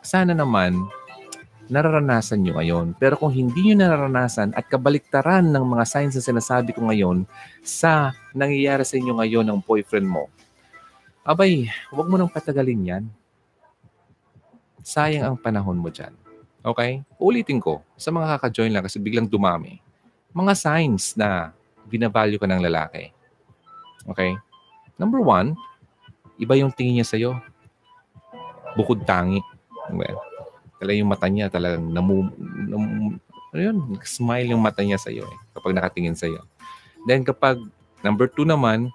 [0.02, 0.74] sana naman
[1.72, 2.98] nararanasan nyo ngayon.
[3.00, 7.24] Pero kung hindi nyo nararanasan at kabaliktaran ng mga signs na sinasabi ko ngayon
[7.64, 10.28] sa nangyayari sa inyo ngayon ng boyfriend mo,
[11.24, 13.06] abay, huwag mo nang patagalin yan.
[14.82, 16.12] sayang ang panahon mo dyan.
[16.66, 17.06] Okay?
[17.22, 19.78] Ulitin ko, sa mga kaka-join lang kasi biglang dumami.
[20.34, 21.54] Mga signs na
[21.86, 23.14] binavalue ka ng lalaki.
[24.10, 24.34] Okay?
[24.98, 25.54] Number one,
[26.42, 27.32] iba yung tingin niya sa'yo.
[28.74, 29.40] Bukod tangi.
[29.94, 30.18] Well,
[30.82, 32.34] talaga yung mata niya talagang namu,
[32.66, 36.42] namu ano yun, smile yung mata niya sa'yo eh, kapag nakatingin sa'yo.
[37.06, 37.62] Then kapag
[38.02, 38.90] number two naman,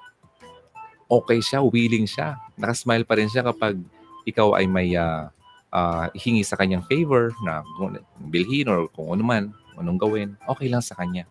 [1.06, 2.34] okay siya, willing siya.
[2.58, 3.78] Nakasmile pa rin siya kapag
[4.26, 5.30] ikaw ay may uh,
[5.70, 7.62] uh, hingi sa kanyang favor na
[8.32, 9.44] bilhin or kung ano man,
[9.78, 11.28] anong gawin, okay lang sa kanya.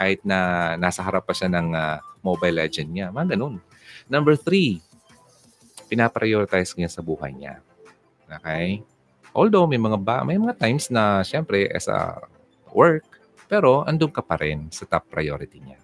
[0.00, 3.06] Kahit na nasa harap pa siya ng uh, Mobile Legend niya.
[3.12, 3.60] Mga ganun.
[4.08, 4.80] Number three,
[5.90, 7.58] pinaprioritize niya sa buhay niya.
[8.30, 8.86] Okay?
[9.34, 12.22] Although may mga ba, may mga times na syempre as a
[12.70, 13.02] work,
[13.50, 15.82] pero andun ka pa rin sa top priority niya.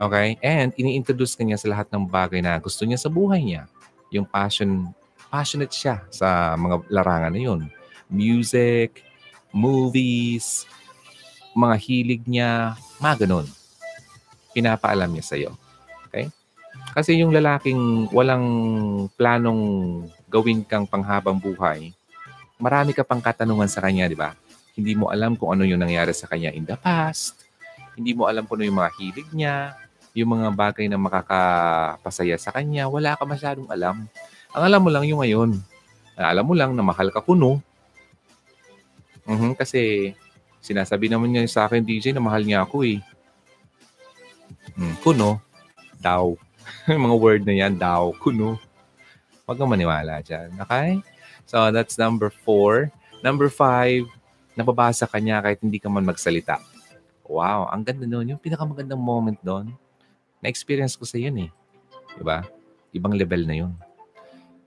[0.00, 0.40] Okay?
[0.40, 3.68] And ini-introduce ka niya sa lahat ng bagay na gusto niya sa buhay niya.
[4.08, 4.88] Yung passion,
[5.28, 7.60] passionate siya sa mga larangan na yun.
[8.08, 9.04] Music,
[9.52, 10.64] movies,
[11.52, 13.46] mga hilig niya, mga ganun.
[14.56, 15.50] Pinapaalam niya sa'yo.
[16.94, 18.46] Kasi yung lalaking walang
[19.18, 19.62] planong
[20.30, 21.90] gawin kang panghabang buhay,
[22.54, 24.38] marami ka pang katanungan sa kanya, di ba?
[24.78, 27.46] Hindi mo alam kung ano yung nangyari sa kanya in the past.
[27.98, 29.74] Hindi mo alam kung ano yung mga hilig niya,
[30.14, 32.86] yung mga bagay na makakapasaya sa kanya.
[32.86, 34.06] Wala ka masyadong alam.
[34.54, 35.58] Ang alam mo lang yung ngayon.
[36.14, 37.58] Alam mo lang na mahal ka kuno.
[39.26, 40.14] Uh-huh, kasi
[40.62, 43.02] sinasabi naman niya sa akin, DJ, na mahal niya ako eh.
[44.78, 45.42] Hmm, kuno,
[45.98, 46.38] daw.
[46.88, 48.60] mga word na yan, daw, kuno.
[49.44, 50.52] Huwag kang maniwala dyan.
[50.64, 51.00] Okay?
[51.44, 52.88] So, that's number four.
[53.20, 54.08] Number five,
[54.56, 56.60] nababasa ka niya kahit hindi ka man magsalita.
[57.24, 58.36] Wow, ang ganda noon.
[58.36, 59.72] Yung pinakamagandang moment doon,
[60.44, 61.50] na-experience ko sa yun eh.
[62.16, 62.44] Diba?
[62.92, 63.72] Ibang level na yun.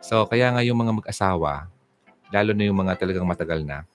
[0.01, 1.69] So, kaya nga yung mga mag-asawa,
[2.33, 3.85] lalo na yung mga talagang matagal na,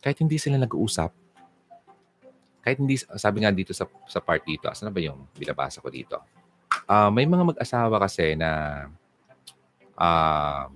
[0.00, 1.12] kahit hindi sila nag-uusap,
[2.62, 5.88] kahit hindi, sabi nga dito sa, sa part dito, asan na ba yung binabasa ko
[5.88, 6.20] dito?
[6.88, 8.86] Uh, may mga mag-asawa kasi na
[9.98, 10.66] uh,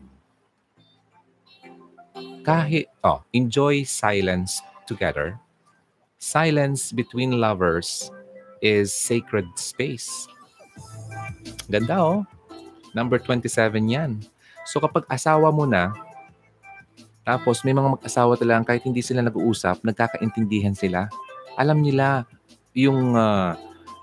[2.43, 5.39] kahit, oh, enjoy silence together.
[6.19, 8.10] Silence between lovers
[8.62, 10.27] is sacred space.
[11.70, 12.27] Ganda oh.
[12.93, 13.48] Number 27
[13.89, 14.20] yan.
[14.69, 15.94] So kapag asawa mo na,
[17.23, 21.06] tapos may mga mag-asawa talagang kahit hindi sila nag-uusap, nagkakaintindihan sila.
[21.55, 22.27] Alam nila
[22.74, 23.55] yung uh,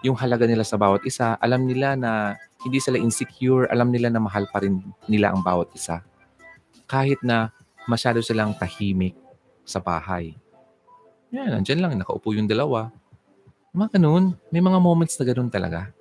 [0.04, 1.36] yung halaga nila sa bawat isa.
[1.44, 3.68] Alam nila na hindi sila insecure.
[3.68, 4.80] Alam nila na mahal pa rin
[5.12, 6.04] nila ang bawat isa.
[6.88, 7.52] Kahit na
[7.86, 9.16] masyado silang tahimik
[9.68, 10.34] sa bahay.
[11.30, 12.90] Yan, andyan lang, nakaupo yung dalawa.
[13.70, 15.94] Mga ganun, may mga moments na ganun talaga.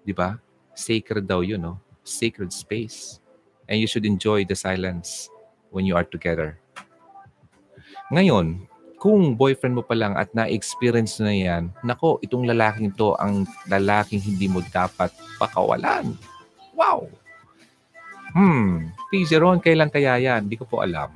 [0.00, 0.40] Di ba?
[0.72, 1.76] Sacred daw yun, no?
[2.06, 3.20] Sacred space.
[3.68, 5.28] And you should enjoy the silence
[5.68, 6.56] when you are together.
[8.14, 13.44] Ngayon, kung boyfriend mo pa lang at na-experience na yan, nako, itong lalaking to ang
[13.68, 16.16] lalaking hindi mo dapat pakawalan.
[16.72, 17.08] Wow!
[18.36, 20.48] Hmm, PJ Ron, kailan kaya yan?
[20.48, 21.12] Hindi ko po alam.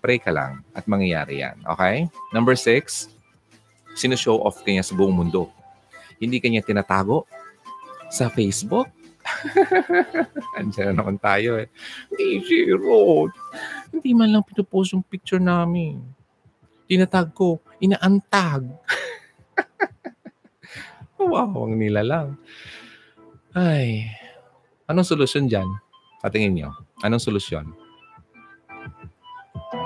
[0.00, 1.60] Pray ka lang at mangyayari yan.
[1.76, 2.08] Okay?
[2.32, 3.12] Number six,
[3.96, 5.48] sino-show off kanya sa buong mundo.
[6.20, 7.24] Hindi kanya tinatago
[8.12, 8.88] sa Facebook.
[10.60, 11.68] Andiyan na naman tayo eh.
[12.76, 13.28] Ron,
[13.92, 16.19] hindi man lang pinupost yung picture namin.
[16.90, 18.66] Tinatag ko, inaantag.
[21.22, 22.34] wow, ang nila lang.
[23.54, 24.10] Ay,
[24.90, 25.70] anong solusyon dyan?
[26.18, 26.74] Patingin nyo,
[27.06, 27.70] anong solusyon?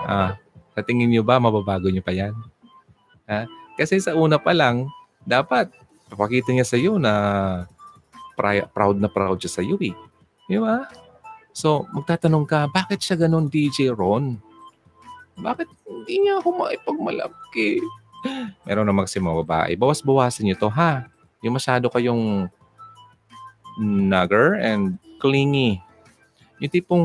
[0.09, 0.41] Ah,
[0.73, 2.33] sa tingin nyo ba, mababago nyo pa yan?
[3.29, 3.45] Ha?
[3.77, 4.89] Kasi sa una pa lang,
[5.29, 5.77] dapat
[6.09, 7.13] papakita niya sa iyo na
[8.33, 9.93] pri- proud na proud siya sa iyo eh.
[10.49, 10.89] Di ba?
[11.53, 14.54] So, magtatanong ka, bakit siya ganun, DJ Ron?
[15.39, 17.83] Bakit hindi niya ako maipagmalaki?
[18.65, 19.73] Meron na mga babae.
[19.77, 21.05] Bawas-bawasan niyo to, ha?
[21.45, 22.49] Yung masyado kayong
[23.83, 25.83] nugger and clingy.
[26.63, 27.05] Yung tipong,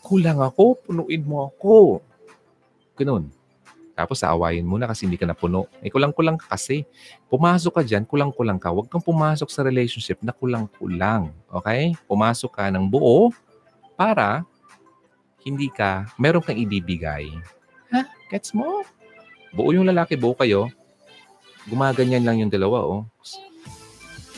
[0.00, 2.00] kulang ako, punuin mo ako.
[2.96, 3.28] Ganun.
[3.92, 5.68] Tapos aawayin mo na kasi hindi ka napuno.
[5.84, 6.88] Eh, kulang-kulang ka kasi.
[7.28, 8.72] Pumasok ka dyan, kulang-kulang ka.
[8.72, 11.28] Huwag kang pumasok sa relationship na kulang-kulang.
[11.52, 11.92] Okay?
[12.08, 13.28] Pumasok ka ng buo
[13.92, 14.48] para
[15.42, 17.30] hindi ka, meron kang ibibigay.
[17.90, 18.06] Ha?
[18.30, 18.86] Gets mo?
[19.52, 20.70] Buo yung lalaki, buo kayo.
[21.68, 23.02] Gumaganyan lang yung dalawa, oh.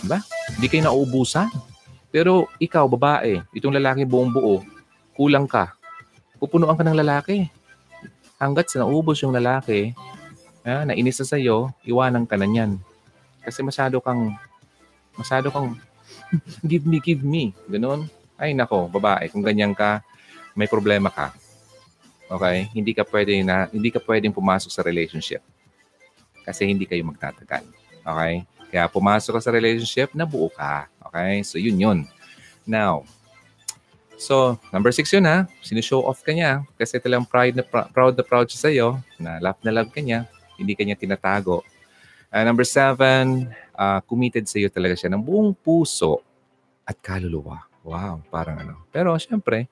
[0.01, 0.20] Diba?
[0.56, 1.48] Hindi kayo nauubusan.
[2.14, 4.62] Pero ikaw, babae, itong lalaki buong buo,
[5.16, 5.76] kulang ka.
[6.39, 7.48] Pupunuan ka ng lalaki.
[8.36, 9.94] Hanggat sa naubos yung lalaki,
[10.66, 12.76] ha, nainis na sa'yo, iwanan ka na niyan.
[13.44, 14.35] Kasi masyado kang,
[15.14, 15.78] masyado kang,
[16.70, 17.55] give me, give me.
[17.70, 18.10] Ganun.
[18.35, 20.02] Ay nako, babae, kung ganyan ka,
[20.55, 21.35] may problema ka.
[22.31, 22.70] Okay?
[22.72, 25.43] Hindi ka pwede na hindi ka pwedeng pumasok sa relationship.
[26.47, 27.66] Kasi hindi kayo magtatagal.
[28.01, 28.35] Okay?
[28.72, 30.89] Kaya pumasok ka sa relationship, nabuo ka.
[31.10, 31.43] Okay?
[31.44, 31.98] So yun yun.
[32.64, 33.05] Now,
[34.16, 35.44] so number six yun ha.
[35.60, 38.89] Sinushow off ka niya kasi talagang pride na pr- proud na proud siya sa'yo.
[39.20, 40.24] Na love na love ka niya.
[40.56, 41.60] Hindi ka niya tinatago.
[42.35, 43.47] Uh, number seven,
[43.78, 46.18] uh, committed sa iyo talaga siya ng buong puso
[46.82, 47.62] at kaluluwa.
[47.85, 48.74] Wow, parang ano.
[48.90, 49.70] Pero syempre,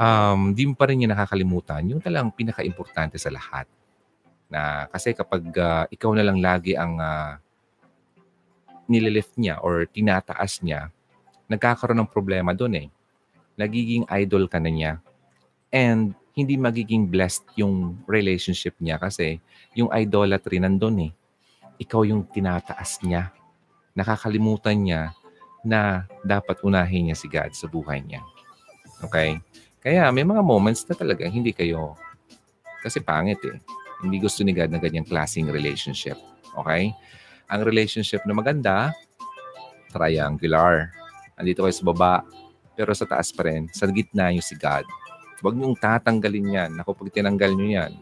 [0.00, 3.68] um, di pa rin niya nakakalimutan yung talagang pinaka-importante sa lahat.
[4.48, 7.36] Na kasi kapag uh, ikaw na lang lagi ang uh,
[8.88, 10.88] nililift niya or tinataas niya,
[11.46, 12.88] nagkakaroon ng problema doon eh.
[13.60, 14.92] Nagiging idol ka na niya.
[15.70, 19.38] And hindi magiging blessed yung relationship niya kasi
[19.76, 21.12] yung idolatry nandun eh.
[21.78, 23.30] Ikaw yung tinataas niya.
[23.94, 25.02] Nakakalimutan niya
[25.60, 28.24] na dapat unahin niya si God sa buhay niya.
[29.04, 29.38] Okay?
[29.80, 31.96] Kaya may mga moments na talaga hindi kayo
[32.84, 33.56] kasi pangit eh.
[34.04, 36.20] Hindi gusto ni God na ganyang klaseng relationship.
[36.52, 36.92] Okay?
[37.48, 38.92] Ang relationship na maganda,
[39.88, 40.92] triangular.
[41.36, 42.14] Andito kayo sa baba,
[42.76, 43.72] pero sa taas pa rin.
[43.72, 44.84] Sa gitna yung si God.
[45.40, 46.70] Huwag niyong tatanggalin yan.
[46.84, 47.92] Ako, pag tinanggal niyo yan,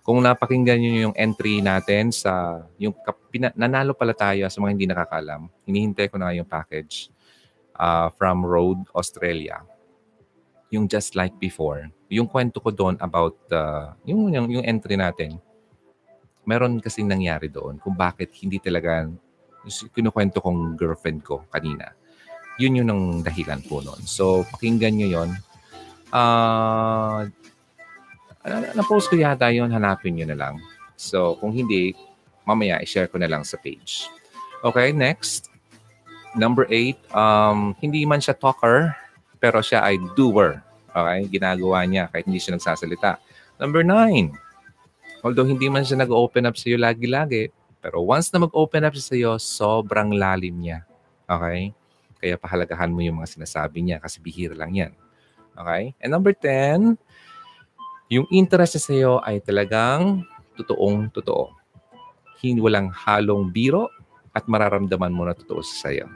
[0.00, 2.96] kung napakinggan niyo yung entry natin sa, yung
[3.28, 7.12] pina, nanalo pala tayo sa mga hindi nakakalam, hinihintay ko na yung package
[7.76, 9.60] uh, from Road, Australia
[10.70, 15.38] yung Just Like Before, yung kwento ko doon about uh, yung, yung, yung entry natin,
[16.46, 19.06] meron kasing nangyari doon kung bakit hindi talaga
[19.92, 21.92] kinukwento kong girlfriend ko kanina.
[22.56, 24.00] Yun yung ang dahilan po noon.
[24.06, 25.30] So, pakinggan nyo yon
[26.10, 27.30] Uh,
[28.74, 30.54] na-post ko yata yon hanapin nyo na lang.
[30.98, 31.94] So, kung hindi,
[32.42, 34.10] mamaya i-share ko na lang sa page.
[34.66, 35.54] Okay, next.
[36.34, 38.90] Number eight, um, hindi man siya talker,
[39.40, 40.60] pero siya ay doer.
[40.92, 41.26] Okay?
[41.32, 43.16] Ginagawa niya kahit hindi siya nagsasalita.
[43.56, 44.36] Number nine,
[45.24, 47.48] although hindi man siya nag-open up sa iyo lagi-lagi,
[47.80, 50.84] pero once na mag-open up siya sa iyo, sobrang lalim niya.
[51.24, 51.72] Okay?
[52.20, 54.92] Kaya pahalagahan mo yung mga sinasabi niya kasi bihira lang yan.
[55.56, 55.96] Okay?
[56.04, 57.00] And number 10,
[58.12, 60.28] yung interest niya sa iyo ay talagang
[60.60, 61.56] totoong totoo.
[62.44, 63.88] Hindi walang halong biro
[64.36, 66.08] at mararamdaman mo na totoo sa iyo.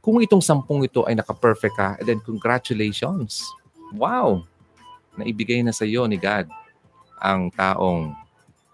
[0.00, 3.44] Kung itong sampung ito ay naka-perfect ka, then congratulations.
[3.92, 4.48] Wow!
[5.20, 6.48] Naibigay na sa iyo ni God
[7.20, 8.16] ang taong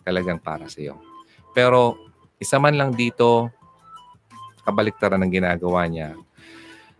[0.06, 0.94] talagang para sa iyo.
[1.50, 1.98] Pero
[2.38, 3.50] isa man lang dito,
[4.62, 6.14] kabaliktaran ng ginagawa niya.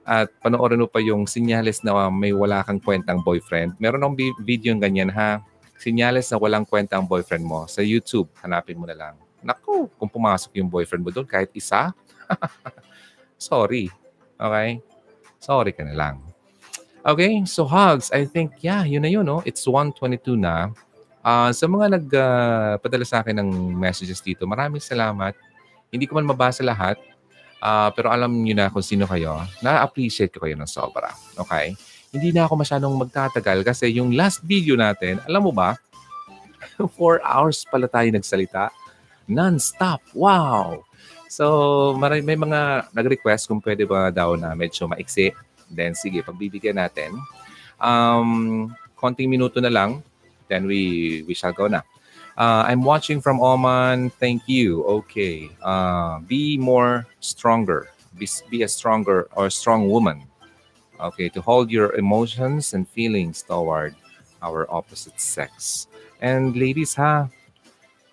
[0.07, 3.79] At panoorin mo pa yung sinyales na may wala kang kwentang boyfriend.
[3.79, 5.43] Meron akong video ng ganyan ha.
[5.79, 7.67] Sinyales na walang kwentang boyfriend mo.
[7.71, 9.15] Sa YouTube, hanapin mo na lang.
[9.43, 11.95] Naku, kung pumasok yung boyfriend mo doon, kahit isa,
[13.39, 13.91] sorry.
[14.37, 14.81] Okay?
[15.41, 16.17] Sorry ka na lang.
[17.07, 18.11] Okay, so hugs.
[18.11, 19.39] I think, yeah, yun na yun, no?
[19.47, 20.75] It's 1.22 na.
[21.23, 25.35] Uh, sa mga nagpadala uh, sa akin ng messages dito, maraming salamat.
[25.91, 26.99] Hindi ko man mabasa lahat,
[27.63, 29.39] uh, pero alam niyo na kung sino kayo.
[29.63, 31.15] Na-appreciate ko kayo ng sobra.
[31.39, 31.79] Okay?
[32.11, 35.79] Hindi na ako masyadong magtatagal kasi yung last video natin, alam mo ba,
[36.79, 38.75] 4 hours pala tayo nagsalita.
[39.31, 40.03] Non-stop.
[40.11, 40.83] Wow!
[41.29, 45.35] So, may, may mga nag-request kung pwede ba daw na medyo maiksi.
[45.67, 47.19] Then, sige, pagbibigyan natin.
[47.83, 50.03] Um, konting minuto na lang.
[50.49, 51.83] Then we, we shall go na.
[52.37, 54.11] Uh, I'm watching from Oman.
[54.21, 54.85] Thank you.
[55.03, 55.51] Okay.
[55.65, 57.89] Uh, be more stronger.
[58.17, 60.23] Be, be a stronger or strong woman.
[61.01, 61.29] Okay.
[61.31, 63.97] To hold your emotions and feelings toward
[64.43, 65.89] our opposite sex.
[66.21, 67.29] And ladies ha,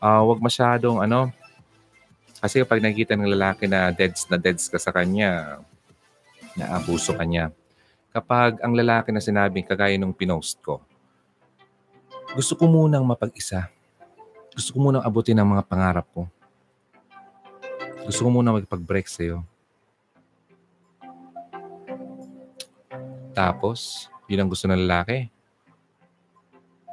[0.02, 1.32] uh, wag masyadong ano,
[2.44, 5.64] kasi kapag nakikita ng lalaki na deads na deads ka sa kanya,
[6.60, 7.56] naabuso ka niya.
[8.12, 10.84] Kapag ang lalaki na sinabing kagaya nung pinost ko,
[12.36, 13.72] gusto ko munang mapag-isa.
[14.52, 16.28] Gusto ko munang abutin ang mga pangarap ko.
[18.04, 19.48] Gusto ko munang magpag-break sa'yo.
[23.32, 25.32] Tapos, yun ang gusto ng lalaki.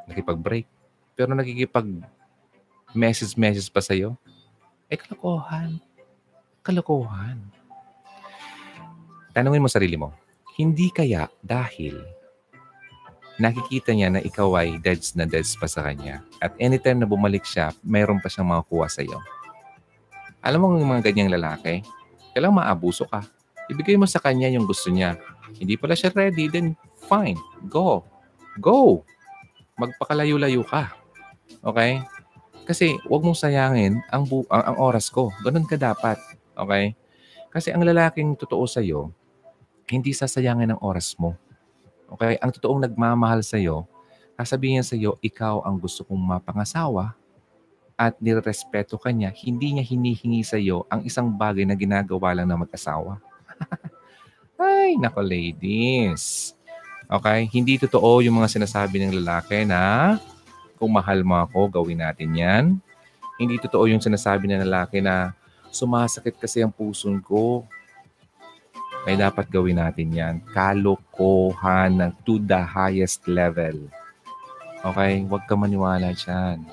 [0.06, 0.70] Nakipag-break.
[1.18, 1.90] Pero nagkikipag
[2.94, 4.14] message-message pa sa'yo.
[4.91, 5.79] Eh, kalokohan.
[6.67, 7.39] Kalokohan.
[9.31, 10.11] Tanungin mo sarili mo,
[10.59, 12.03] hindi kaya dahil
[13.39, 17.47] nakikita niya na ikaw ay deads na deads pa sa kanya at anytime na bumalik
[17.47, 19.23] siya, mayroon pa siyang makukuha sa iyo.
[20.43, 21.87] Alam mo ng mga ganyang lalaki,
[22.35, 23.23] kailangan maabuso ka.
[23.71, 25.15] Ibigay mo sa kanya yung gusto niya.
[25.55, 26.75] Hindi pala siya ready, then
[27.07, 27.39] fine.
[27.71, 28.03] Go.
[28.59, 29.07] Go.
[29.79, 30.99] Magpakalayo-layo ka.
[31.62, 32.03] Okay?
[32.70, 35.34] Kasi wag mong sayangin ang, bu- ang, ang oras ko.
[35.42, 36.22] Ganun ka dapat.
[36.55, 36.94] Okay?
[37.51, 39.10] Kasi ang lalaking totoo sa iyo,
[39.90, 41.34] hindi sasayangin ang oras mo.
[42.14, 42.38] Okay?
[42.38, 43.90] Ang totoong nagmamahal sa iyo,
[44.38, 47.18] sasabihin niya sa iyo, ikaw ang gusto kong mapangasawa
[47.98, 52.47] at nirespeto ka niya, hindi niya hinihingi sa iyo ang isang bagay na ginagawa lang
[52.47, 53.18] ng mag-asawa.
[54.62, 56.55] Ay, nako ladies.
[57.10, 57.51] Okay?
[57.51, 60.22] Hindi totoo yung mga sinasabi ng lalaki na
[60.81, 62.65] kung mahal mo ako, gawin natin yan.
[63.36, 65.36] Hindi totoo yung sinasabi ng lalaki na
[65.69, 67.69] sumasakit kasi ang puso ko.
[69.05, 70.35] Kaya dapat gawin natin yan.
[70.57, 73.93] Kalokohan ng to the highest level.
[74.81, 75.20] Okay?
[75.28, 76.65] Huwag ka maniwala dyan.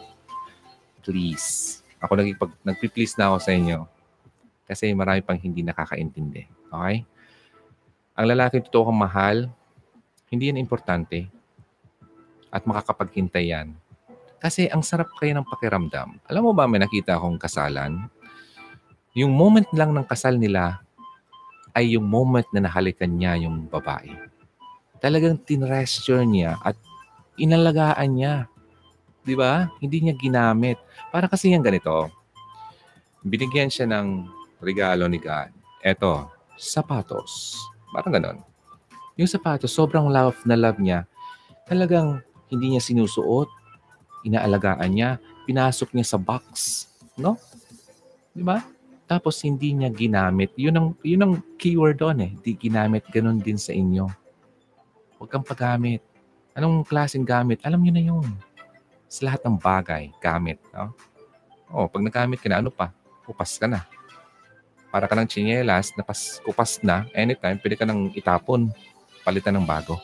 [1.03, 1.83] Please.
[1.99, 3.83] Ako nagpag, nagpi-please na ako sa inyo.
[4.63, 6.71] Kasi marami pang hindi nakakaintindi.
[6.71, 7.03] Okay?
[8.15, 9.37] Ang lalaki totoo kang mahal,
[10.31, 11.27] hindi yan importante.
[12.47, 13.75] At makakapaghintay yan
[14.37, 16.21] kasi ang sarap kayo ng pakiramdam.
[16.29, 18.09] Alam mo ba, may nakita akong kasalan.
[19.17, 20.81] Yung moment lang ng kasal nila
[21.73, 24.13] ay yung moment na nahalikan niya yung babae.
[25.01, 26.77] Talagang tinresture niya at
[27.37, 28.35] inalagaan niya.
[29.25, 29.69] Di ba?
[29.81, 30.77] Hindi niya ginamit.
[31.13, 32.09] Para kasi yung ganito.
[33.25, 34.25] Binigyan siya ng
[34.61, 35.53] regalo ni God.
[35.81, 37.57] Eto, sapatos.
[37.93, 38.37] Parang ganon.
[39.17, 41.05] Yung sapatos, sobrang love na love niya.
[41.65, 43.49] Talagang hindi niya sinusuot,
[44.27, 45.09] inaalagaan niya,
[45.47, 46.85] pinasok niya sa box,
[47.15, 47.39] no?
[48.35, 48.61] 'Di ba?
[49.07, 50.51] Tapos hindi niya ginamit.
[50.59, 52.31] 'Yun ang 'yun ang keyword doon eh.
[52.43, 54.05] Di ginamit ganun din sa inyo.
[55.17, 56.03] Huwag kang paggamit.
[56.53, 57.63] Anong klaseng gamit?
[57.63, 58.27] Alam niyo na 'yun.
[59.07, 60.91] Sa lahat ng bagay, gamit, no?
[61.71, 62.91] Oh, pag nagamit ka na, ano pa?
[63.23, 63.87] Kupas ka na.
[64.87, 68.71] Para ka ng tsinelas, napas, kupas na, anytime, pwede ka nang itapon,
[69.23, 69.99] palitan ng bago.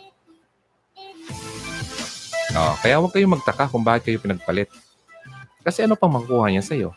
[2.54, 4.70] Oh, kaya huwag kayong magtaka kung bakit kayo pinagpalit.
[5.66, 6.94] Kasi ano pang makukuha niya sa'yo?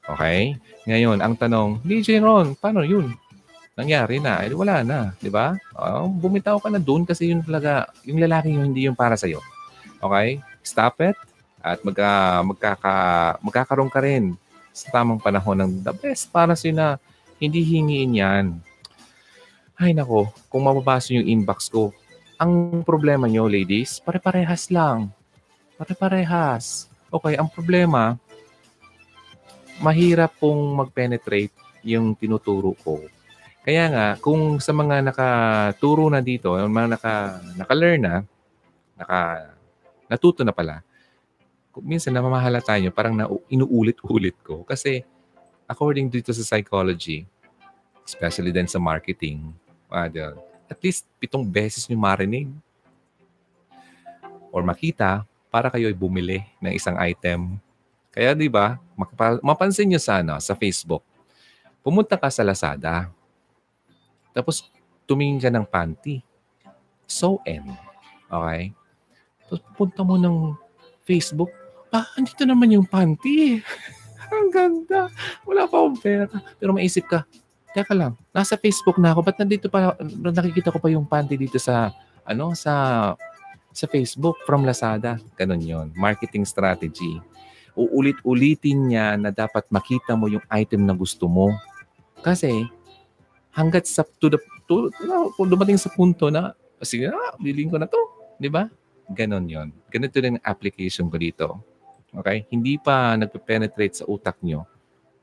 [0.00, 0.56] Okay?
[0.88, 3.12] Ngayon, ang tanong, DJ Ron, paano yun?
[3.76, 5.52] Nangyari na, eh, wala na, di ba?
[5.76, 9.44] Oh, bumitaw ka na doon kasi yun talaga, yung lalaki yung hindi yung para sa'yo.
[10.00, 10.40] Okay?
[10.64, 11.20] Stop it
[11.60, 12.94] at magka, magkaka,
[13.44, 14.40] magkakaroon ka rin
[14.72, 16.88] sa tamang panahon ng the best para sa'yo na
[17.36, 18.46] hindi hingiin yan.
[19.76, 21.92] Ay nako, kung mababasa yung inbox ko,
[22.42, 25.14] ang problema nyo, ladies, pare-parehas lang.
[25.78, 26.90] Pare-parehas.
[27.06, 28.18] Okay, ang problema,
[29.78, 31.54] mahirap pong mag-penetrate
[31.86, 32.98] yung tinuturo ko.
[33.62, 37.14] Kaya nga, kung sa mga nakaturo na dito, mga naka,
[37.54, 38.14] naka-learn na,
[38.98, 39.18] naka,
[40.10, 40.82] natuto na pala,
[41.78, 44.66] minsan namamahala tayo, parang na, inuulit-ulit ko.
[44.66, 45.06] Kasi
[45.70, 47.22] according dito sa psychology,
[48.02, 49.54] especially din sa marketing,
[49.94, 50.10] uh,
[50.72, 52.48] at least pitong beses nyo marinig
[54.48, 57.60] or makita para kayo ay bumili ng isang item.
[58.08, 58.80] Kaya di ba,
[59.44, 61.04] mapansin nyo sa, ano, sa Facebook,
[61.84, 63.12] pumunta ka sa Lazada,
[64.32, 64.64] tapos
[65.04, 66.24] tumingin ka ng panty.
[67.04, 67.68] So N.
[68.32, 68.72] Okay?
[69.48, 70.56] Tapos pupunta mo ng
[71.04, 71.52] Facebook,
[71.92, 73.60] ah, andito naman yung panty.
[74.32, 75.12] Ang ganda.
[75.44, 76.24] Wala pa akong pera.
[76.56, 77.28] Pero maisip ka,
[77.72, 79.20] Teka lang, nasa Facebook na ako.
[79.24, 81.88] Ba't nandito pa, nakikita ko pa yung panty dito sa,
[82.28, 82.72] ano, sa,
[83.72, 85.16] sa Facebook from Lazada.
[85.40, 87.16] Ganon yon Marketing strategy.
[87.72, 91.48] Uulit-ulitin niya na dapat makita mo yung item na gusto mo.
[92.20, 92.68] Kasi,
[93.56, 94.38] hanggat sa, to the,
[94.68, 96.52] to, no, dumating sa punto na,
[96.84, 98.00] sige na, bilhin ko na to.
[98.36, 98.68] Di ba?
[99.08, 101.46] Ganon yon Ganito din ang application ko dito.
[102.12, 102.44] Okay?
[102.52, 104.68] Hindi pa nagpe-penetrate sa utak nyo.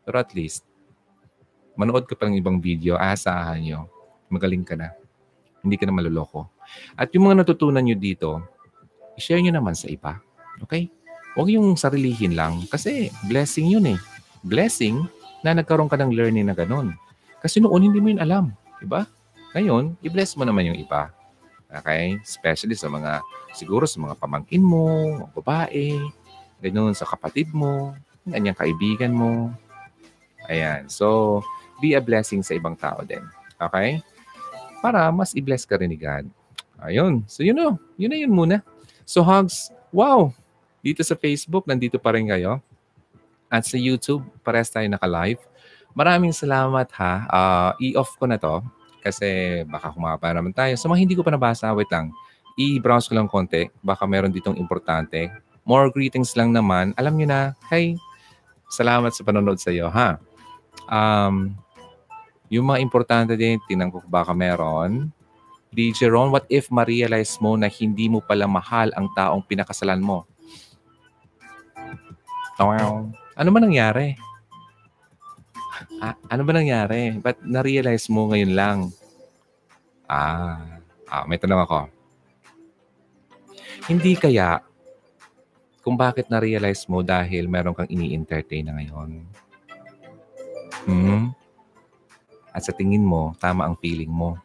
[0.01, 0.65] Pero at least,
[1.79, 3.87] manood ka pa ng ibang video, aasahan nyo,
[4.27, 4.91] magaling ka na.
[5.63, 6.51] Hindi ka na maluloko.
[6.99, 8.43] At yung mga natutunan nyo dito,
[9.15, 10.19] i-share nyo naman sa iba.
[10.59, 10.91] Okay?
[11.39, 13.99] Huwag yung sarilihin lang kasi blessing yun eh.
[14.43, 15.07] Blessing
[15.39, 16.99] na nagkaroon ka ng learning na ganun.
[17.39, 18.51] Kasi noon hindi mo yun alam.
[18.83, 19.07] Diba?
[19.55, 21.15] Ngayon, i-bless mo naman yung iba.
[21.71, 22.19] Okay?
[22.19, 23.23] Especially sa mga,
[23.55, 25.95] siguro sa mga pamangkin mo, mga babae,
[26.59, 27.95] ganun sa kapatid mo,
[28.27, 29.55] ganyang kaibigan mo.
[30.51, 30.91] Ayan.
[30.91, 31.39] So,
[31.79, 33.23] be a blessing sa ibang tao din.
[33.59, 34.03] Okay?
[34.79, 36.27] Para mas i-bless ka rin ni God.
[36.79, 37.27] Ayun.
[37.27, 37.75] So, yun o.
[37.99, 38.63] Yun na yun muna.
[39.03, 39.71] So, hugs.
[39.91, 40.31] Wow!
[40.79, 42.63] Dito sa Facebook, nandito pa rin kayo.
[43.51, 45.41] At sa YouTube, pares tayo naka-live.
[45.91, 47.13] Maraming salamat ha.
[47.27, 48.63] Uh, i-off ko na to
[49.03, 50.71] kasi baka humaba naman tayo.
[50.77, 52.13] Sa so, mga hindi ko pa nabasa, wait lang.
[52.55, 53.67] I-browse ko lang konti.
[53.83, 55.27] Baka meron ditong importante.
[55.67, 56.95] More greetings lang naman.
[56.95, 57.99] Alam nyo na, hey,
[58.69, 60.21] salamat sa panonood sa iyo, ha?
[60.87, 61.57] Um,
[62.49, 65.13] yung mga importante din, tinan ko baka meron.
[65.69, 70.25] DJ Ron, what if ma-realize mo na hindi mo pala mahal ang taong pinakasalan mo?
[73.37, 74.17] Ano ba nangyari?
[76.01, 77.15] Ah, ano ba nangyari?
[77.21, 78.77] Ba't na-realize mo ngayon lang?
[80.09, 81.87] Ah, ah may tanong ako.
[83.87, 84.59] Hindi kaya
[85.85, 89.09] kung bakit na-realize mo dahil meron kang ini-entertain na ngayon.
[90.83, 91.31] Hmm?
[92.59, 94.35] At sa tingin mo, tama ang feeling mo.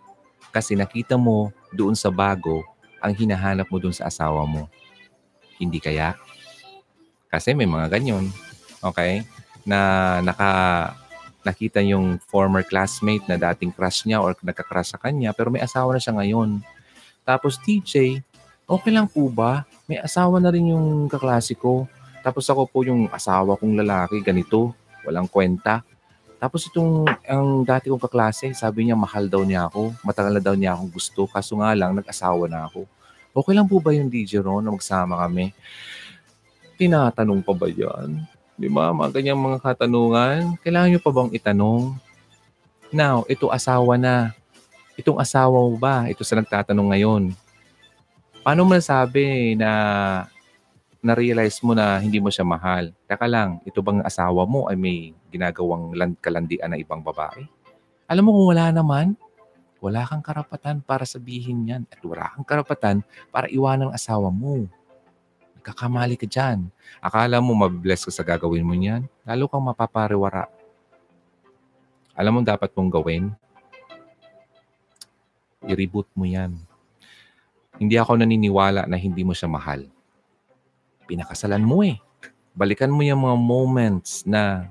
[0.55, 2.63] Kasi nakita mo doon sa bago
[3.03, 4.71] ang hinahanap mo doon sa asawa mo.
[5.59, 6.15] Hindi kaya?
[7.27, 8.31] Kasi may mga ganyan.
[8.79, 9.27] Okay?
[9.67, 10.51] Na naka
[11.43, 15.99] nakita yung former classmate na dating crush niya or nagka-crush sa kanya pero may asawa
[15.99, 16.63] na siya ngayon.
[17.27, 18.23] Tapos DJ,
[18.63, 19.67] okay lang po ba?
[19.91, 21.91] May asawa na rin yung kaklase ko.
[22.23, 24.71] Tapos ako po yung asawa kong lalaki, ganito,
[25.03, 25.83] walang kwenta.
[26.45, 30.53] Tapos itong ang dati kong kaklase, sabi niya mahal daw niya ako, matagal na daw
[30.53, 32.85] niya akong gusto, kaso nga lang nag-asawa na ako.
[33.33, 35.57] Okay lang po ba yung DJ Ron na magsama kami?
[36.77, 38.29] Tinatanong pa ba yan?
[38.61, 38.93] Di ba?
[38.93, 40.61] Mga ganyang mga katanungan.
[40.61, 41.83] Kailangan nyo pa bang itanong?
[42.93, 44.37] Now, ito asawa na.
[45.01, 46.13] Itong asawa mo ba?
[46.13, 47.33] Ito sa nagtatanong ngayon.
[48.45, 49.71] Paano mo nasabi na
[51.01, 52.93] na-realize mo na hindi mo siya mahal?
[53.09, 57.43] Teka lang, ito bang asawa mo ay may ginagawang land kalandian na ibang babae?
[58.07, 59.19] Alam mo kung wala naman,
[59.83, 62.97] wala kang karapatan para sabihin yan at wala kang karapatan
[63.35, 64.71] para iwanan ang asawa mo.
[65.59, 66.71] Nagkakamali ka dyan.
[67.03, 70.47] Akala mo mabibless ka sa gagawin mo niyan, lalo kang mapapariwara.
[72.15, 73.35] Alam mo dapat mong gawin?
[75.67, 76.55] I-reboot mo yan.
[77.75, 79.91] Hindi ako naniniwala na hindi mo siya mahal.
[81.11, 81.99] Pinakasalan mo eh.
[82.55, 84.71] Balikan mo yung mga moments na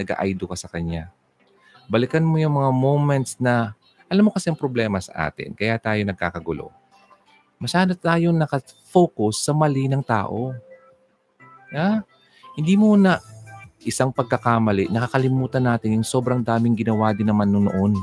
[0.00, 1.12] nag-aido ka sa kanya.
[1.90, 3.76] Balikan mo yung mga moments na,
[4.08, 6.72] alam mo kasi ang problema sa atin, kaya tayo nagkakagulo.
[7.60, 10.56] Masyado tayong nakafocus sa mali ng tao.
[11.68, 12.00] Yeah?
[12.56, 13.20] Hindi mo na
[13.84, 17.96] isang pagkakamali, nakakalimutan natin yung sobrang daming ginawa din naman noon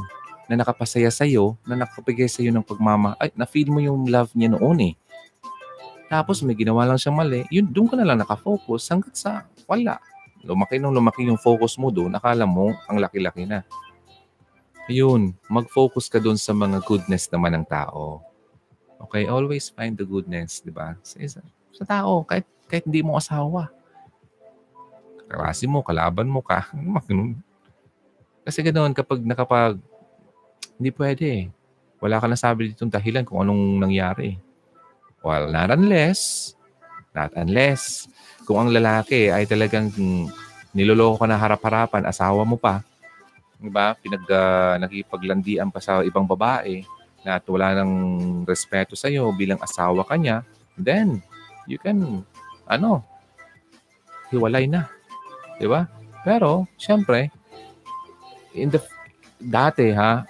[0.47, 4.79] na nakapasaya sa'yo, na nakapigay sa'yo ng pagmama, ay, na-feel mo yung love niya noon
[4.79, 4.93] eh.
[6.07, 9.31] Tapos may ginawa lang siya mali, yun, doon ka na lang nakafocus hanggat sa
[9.67, 9.99] wala.
[10.47, 13.67] Lumaki nung lumaki yung focus mo doon, akala mo ang laki-laki na.
[14.87, 18.23] Yun, mag-focus ka doon sa mga goodness naman ng tao.
[19.03, 20.95] Okay, always find the goodness, di ba?
[21.03, 21.43] Sa, sa,
[21.75, 23.67] sa tao, kahit, kahit hindi mo asawa.
[25.27, 26.71] Karasi mo, kalaban mo ka.
[27.11, 27.43] Ganun.
[28.47, 29.75] Kasi ganoon, kapag nakapag,
[30.79, 31.51] hindi pwede.
[31.99, 34.39] Wala ka nasabi ditong dahilan kung anong nangyari.
[35.19, 36.55] Well, not unless,
[37.11, 38.07] not unless,
[38.47, 39.91] kung ang lalaki ay talagang
[40.71, 42.79] niloloko ka na harap-harapan, asawa mo pa,
[43.59, 43.91] di ba?
[43.99, 46.87] Pinag, uh, nakipaglandian pa sa ibang babae
[47.27, 47.91] na at wala ng
[48.47, 50.47] respeto sa iyo bilang asawa ka niya,
[50.79, 51.19] then
[51.67, 52.23] you can,
[52.63, 53.03] ano,
[54.31, 54.87] hiwalay na.
[55.59, 55.83] Di ba?
[56.23, 57.27] Pero, syempre,
[58.55, 58.79] in the,
[59.35, 60.23] dati ha,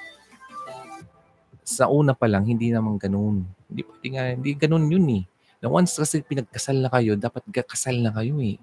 [1.62, 3.46] sa una pa lang, hindi naman ganun.
[3.68, 5.24] Hindi pwede nga, hindi ganun yun eh.
[5.68, 8.56] Na once kasi pinagkasal na kayo, dapat kasal na kayo eh.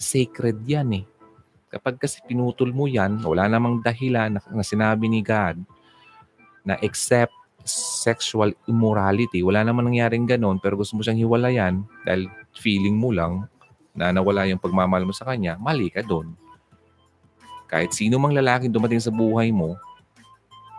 [0.00, 1.04] Sacred yan eh.
[1.68, 5.60] Kapag kasi pinutol mo yan, wala namang dahilan na, na sinabi ni God
[6.64, 7.36] na except
[7.68, 12.24] sexual immorality, wala namang nangyaring ganun, pero gusto mo siyang hiwalayan dahil
[12.56, 13.44] feeling mo lang
[13.92, 16.32] na nawala yung pagmamahal mo sa kanya, mali ka doon.
[17.68, 19.76] Kahit sino mang lalaki dumating sa buhay mo,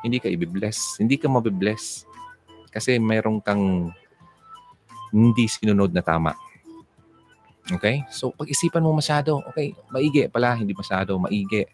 [0.01, 0.97] hindi ka ibibless.
[0.97, 2.09] Hindi ka mabibless.
[2.73, 3.93] Kasi mayroong kang
[5.11, 6.33] hindi sinunod na tama.
[7.67, 8.07] Okay?
[8.07, 11.67] So, pag-isipan mo masyado, okay, maigi pala, hindi masyado, maigi.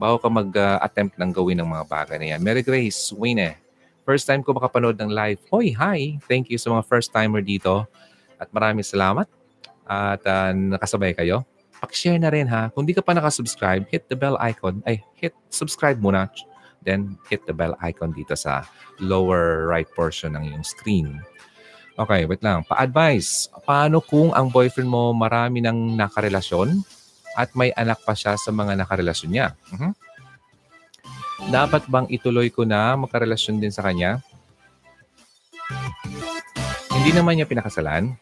[0.00, 2.40] Bago ka mag-attempt ng gawin ng mga bagay na yan.
[2.40, 3.60] Mary Grace, Wayne,
[4.08, 5.40] first time ko makapanood ng live.
[5.52, 6.16] Hoy, hi!
[6.24, 7.84] Thank you sa mga first-timer dito.
[8.40, 9.28] At maraming salamat.
[9.84, 11.44] At uh, nakasabay kayo.
[11.84, 12.72] Pag-share na rin ha.
[12.72, 14.80] Kung di ka pa nakasubscribe, hit the bell icon.
[14.88, 16.32] Ay, hit subscribe muna
[16.84, 18.64] then hit the bell icon dito sa
[19.00, 21.20] lower right portion ng iyong screen.
[22.00, 22.64] Okay, wait lang.
[22.64, 26.80] Pa-advise, paano kung ang boyfriend mo marami ng nakarelasyon
[27.36, 29.52] at may anak pa siya sa mga nakarelasyon niya?
[29.68, 29.92] Uh-huh.
[31.52, 34.24] Dapat bang ituloy ko na makarelasyon din sa kanya?
[36.88, 38.16] Hindi naman niya pinakasalan.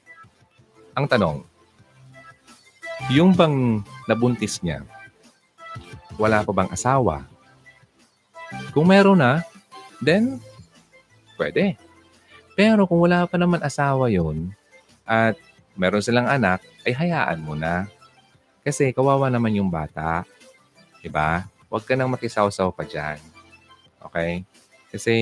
[0.99, 1.47] Ang tanong,
[3.15, 4.83] yung bang nabuntis niya,
[6.19, 7.23] wala pa bang asawa?
[8.75, 9.47] Kung meron na,
[10.03, 10.43] then
[11.39, 11.79] pwede.
[12.59, 14.51] Pero kung wala pa naman asawa yon
[15.07, 15.39] at
[15.79, 17.87] meron silang anak, ay hayaan mo na.
[18.67, 20.27] Kasi kawawa naman yung bata.
[20.99, 21.47] Diba?
[21.71, 23.23] Huwag ka nang makisaw-saw pa dyan.
[24.11, 24.43] Okay?
[24.91, 25.15] Kasi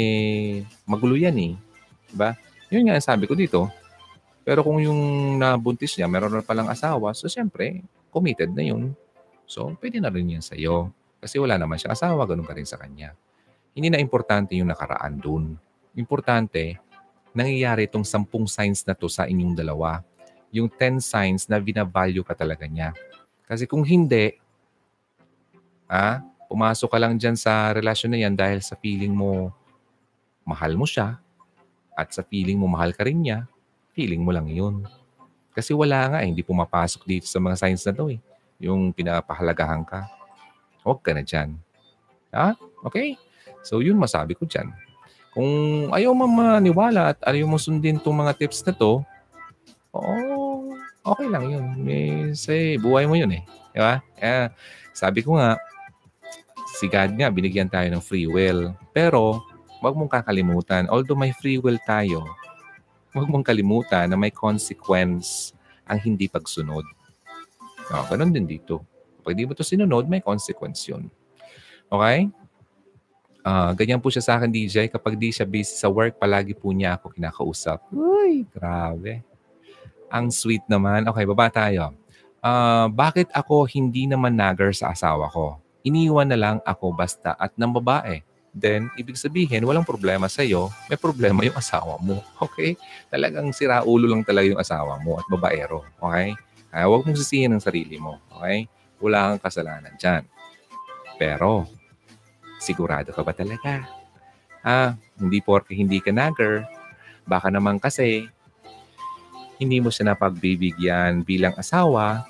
[0.89, 1.55] magulo yan eh.
[2.09, 2.33] Diba?
[2.73, 3.69] Yun nga sabi ko dito.
[4.41, 8.97] Pero kung yung nabuntis niya, meron na palang asawa, so siyempre, committed na yun.
[9.45, 10.89] So, pwede na rin yan sa'yo.
[11.21, 13.13] Kasi wala naman siya asawa, ganun ka rin sa kanya.
[13.77, 15.59] Hindi na importante yung nakaraan dun.
[15.99, 16.79] Importante,
[17.37, 20.01] nangyayari itong sampung signs na to sa inyong dalawa.
[20.49, 22.97] Yung 10 signs na binavalue ka talaga niya.
[23.45, 24.33] Kasi kung hindi,
[25.85, 29.53] ah, pumasok ka lang dyan sa relasyon na yan dahil sa feeling mo
[30.49, 31.21] mahal mo siya
[31.93, 33.45] at sa feeling mo mahal ka rin niya,
[33.93, 34.89] feeling mo lang yun.
[35.53, 38.21] Kasi wala nga, eh, hindi pumapasok dito sa mga signs na to eh.
[38.61, 40.09] Yung pinapahalagahan ka.
[40.85, 41.57] Huwag ka na dyan.
[42.33, 42.53] Ha?
[42.85, 43.17] Okay?
[43.65, 44.71] So, yun masabi ko dyan.
[45.37, 45.53] Kung
[45.93, 49.05] ayaw mo maniwala at ayaw mo sundin itong mga tips na to,
[49.93, 50.73] oo,
[51.05, 51.65] okay lang yun.
[51.77, 53.45] May, say, buhay mo yun eh.
[53.77, 54.01] Di ba?
[54.17, 54.49] Eh,
[54.97, 55.61] sabi ko nga,
[56.81, 58.73] si God nga, binigyan tayo ng free will.
[58.97, 59.45] Pero,
[59.85, 62.25] wag mong kakalimutan, although may free will tayo,
[63.13, 65.53] huwag mong kalimutan na may consequence
[65.85, 66.85] ang hindi pagsunod.
[67.93, 68.81] No, ganun din dito.
[69.21, 71.13] Pag di mo to sinunod, may consequence yun.
[71.93, 72.33] Okay?
[73.47, 74.91] Uh, ganyan po siya sa akin, DJ.
[74.91, 77.79] Kapag di siya busy sa work, palagi po niya ako kinakausap.
[77.95, 79.23] Uy, grabe.
[80.11, 81.07] Ang sweet naman.
[81.07, 81.95] Okay, baba tayo.
[82.43, 85.63] Uh, bakit ako hindi naman nagger sa asawa ko?
[85.87, 90.73] Iniwan na lang ako basta at ng babae then ibig sabihin, walang problema sa iyo,
[90.89, 92.25] may problema yung asawa mo.
[92.49, 92.73] Okay?
[93.13, 95.85] Talagang sira ulo lang talaga yung asawa mo at babaero.
[96.01, 96.33] Okay?
[96.73, 98.17] Kaya huwag mong sisihin ang sarili mo.
[98.33, 98.65] Okay?
[98.97, 100.25] Wala kang kasalanan dyan.
[101.21, 101.69] Pero,
[102.59, 103.87] sigurado ka ba talaga?
[104.67, 106.67] Ah, hindi porke hindi ka nagger,
[107.27, 108.27] baka naman kasi
[109.57, 112.27] hindi mo siya napagbibigyan bilang asawa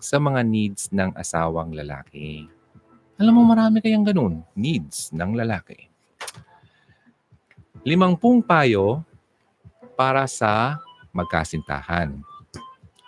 [0.00, 2.48] sa mga needs ng asawang lalaki.
[3.20, 4.40] Alam mo, marami kayang ganun.
[4.56, 5.92] Needs ng lalaki.
[7.84, 9.04] Limangpung payo
[9.92, 10.80] para sa
[11.12, 12.16] magkasintahan.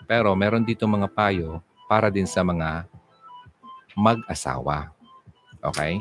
[0.05, 2.85] Pero meron dito mga payo para din sa mga
[3.97, 4.93] mag-asawa.
[5.65, 5.97] Okay?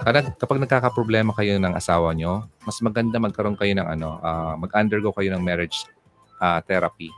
[0.00, 5.12] Kapag, kapag nagkakaproblema kayo ng asawa nyo, mas maganda magkaroon kayo ng ano, uh, mag-undergo
[5.12, 5.84] kayo ng marriage
[6.40, 7.12] uh, therapy.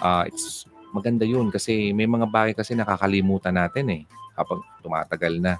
[0.00, 4.02] Uh, it's maganda yun kasi may mga bagay kasi nakakalimutan natin eh
[4.38, 5.58] kapag tumatagal na.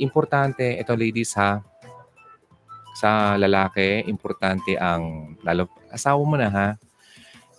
[0.00, 1.64] Importante, ito ladies ha,
[2.92, 6.68] sa lalaki, importante ang, lalo, asawa mo na ha,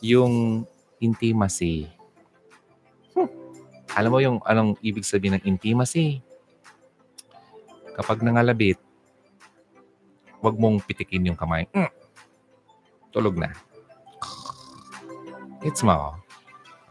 [0.01, 0.65] yung
[1.01, 1.89] intimacy.
[3.17, 3.29] Hmm.
[3.97, 6.21] Alam mo yung anong ibig sabihin ng intimacy?
[7.93, 8.77] Kapag nangalabit,
[10.43, 11.69] huwag mong pitikin yung kamay.
[11.71, 11.91] Mm.
[13.13, 13.53] Tulog na.
[15.63, 16.19] It's mo.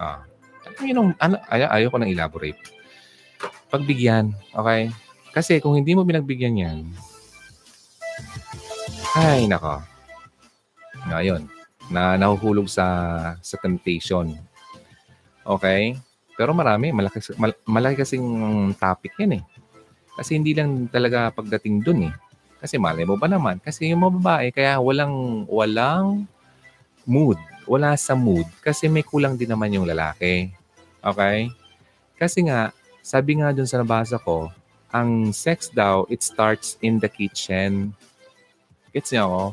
[0.01, 0.25] Ah.
[0.81, 2.59] Yun ang, ano, ay, ayaw ko nang elaborate.
[3.69, 4.89] Pagbigyan, okay?
[5.33, 6.79] Kasi kung hindi mo binagbigyan yan,
[9.13, 9.85] ay, nako.
[11.05, 11.45] Ngayon,
[11.93, 12.87] na nahuhulog sa
[13.45, 14.33] sa temptation.
[15.45, 16.01] Okay?
[16.33, 18.25] Pero marami, malaki, mal, malaki kasing
[18.81, 19.43] topic yan eh.
[20.17, 22.15] Kasi hindi lang talaga pagdating dun eh.
[22.63, 23.59] Kasi malay mo ba naman?
[23.59, 26.29] Kasi yung mga babae, kaya walang, walang
[27.03, 30.51] mood wala sa mood kasi may kulang din naman yung lalaki.
[31.03, 31.51] Okay?
[32.19, 32.71] Kasi nga,
[33.03, 34.51] sabi nga dun sa nabasa ko,
[34.93, 37.97] ang sex daw, it starts in the kitchen.
[38.93, 39.45] Gets niyo ako?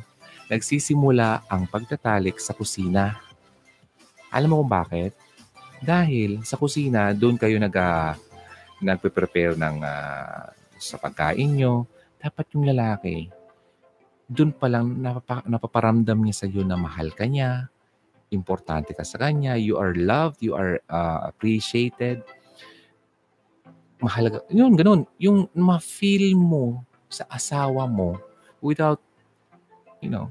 [0.51, 3.17] Nagsisimula ang pagtatalik sa kusina.
[4.29, 5.15] Alam mo kung bakit?
[5.79, 8.13] Dahil sa kusina, doon kayo nag, uh,
[8.79, 10.49] nagpe-prepare ng uh,
[10.79, 11.87] sa pagkain nyo.
[12.19, 13.31] Dapat yung lalaki,
[14.29, 17.71] doon pa lang napapa, napaparamdam niya sa iyo na mahal ka niya,
[18.29, 22.21] importante ka sa kanya, you are loved, you are uh, appreciated.
[23.99, 24.45] Mahalaga.
[24.53, 25.09] Yun, ganun.
[25.17, 28.21] Yung ma-feel mo sa asawa mo
[28.61, 29.01] without,
[29.99, 30.29] you know,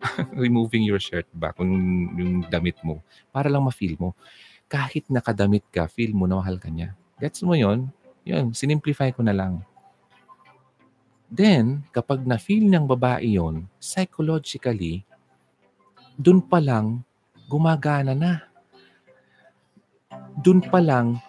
[0.36, 3.00] removing your shirt back, yung, yung damit mo,
[3.32, 4.12] para lang ma-feel mo.
[4.70, 6.94] Kahit nakadamit ka, feel mo na mahal ka niya.
[7.20, 7.92] Gets mo yon
[8.24, 9.60] Yun, sinimplify ko na lang.
[11.30, 15.06] Then, kapag na-feel ng babae yon psychologically,
[16.18, 17.06] dun pa lang,
[17.46, 18.44] gumagana na.
[20.40, 21.22] Doon pa lang,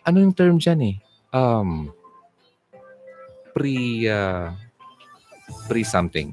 [0.00, 0.96] ano yung term dyan eh?
[1.34, 1.92] Um,
[3.52, 4.54] pre, uh,
[5.68, 6.32] pre something.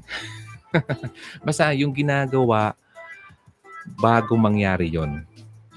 [1.46, 2.72] Basta yung ginagawa
[4.00, 5.24] bago mangyari yon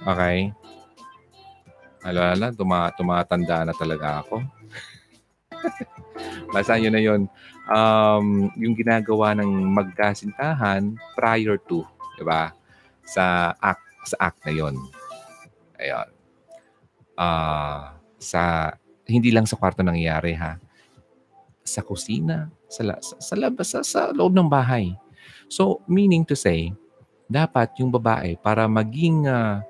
[0.06, 0.56] Okay?
[2.06, 4.46] Alala, tuma, tumatanda na talaga ako.
[6.54, 7.26] Basta yun na yun.
[7.66, 11.82] Um, yung ginagawa ng magkasintahan prior to,
[12.16, 12.54] di ba?
[13.06, 14.76] sa act sa act na 'yon.
[15.78, 16.10] Ayun.
[17.16, 18.74] Uh, sa
[19.06, 20.58] hindi lang sa kwarto nangyayari ha.
[21.62, 24.98] Sa kusina, sa sa, sa labas sa, sa loob ng bahay.
[25.46, 26.74] So, meaning to say,
[27.30, 29.62] dapat yung babae para maging uh,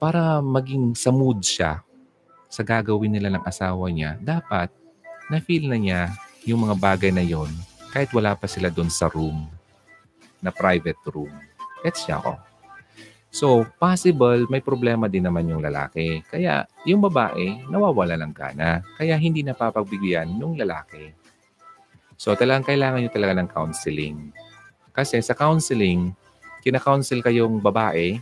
[0.00, 1.84] para maging sa mood siya
[2.48, 4.72] sa gagawin nila ng asawa niya, dapat
[5.28, 6.00] na-feel na niya
[6.48, 7.52] yung mga bagay na yon
[7.92, 9.44] kahit wala pa sila doon sa room,
[10.40, 11.30] na private room.
[11.84, 12.32] Gets niya ako.
[13.30, 16.24] So, possible may problema din naman yung lalaki.
[16.26, 18.82] Kaya yung babae nawawala ng gana.
[18.98, 21.14] Kaya hindi napapagbigyan ng lalaki.
[22.18, 24.34] So, talagang kailangan nyo talaga ng counseling.
[24.90, 26.10] Kasi sa counseling,
[26.66, 28.18] kina-counsel kayong babae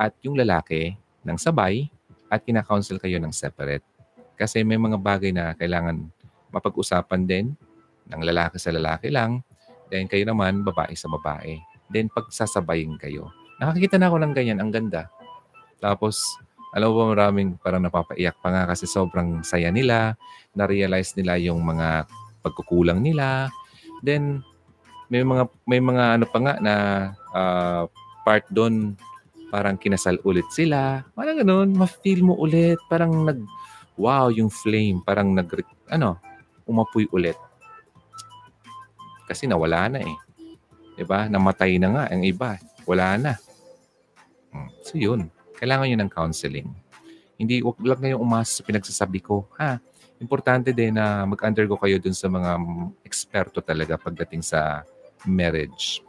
[0.00, 0.96] at yung lalaki
[1.28, 1.92] ng sabay
[2.32, 3.84] at kina-counsel kayo ng separate.
[4.40, 6.08] Kasi may mga bagay na kailangan
[6.48, 7.52] mapag-usapan din
[8.08, 9.44] ng lalaki sa lalaki lang.
[9.92, 11.60] Then kayo naman, babae sa babae.
[11.92, 13.28] Then pagsasabayin kayo.
[13.60, 14.58] Nakakita na ako ng ganyan.
[14.64, 15.12] Ang ganda.
[15.84, 16.24] Tapos,
[16.72, 20.16] alam mo ba maraming parang napapaiyak pa nga kasi sobrang saya nila.
[20.56, 22.08] Na-realize nila yung mga
[22.40, 23.52] pagkukulang nila.
[24.00, 24.40] Then,
[25.12, 26.74] may mga may mga ano pa nga na
[27.34, 27.84] uh,
[28.24, 28.96] part doon
[29.50, 31.02] parang kinasal ulit sila.
[31.12, 32.78] Parang ganun, ma-feel mo ulit.
[32.86, 33.42] Parang nag,
[33.98, 35.02] wow, yung flame.
[35.02, 35.50] Parang nag,
[35.90, 36.16] ano,
[36.64, 37.36] umapoy ulit.
[39.26, 40.16] Kasi nawala na eh.
[40.94, 41.26] Diba?
[41.26, 42.56] Namatay na nga ang iba.
[42.86, 43.32] Wala na.
[44.54, 44.70] Hmm.
[44.86, 45.28] So yun.
[45.58, 46.70] Kailangan yun ng counseling.
[47.36, 49.50] Hindi, wag lang ngayong umasa sa pinagsasabi ko.
[49.58, 49.80] Ha?
[50.20, 52.60] Importante din na mag-undergo kayo dun sa mga
[53.04, 54.84] eksperto talaga pagdating sa
[55.24, 56.04] marriage.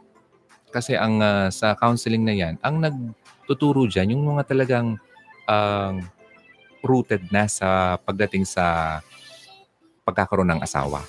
[0.72, 2.80] Kasi ang uh, sa counseling na yan, ang
[3.52, 4.96] nagtuturo dyan, yung mga talagang
[5.44, 5.92] uh,
[6.80, 8.98] rooted na sa pagdating sa
[10.08, 11.04] pagkakaroon ng asawa.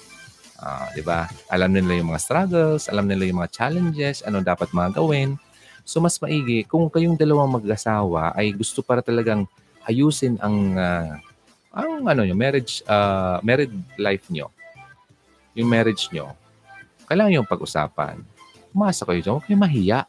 [0.59, 1.31] Uh, 'di ba?
[1.47, 5.39] Alam nila yung mga struggles, alam nila yung mga challenges, ano dapat mga gawin.
[5.87, 9.47] So mas maigi kung kayong dalawang mag-asawa ay gusto para talagang
[9.87, 11.15] ayusin ang uh,
[11.71, 14.51] ang ano yung marriage uh, married life nyo.
[15.55, 16.35] Yung marriage nyo.
[17.07, 18.19] Kailangan yung pag-usapan.
[18.75, 19.33] Umasa kayo dyan.
[19.39, 19.99] Huwag kayo mahiya.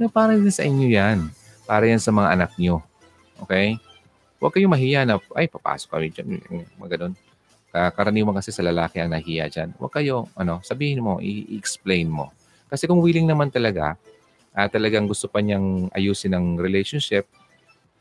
[0.00, 1.39] Na para din sa inyo yan.
[1.70, 2.82] Para yan sa mga anak nyo.
[3.46, 3.78] Okay?
[4.42, 6.42] Huwag kayong mahiya na, ay, papasok kami dyan.
[6.82, 7.14] Mga ganun.
[7.70, 9.70] Karaniwan kasi sa lalaki ang nahiya dyan.
[9.78, 12.34] Huwag kayo, ano, sabihin mo, i-explain mo.
[12.66, 13.94] Kasi kung willing naman talaga,
[14.50, 17.30] uh, talagang gusto pa niyang ayusin ang relationship,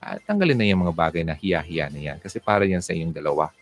[0.02, 2.18] uh, tanggalin na yung mga bagay na hiya-hiya na yan.
[2.18, 3.54] Kasi para yan sa inyong dalawa.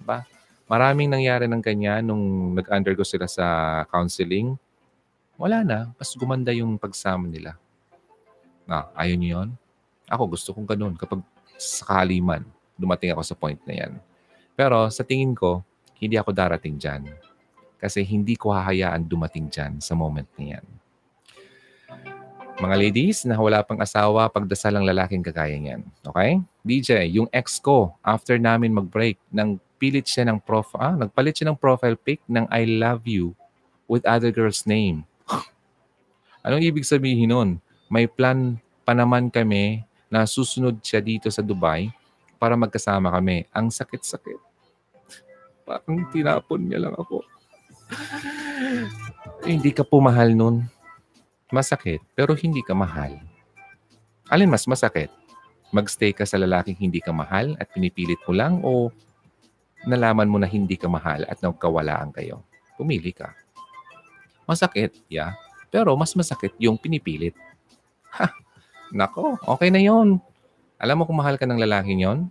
[0.00, 0.24] Diba?
[0.64, 3.44] Maraming nangyari ng kanya nung nag-undergo sila sa
[3.92, 4.56] counseling.
[5.36, 5.78] Wala na.
[6.00, 7.60] Mas gumanda yung pagsama nila.
[8.66, 9.48] Na, ayaw niyo yun?
[10.10, 10.94] Ako gusto kong ganun.
[10.98, 11.22] Kapag
[11.56, 12.42] sakali man,
[12.76, 13.92] dumating ako sa point na yan.
[14.58, 15.62] Pero sa tingin ko,
[15.96, 17.08] hindi ako darating dyan.
[17.80, 20.66] Kasi hindi ko hahayaan dumating dyan sa moment na yan.
[22.56, 25.84] Mga ladies na wala pang asawa, pagdasal ang lalaking kagaya niyan.
[26.00, 26.40] Okay?
[26.64, 31.52] DJ, yung ex ko, after namin mag-break, nang pilit siya ng prof ah, nagpalit siya
[31.52, 33.36] ng profile pic ng I love you
[33.84, 35.04] with other girl's name.
[36.48, 37.50] Anong ibig sabihin nun?
[37.86, 41.90] May plan pa naman kami na susunod siya dito sa Dubai
[42.38, 43.46] para magkasama kami.
[43.54, 44.40] Ang sakit-sakit.
[45.66, 47.22] Parang tinapon niya lang ako.
[49.50, 50.66] hindi ka pumahal nun.
[51.50, 53.22] Masakit, pero hindi ka mahal.
[54.26, 55.10] Alin mas masakit?
[55.70, 58.90] Magstay ka sa lalaking hindi ka mahal at pinipilit mo lang o
[59.86, 62.42] nalaman mo na hindi ka mahal at nagkawalaan kayo?
[62.74, 63.34] Pumili ka.
[64.46, 65.38] Masakit, yeah.
[65.70, 67.34] Pero mas masakit yung pinipilit.
[68.98, 70.22] Nako, okay na yon.
[70.76, 72.28] Alam mo kung mahal ka ng lalaki yon,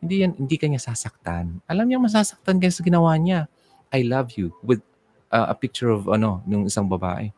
[0.00, 1.60] hindi yan, hindi kanya sasaktan.
[1.68, 3.52] Alam niya masasaktan kaya sa ginawa niya.
[3.92, 4.80] I love you with
[5.28, 7.28] uh, a picture of ano, ng isang babae.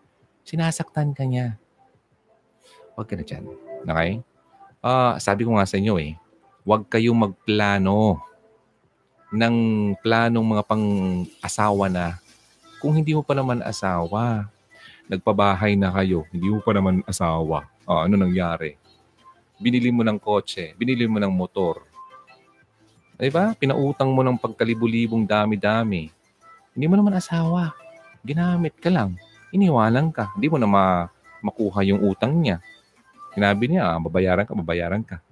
[0.47, 1.59] Sinasaktan ka niya.
[2.95, 3.45] Huwag ka na dyan.
[3.83, 4.11] Okay?
[4.83, 6.15] Uh, sabi ko nga sa inyo eh,
[6.63, 8.23] huwag kayong magplano
[9.33, 9.57] ng
[10.05, 12.21] planong mga pang-asawa na
[12.79, 14.47] kung hindi mo pa naman asawa.
[15.09, 17.72] Nagpabahay na kayo, hindi mo pa naman asawa.
[17.87, 18.79] Uh, ano nangyari?
[19.59, 21.93] Binili mo ng kotse, binili mo ng motor,
[23.23, 23.55] Di ba?
[23.55, 26.11] Pinautang mo ng pagkalibu-libong dami-dami.
[26.75, 27.71] Hindi mo naman asawa.
[28.27, 29.15] Ginamit ka lang.
[29.55, 30.35] Iniwanan ka.
[30.35, 31.07] Hindi mo na ma-
[31.39, 32.59] makuha yung utang niya.
[33.31, 35.23] Sinabi niya, ah, babayaran ka, babayaran ka.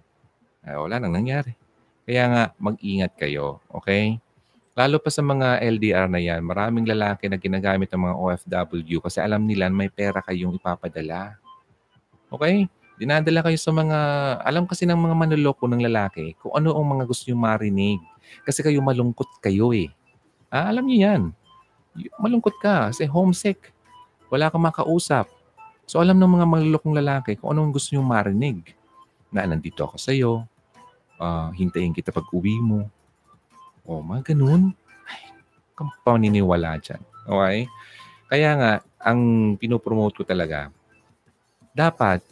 [0.62, 1.58] Ay, wala nang nangyari.
[2.06, 3.58] Kaya nga, mag-ingat kayo.
[3.82, 4.22] Okay?
[4.78, 9.18] Lalo pa sa mga LDR na yan, maraming lalaki na ginagamit ng mga OFW kasi
[9.18, 11.42] alam nila may pera kayong ipapadala.
[12.30, 12.70] Okay?
[13.00, 13.98] Dinadala kayo sa mga,
[14.44, 17.98] alam kasi ng mga manloloko ng lalaki kung ano ang mga gusto nyo marinig.
[18.44, 19.88] Kasi kayo malungkot kayo eh.
[20.52, 21.22] Ah, alam niyo yan.
[22.20, 23.72] Malungkot ka kasi homesick.
[24.28, 25.26] Wala kang makausap.
[25.88, 28.76] So alam ng mga manlolokong lalaki kung ano ang gusto nyo marinig.
[29.34, 30.46] Na nandito ako sa iyo.
[31.20, 32.86] Uh, hintayin kita pag uwi mo.
[33.88, 34.76] O, mga ganun.
[35.08, 35.34] Ay,
[35.74, 37.02] kang paniniwala dyan.
[37.26, 37.66] Okay?
[38.30, 39.20] Kaya nga, ang
[39.58, 40.70] pinopromote ko talaga,
[41.72, 42.24] dapat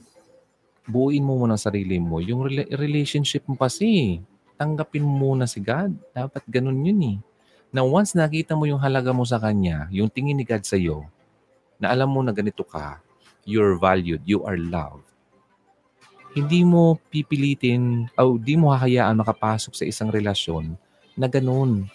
[0.88, 2.18] buuin mo muna sarili mo.
[2.24, 4.18] Yung relationship mo kasi,
[4.56, 5.92] tanggapin mo muna si God.
[6.16, 7.18] Dapat ganun yun eh.
[7.68, 11.04] na once nakita mo yung halaga mo sa kanya, yung tingin ni God sa iyo,
[11.76, 12.96] na alam mo na ganito ka,
[13.44, 15.04] you're valued, you are loved,
[16.32, 20.76] hindi mo pipilitin o di mo hahayaan makapasok sa isang relasyon
[21.12, 21.88] na ganun,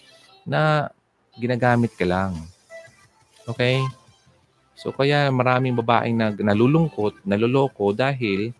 [0.43, 0.91] na
[1.37, 2.35] ginagamit ka lang.
[3.47, 3.81] Okay?
[4.83, 8.51] So kaya maraming babaeng nag, nalulungkot, naloloko dahil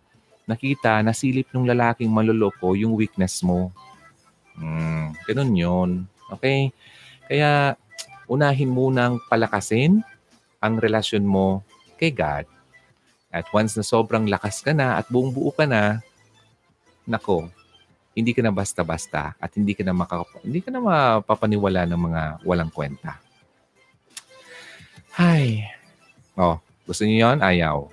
[0.48, 3.76] nakita, nasilip ng lalaking maloloko yung weakness mo.
[4.56, 5.90] Hmm, ganun yun.
[6.32, 6.72] Okay?
[7.28, 7.76] Kaya
[8.32, 10.00] unahin munang palakasin
[10.64, 11.60] ang relasyon mo
[12.00, 12.48] kay God.
[13.28, 16.00] At once na sobrang lakas ka na at buong buo ka na,
[17.04, 17.52] nako,
[18.16, 22.22] hindi ka na basta-basta at hindi ka na makaka- hindi ka na mapapaniwala ng mga
[22.48, 23.20] walang kwenta.
[25.20, 25.68] Ay.
[26.34, 26.57] Oh,
[26.89, 27.38] gusto niyo 'yon?
[27.41, 27.89] Ayaw.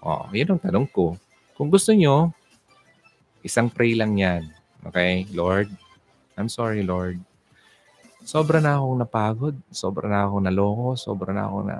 [0.00, 1.16] Oh, 'yun ang tanong ko.
[1.54, 2.32] Kung gusto niyo,
[3.44, 4.48] isang pray lang 'yan.
[4.88, 5.28] Okay?
[5.32, 5.68] Lord,
[6.36, 7.20] I'm sorry, Lord.
[8.24, 11.76] Sobra na akong napagod, sobra na akong naloko, sobra na ako na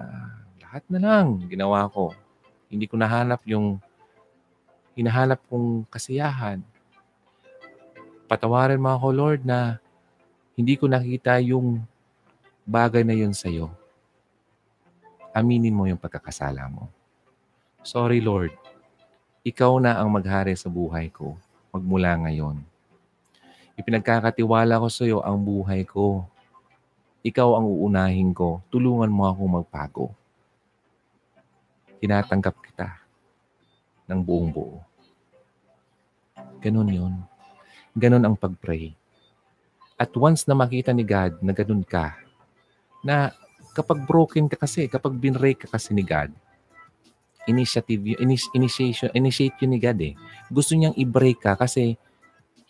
[0.61, 2.13] lahat na lang ginawa ko.
[2.69, 3.81] Hindi ko nahanap yung
[4.93, 6.61] hinahanap kong kasiyahan.
[8.29, 9.81] Patawarin mo ako, Lord, na
[10.53, 11.83] hindi ko nakita yung
[12.69, 13.73] bagay na yun sa'yo.
[15.35, 16.87] Aminin mo yung pagkakasala mo.
[17.83, 18.55] Sorry, Lord.
[19.43, 21.35] Ikaw na ang maghari sa buhay ko
[21.75, 22.63] magmula ngayon.
[23.75, 26.23] Ipinagkakatiwala ko sa iyo ang buhay ko.
[27.27, 28.63] Ikaw ang uunahin ko.
[28.71, 30.15] Tulungan mo akong magpago.
[31.99, 32.95] Tinatanggap kita
[34.07, 34.79] ng buong buo.
[36.63, 37.15] Ganun yun.
[37.99, 38.95] Ganun ang pag-pray.
[39.99, 42.15] At once na makita ni God na ganun ka,
[43.03, 43.35] na
[43.75, 46.31] kapag broken ka kasi, kapag binray ka kasi ni God,
[47.45, 50.15] initiative, inis, initiation, initiate yun ni God eh.
[50.49, 51.99] Gusto niyang i-break ka kasi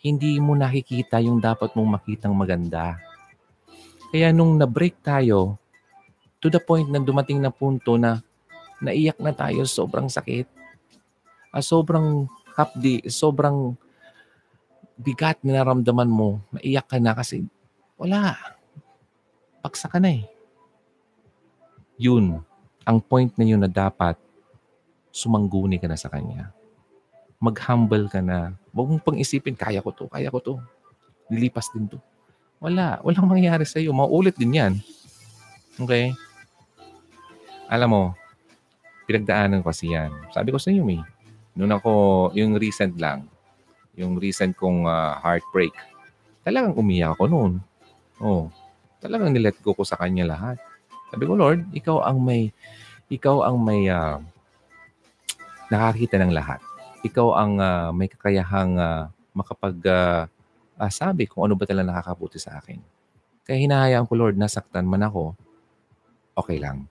[0.03, 2.99] hindi mo nakikita yung dapat mong makitang maganda.
[4.11, 5.57] Kaya nung na-break tayo,
[6.43, 8.21] to the point na dumating na punto na
[8.83, 10.45] naiyak na tayo, sobrang sakit.
[11.49, 13.73] Ah, sobrang hapdi, sobrang
[14.99, 17.47] bigat na naramdaman mo, naiyak ka na kasi
[17.95, 18.35] wala.
[19.63, 20.34] Paksa ka na eh.
[21.95, 22.43] Yun,
[22.83, 24.19] ang point na yun na dapat
[25.15, 26.51] sumangguni ka na sa Kanya.
[27.39, 28.55] Mag-humble ka na.
[28.75, 30.53] Huwag mong pang-isipin, kaya ko to, kaya ko to.
[31.31, 31.99] Lilipas din to.
[32.59, 32.99] Wala.
[33.03, 33.95] Walang mangyayari sa'yo.
[33.95, 34.73] Mauulit din yan.
[35.79, 36.11] Okay?
[37.71, 38.03] Alam mo,
[39.07, 40.11] pinagdaanan ko kasi yan.
[40.31, 41.01] Sabi ko sa inyo, May.
[41.55, 41.91] Noon ako,
[42.35, 43.31] yung recent lang,
[43.95, 45.71] yung recent kong uh, heartbreak,
[46.43, 47.53] talagang umiyak ako noon.
[48.19, 48.51] Oh,
[48.99, 50.59] talagang nilet go ko sa kanya lahat.
[51.15, 52.51] Sabi ko, Lord, ikaw ang may,
[53.07, 54.19] ikaw ang may uh,
[55.71, 56.59] nakakita ng lahat.
[57.07, 60.27] Ikaw ang uh, may kakayahang uh, makapag uh,
[60.75, 62.83] uh, sabi kung ano ba talaga nakakabuti sa akin.
[63.47, 65.31] Kaya hinahayaan ko, Lord, nasaktan man ako,
[66.35, 66.83] okay lang.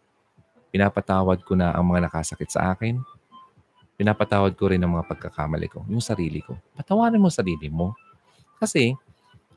[0.73, 2.97] Pinapatawad ko na ang mga nakasakit sa akin.
[4.01, 6.57] Pinapatawad ko rin ang mga pagkakamali ko, yung sarili ko.
[6.73, 7.93] Patawarin mo sarili mo.
[8.57, 8.97] Kasi,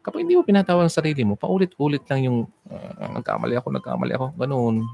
[0.08, 2.40] kapag hindi mo pinatawad ang sarili mo, paulit-ulit lang yung
[2.72, 4.88] uh, nagkamali ako, nagkamali ako, ganun.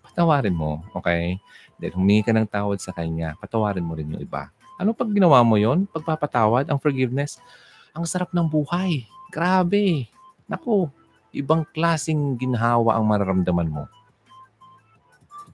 [0.00, 1.36] Patawarin mo, okay?
[1.76, 4.48] Then humingi ka ng tawad sa Kanya, patawarin mo rin yung iba.
[4.80, 5.84] Ano pag ginawa mo yon?
[5.92, 7.36] Pagpapatawad, ang forgiveness,
[7.92, 9.04] ang sarap ng buhay.
[9.28, 10.08] Grabe.
[10.48, 10.88] Naku,
[11.36, 13.84] ibang klasing ginhawa ang mararamdaman mo.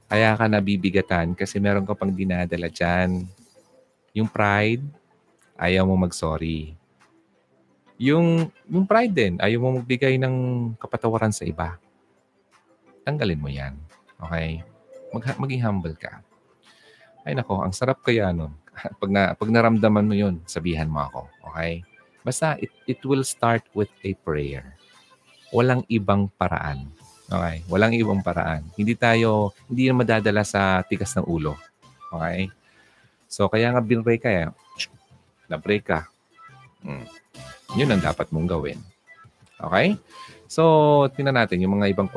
[0.06, 3.26] Kaya ka nabibigatan kasi meron ka pang dinadala dyan.
[4.14, 4.86] Yung pride,
[5.58, 6.85] ayaw mo mag-sorry.
[7.97, 10.35] Yung, yung pride din, ayaw mo magbigay ng
[10.77, 11.81] kapatawaran sa iba.
[13.09, 13.73] Tanggalin mo yan.
[14.20, 14.60] Okay?
[15.16, 16.20] Mag, maging humble ka.
[17.24, 18.52] Ay nako, ang sarap kaya nun.
[19.01, 21.20] pag, na, pag naramdaman mo yun, sabihan mo ako.
[21.52, 21.81] Okay?
[22.20, 24.77] Basta it, it will start with a prayer.
[25.55, 26.93] Walang ibang paraan.
[27.32, 27.64] Okay?
[27.66, 28.68] Walang ibang paraan.
[28.77, 31.56] Hindi tayo, hindi na madadala sa tigas ng ulo.
[32.12, 32.52] Okay?
[33.27, 34.47] So, kaya nga binray ka eh.
[35.51, 36.06] Na-break ka.
[36.82, 37.06] Hmm.
[37.77, 38.81] Yun ang dapat mong gawin.
[39.61, 40.01] Okay?
[40.48, 42.09] So, tingnan natin yung mga ibang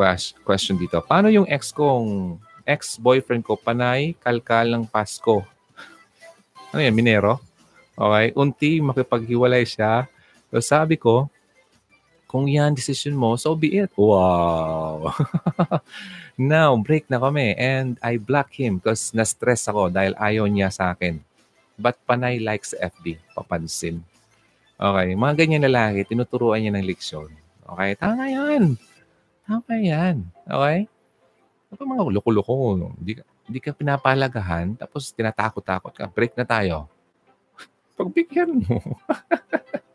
[0.48, 1.04] question dito.
[1.04, 5.44] Paano yung ex kong, ex-boyfriend ko, panay, kalkal ng Pasko?
[6.72, 7.44] Ano yan, Minero?
[8.00, 8.32] Okay?
[8.40, 10.08] Unti, makipaghiwalay siya.
[10.48, 11.28] So, sabi ko,
[12.30, 13.92] kung yan decision mo, so be it.
[14.00, 15.12] Wow!
[16.40, 20.96] Now, break na kami and I block him because na-stress ako dahil ayaw niya sa
[20.96, 21.20] akin.
[21.76, 24.06] But panay likes FB, papansin.
[24.80, 27.28] Okay, mga ganyan lalaki, tinuturuan niya ng leksyon.
[27.68, 28.80] Okay, tama yan.
[29.44, 30.24] Tama yan.
[30.48, 30.88] Okay?
[31.68, 32.80] Ito mga loko-loko.
[32.96, 36.08] Hindi hindi ka pinapalagahan, tapos tinatakot-takot ka.
[36.08, 36.88] Break na tayo.
[38.00, 38.80] Pagbigyan mo.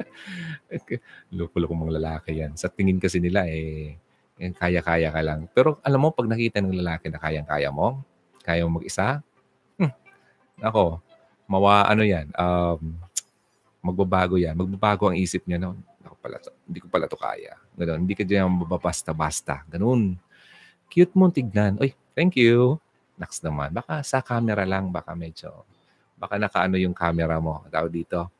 [1.38, 2.52] Loko-loko mga lalaki yan.
[2.52, 3.96] Sa tingin kasi nila, eh,
[4.36, 5.46] Yung kaya-kaya ka lang.
[5.54, 8.02] Pero alam mo, pag nakita ng lalaki na kayang-kaya mo,
[8.42, 9.22] kaya mo mag-isa,
[9.78, 9.94] hmm,
[10.60, 10.98] ako,
[11.46, 12.98] mawa, ano yan, um,
[13.84, 14.56] magbabago yan.
[14.56, 15.76] Magbabago ang isip niya noon.
[16.00, 17.52] Ako pala to, hindi ko pala to kaya.
[17.76, 18.08] Ganun.
[18.08, 19.68] Hindi ka dyan mababasta-basta.
[19.68, 20.16] Ganun.
[20.88, 21.76] Cute mo tignan.
[21.76, 22.80] Uy, thank you.
[23.20, 23.76] Next naman.
[23.76, 25.68] Baka sa camera lang, baka medyo,
[26.16, 27.60] baka nakaano yung camera mo.
[27.68, 28.32] Tao dito.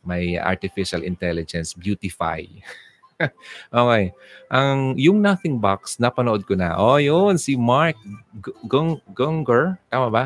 [0.00, 2.40] May artificial intelligence beautify.
[3.74, 4.16] okay.
[4.48, 6.72] Ang yung Nothing Box, napanood ko na.
[6.80, 7.36] Oh, yun.
[7.36, 8.00] Si Mark
[8.64, 9.76] Gung Gunger.
[9.92, 10.24] Tama ba?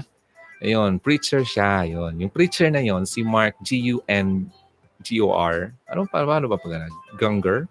[0.60, 1.88] Ayun, preacher siya.
[1.88, 2.20] Ayun.
[2.20, 4.52] Yung preacher na yon si Mark G-U-N
[5.00, 5.72] G-O-R.
[5.88, 7.66] Ano pa, paano ba pag Gunger?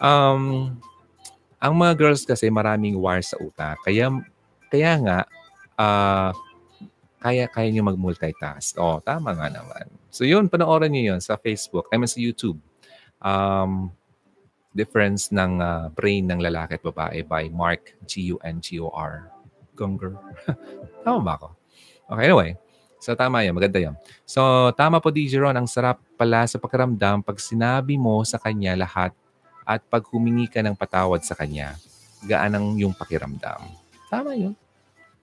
[0.00, 0.76] Um,
[1.60, 3.80] ang mga girls kasi maraming wires sa utak.
[3.84, 4.12] Kaya,
[4.68, 5.18] kaya nga,
[5.80, 6.30] uh,
[7.20, 8.76] kaya, kaya nyo mag-multitask.
[8.78, 9.88] Oh, tama nga naman.
[10.12, 11.88] So yun, panoorin nyo yun sa Facebook.
[11.92, 12.60] I mean sa YouTube.
[13.20, 13.90] Um,
[14.76, 19.32] difference ng uh, brain ng lalaki at babae by Mark G-U-N-G-O-R.
[19.72, 20.12] Gunger.
[21.04, 21.48] tama ba ako?
[22.12, 22.50] Okay, anyway.
[23.00, 23.94] So tama yan, maganda yan.
[24.24, 28.72] So tama po DJ Ron, ang sarap pala sa pakiramdam pag sinabi mo sa kanya
[28.74, 29.12] lahat
[29.66, 31.74] at pag humingi ka ng patawad sa kanya,
[32.24, 33.66] gaan ang yung pakiramdam.
[34.06, 34.54] Tama yun.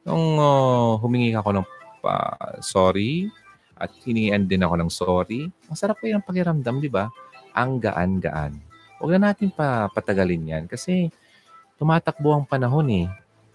[0.04, 1.68] Nung uh, humingi ako ng
[2.04, 3.32] uh, sorry
[3.80, 5.42] at hiningian din ako ng sorry,
[5.72, 7.08] ang sarap po yung pakiramdam, di ba?
[7.56, 8.60] Ang gaan-gaan.
[9.00, 11.12] Huwag na natin pa patagalin yan kasi
[11.80, 13.08] tumatakbo ang panahon eh.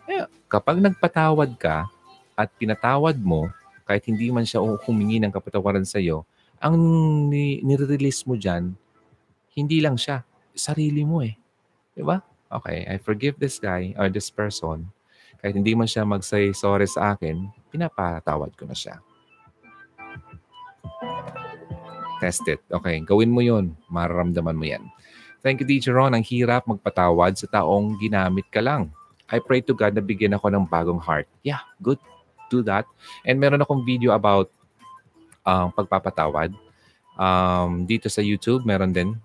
[0.08, 1.88] eh kapag nagpatawad ka
[2.32, 3.48] at pinatawad mo,
[3.88, 6.28] kahit hindi man siya humingi ng kapatawaran sa iyo,
[6.60, 6.76] ang
[7.32, 8.76] ni- nire-release mo dyan,
[9.56, 11.32] hindi lang siya, sarili mo eh.
[11.96, 12.20] Di ba?
[12.52, 14.92] Okay, I forgive this guy or this person.
[15.40, 19.00] Kahit hindi man siya mag-say sorry sa akin, pinapatawad ko na siya.
[22.20, 22.60] Test it.
[22.68, 23.72] Okay, gawin mo yun.
[23.88, 24.84] Mararamdaman mo yan.
[25.40, 26.12] Thank you, Teacher Ron.
[26.12, 28.92] Ang hirap magpatawad sa taong ginamit ka lang.
[29.30, 31.30] I pray to God na bigyan ako ng bagong heart.
[31.46, 32.02] Yeah, good
[32.48, 32.84] do that.
[33.24, 34.50] And meron akong video about
[35.46, 36.52] um, pagpapatawad.
[37.18, 39.16] Um, dito sa YouTube, meron din.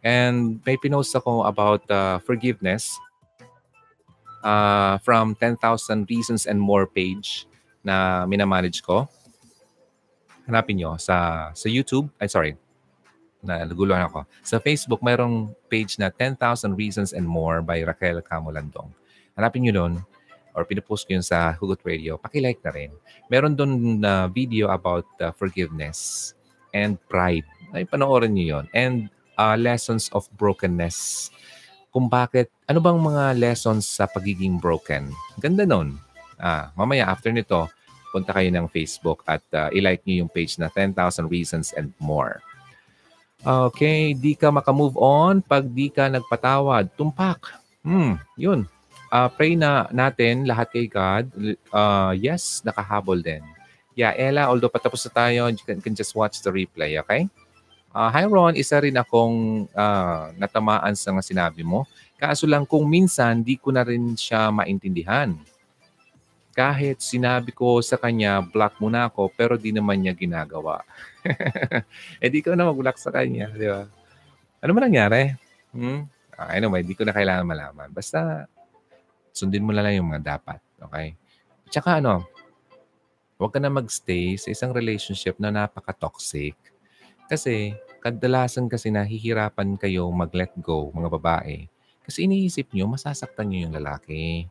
[0.00, 2.96] And may pinost ako about uh, forgiveness
[4.44, 5.60] uh, from 10,000
[6.08, 7.44] Reasons and More page
[7.84, 9.08] na minamanage ko.
[10.48, 12.08] Hanapin nyo sa, sa YouTube.
[12.16, 12.52] Ay, sorry.
[13.40, 14.24] Na, naguluhan ako.
[14.44, 16.36] Sa Facebook, mayroong page na 10,000
[16.76, 18.92] Reasons and More by Raquel Camolandong.
[19.36, 19.94] Hanapin nyo doon
[20.54, 22.90] or pinupost ko yun sa Hugot Radio, pakilike na rin.
[23.30, 26.32] Meron doon na uh, video about uh, forgiveness
[26.74, 27.46] and pride.
[27.70, 28.96] Ay, panoorin niyo yon And
[29.38, 31.30] uh, lessons of brokenness.
[31.90, 35.10] Kung bakit, ano bang mga lessons sa pagiging broken?
[35.42, 35.98] Ganda nun.
[36.38, 37.66] Ah, mamaya after nito,
[38.10, 40.94] punta kayo ng Facebook at uh, ilike niyo yung page na 10,000
[41.30, 42.42] Reasons and More.
[43.40, 46.92] Okay, di ka makamove on pag di ka nagpatawad.
[46.94, 47.56] Tumpak.
[47.80, 48.68] Hmm, yun
[49.10, 51.28] uh, pray na natin lahat kay God.
[51.68, 53.42] Uh, yes, nakahabol din.
[53.98, 57.26] Yeah, Ella, although patapos na tayo, you can, can just watch the replay, okay?
[57.90, 61.90] Uh, hi Ron, isa rin akong uh, natamaan sa nga sinabi mo.
[62.14, 65.34] Kaso lang kung minsan, di ko na rin siya maintindihan.
[66.54, 70.86] Kahit sinabi ko sa kanya, block muna ako, pero di naman niya ginagawa.
[72.22, 73.90] eh di ko na mag-block sa kanya, di ba?
[74.62, 75.34] Ano man nangyari?
[75.74, 76.06] Hmm?
[76.38, 77.90] Uh, anyway, di ko na kailangan malaman.
[77.90, 78.46] Basta
[79.32, 80.60] Sundin mo na lang yung mga dapat.
[80.80, 81.14] Okay?
[81.70, 82.26] Tsaka ano,
[83.40, 86.58] huwag ka na magstay sa isang relationship na napaka-toxic.
[87.30, 91.68] Kasi kadalasan kasi nahihirapan kayo mag-let go, mga babae.
[92.02, 94.50] Kasi iniisip nyo, masasaktan nyo yung lalaki.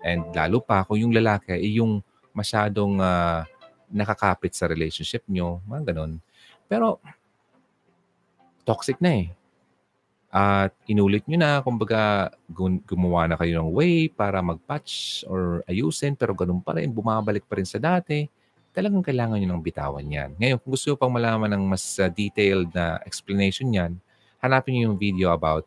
[0.00, 2.00] And lalo pa kung yung lalaki ay yung
[2.32, 3.44] masyadong uh,
[3.90, 6.22] nakakapit sa relationship nyo, mga ganun.
[6.70, 7.02] Pero
[8.64, 9.26] toxic na eh.
[10.30, 12.30] At inulit nyo na, kumbaga
[12.86, 17.58] gumawa na kayo ng way para mag-patch or ayusin, pero ganun pa rin, bumabalik pa
[17.58, 18.30] rin sa dati.
[18.70, 20.38] Talagang kailangan nyo ng bitawan yan.
[20.38, 23.98] Ngayon, kung gusto nyo pang malaman ng mas uh, detailed na explanation yan,
[24.38, 25.66] hanapin nyo yung video about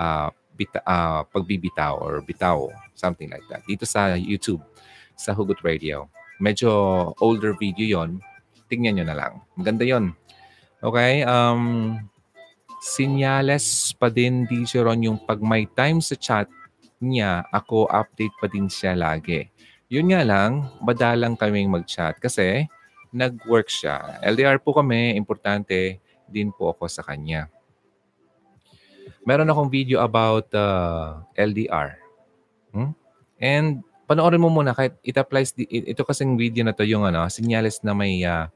[0.00, 3.60] uh, bita, uh, pagbibitaw or bitaw, something like that.
[3.68, 4.64] Dito sa YouTube,
[5.12, 6.08] sa Hugot Radio.
[6.40, 6.70] Medyo
[7.20, 8.24] older video yon
[8.72, 9.32] Tingnan nyo na lang.
[9.52, 10.16] Maganda yon
[10.80, 11.28] Okay?
[11.28, 11.92] Um,
[12.78, 16.46] sinyales pa din di siya ron yung pag may time sa chat
[16.98, 19.46] niya, ako update pa din siya lagi.
[19.88, 22.66] Yun nga lang, madalang kaming mag-chat kasi
[23.14, 24.20] nag-work siya.
[24.20, 27.48] LDR po kami, importante din po ako sa kanya.
[29.24, 31.96] Meron akong video about uh, LDR.
[32.72, 32.92] Hmm?
[33.40, 37.80] And panoorin mo muna kahit it applies ito kasing video na to yung ano, sinyales
[37.80, 38.48] na may uh,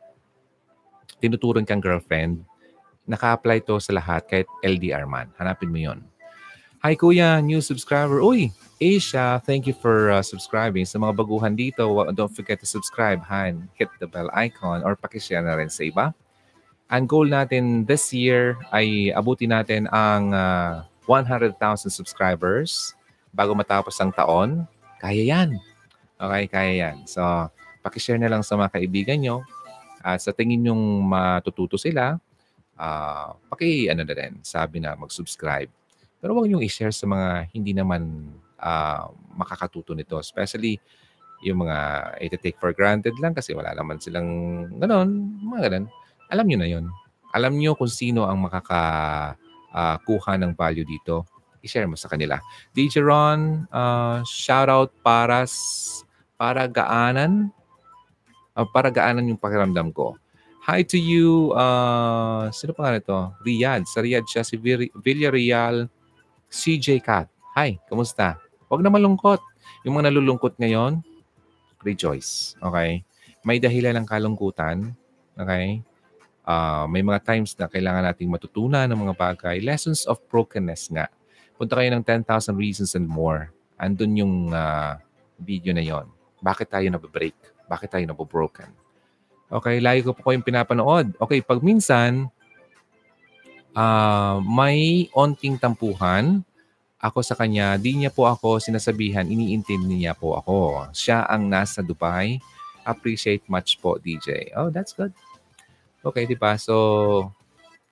[1.21, 2.45] tinuturon kang girlfriend
[3.13, 5.29] Naka-apply to sa lahat kahit LDR man.
[5.37, 6.01] Hanapin mo yon.
[6.81, 8.25] Hi Kuya, new subscriber.
[8.25, 8.51] Uy,
[8.83, 10.83] Asia, thank you for uh, subscribing.
[10.83, 13.71] Sa mga baguhan dito, don't forget to subscribe, Han.
[13.79, 16.11] Hit the bell icon or pakishare na rin sa iba.
[16.91, 21.55] Ang goal natin this year ay abutin natin ang uh, 100,000
[21.87, 22.99] subscribers
[23.31, 24.67] bago matapos ang taon.
[24.99, 25.55] Kaya yan.
[26.19, 27.07] Okay, kaya yan.
[27.07, 27.23] So,
[27.87, 29.47] pakishare na lang sa mga kaibigan nyo.
[30.03, 32.19] At sa tingin nyong matututo sila,
[32.79, 35.69] uh, paki ano na rin, sabi na mag-subscribe.
[36.23, 38.31] Pero huwag niyong i-share sa mga hindi naman
[38.63, 40.17] uh, makakatuto nito.
[40.23, 40.79] Especially
[41.43, 41.79] yung mga
[42.23, 44.31] iti-take for granted lang kasi wala naman silang
[44.79, 45.87] ganon, mga ganon.
[46.31, 46.87] Alam niyo na yon.
[47.35, 51.27] Alam niyo kung sino ang makakakuha uh, ng value dito.
[51.63, 52.39] I-share mo sa kanila.
[52.71, 55.47] DJ Ron, uh, shout out para
[56.39, 57.51] para gaanan
[58.55, 60.17] uh, para gaanan yung pakiramdam ko.
[60.63, 63.19] Hi to you, uh, sino pa nga ito?
[63.43, 63.83] Riyadh.
[63.83, 64.55] Sa Riyadh siya, si
[64.95, 65.91] Villarreal
[66.47, 67.27] CJ Cat.
[67.59, 68.39] Hi, kamusta?
[68.71, 69.43] Huwag na malungkot.
[69.83, 71.03] Yung mga nalulungkot ngayon,
[71.83, 72.55] rejoice.
[72.63, 73.03] Okay?
[73.43, 74.95] May dahilan ng kalungkutan.
[75.35, 75.83] Okay?
[76.47, 79.59] Uh, may mga times na kailangan nating matutunan ng mga bagay.
[79.59, 81.11] Lessons of brokenness nga.
[81.59, 83.51] Punta kayo ng 10,000 Reasons and More.
[83.83, 84.95] Andun yung uh,
[85.43, 86.07] video na yon.
[86.39, 87.35] Bakit tayo nababreak?
[87.67, 88.82] Bakit tayo nabobroken?
[89.53, 91.13] Okay, lagi ko po kayong pinapanood.
[91.21, 92.33] Okay, pag minsan,
[93.77, 96.41] uh, may onting tampuhan,
[96.97, 100.89] ako sa kanya, di niya po ako sinasabihan, iniintindi niya po ako.
[100.97, 102.41] Siya ang nasa Dubai.
[102.87, 104.57] Appreciate much po, DJ.
[104.57, 105.13] Oh, that's good.
[106.01, 106.57] Okay, di ba?
[106.57, 107.29] So,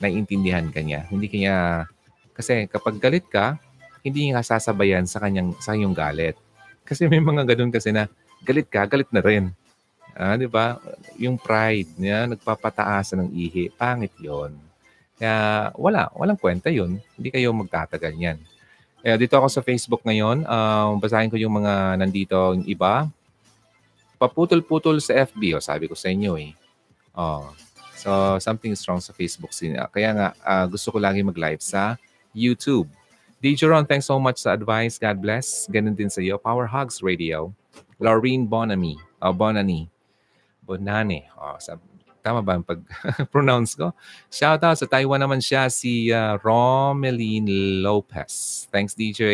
[0.01, 1.05] naiintindihan ka niya.
[1.12, 1.85] Hindi kanya,
[2.32, 3.61] kasi kapag galit ka,
[4.01, 6.41] hindi niya sasabayan sa kanyang sa iyong galit.
[6.89, 8.09] Kasi may mga ganun kasi na
[8.41, 9.53] galit ka, galit na rin.
[10.21, 10.77] Ah, di ba?
[11.17, 13.73] Yung pride niya, nagpapataas ng ihi.
[13.73, 14.53] Pangit yon.
[15.17, 17.01] Kaya wala, walang kwenta yun.
[17.17, 18.37] Hindi kayo magtatagal niyan.
[19.01, 20.45] Eh, dito ako sa Facebook ngayon.
[20.45, 23.09] Um, basahin ko yung mga nandito, yung iba.
[24.21, 26.53] Paputol-putol sa FB, oh, sabi ko sa inyo eh.
[27.17, 27.49] Oh.
[27.97, 29.57] So, something is wrong sa Facebook.
[29.93, 31.97] Kaya nga, uh, gusto ko lagi mag-live sa
[32.37, 32.89] YouTube.
[33.41, 35.01] DJ Ron, thanks so much sa advice.
[35.01, 35.65] God bless.
[35.73, 36.37] Ganun din sa iyo.
[36.37, 37.57] Power Hugs Radio.
[37.97, 39.01] Laureen Bonamy.
[39.17, 39.89] Uh, Bonani.
[40.71, 41.27] Bonani.
[41.35, 41.83] Oh, sab-
[42.21, 43.97] Tama ba ang pag-pronounce ko?
[44.29, 48.69] Shout out sa Taiwan naman siya, si uh, Romeline Lopez.
[48.69, 49.25] Thanks, DJ.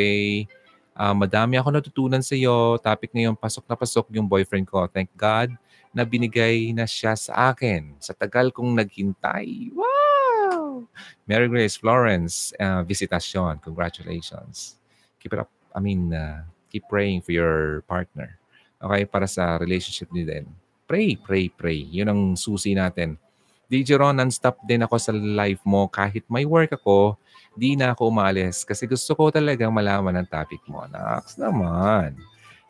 [0.94, 2.78] Uh, madami ako natutunan sa iyo.
[2.78, 4.86] Topic ngayon, pasok na pasok yung boyfriend ko.
[4.86, 5.58] Thank God
[5.90, 7.98] na binigay na siya sa akin.
[7.98, 9.74] Sa tagal kong naghintay.
[9.74, 10.86] Wow!
[11.26, 13.66] Mary Grace Florence, uh, visitasyon.
[13.66, 14.78] Congratulations.
[15.18, 15.50] Keep it up.
[15.74, 18.38] I mean, uh, keep praying for your partner.
[18.78, 19.10] Okay?
[19.10, 20.46] Para sa relationship ni din
[20.86, 21.84] pray, pray, pray.
[21.90, 23.18] Yun ang susi natin.
[23.66, 25.90] DJ Ron, non-stop din ako sa live mo.
[25.90, 27.18] Kahit may work ako,
[27.58, 30.86] di na ako umalis kasi gusto ko talagang malaman ang topic mo.
[30.86, 32.14] Naks naman.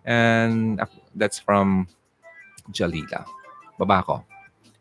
[0.06, 0.80] And
[1.12, 1.90] that's from
[2.72, 3.28] Jalila.
[3.76, 4.16] Baba ko.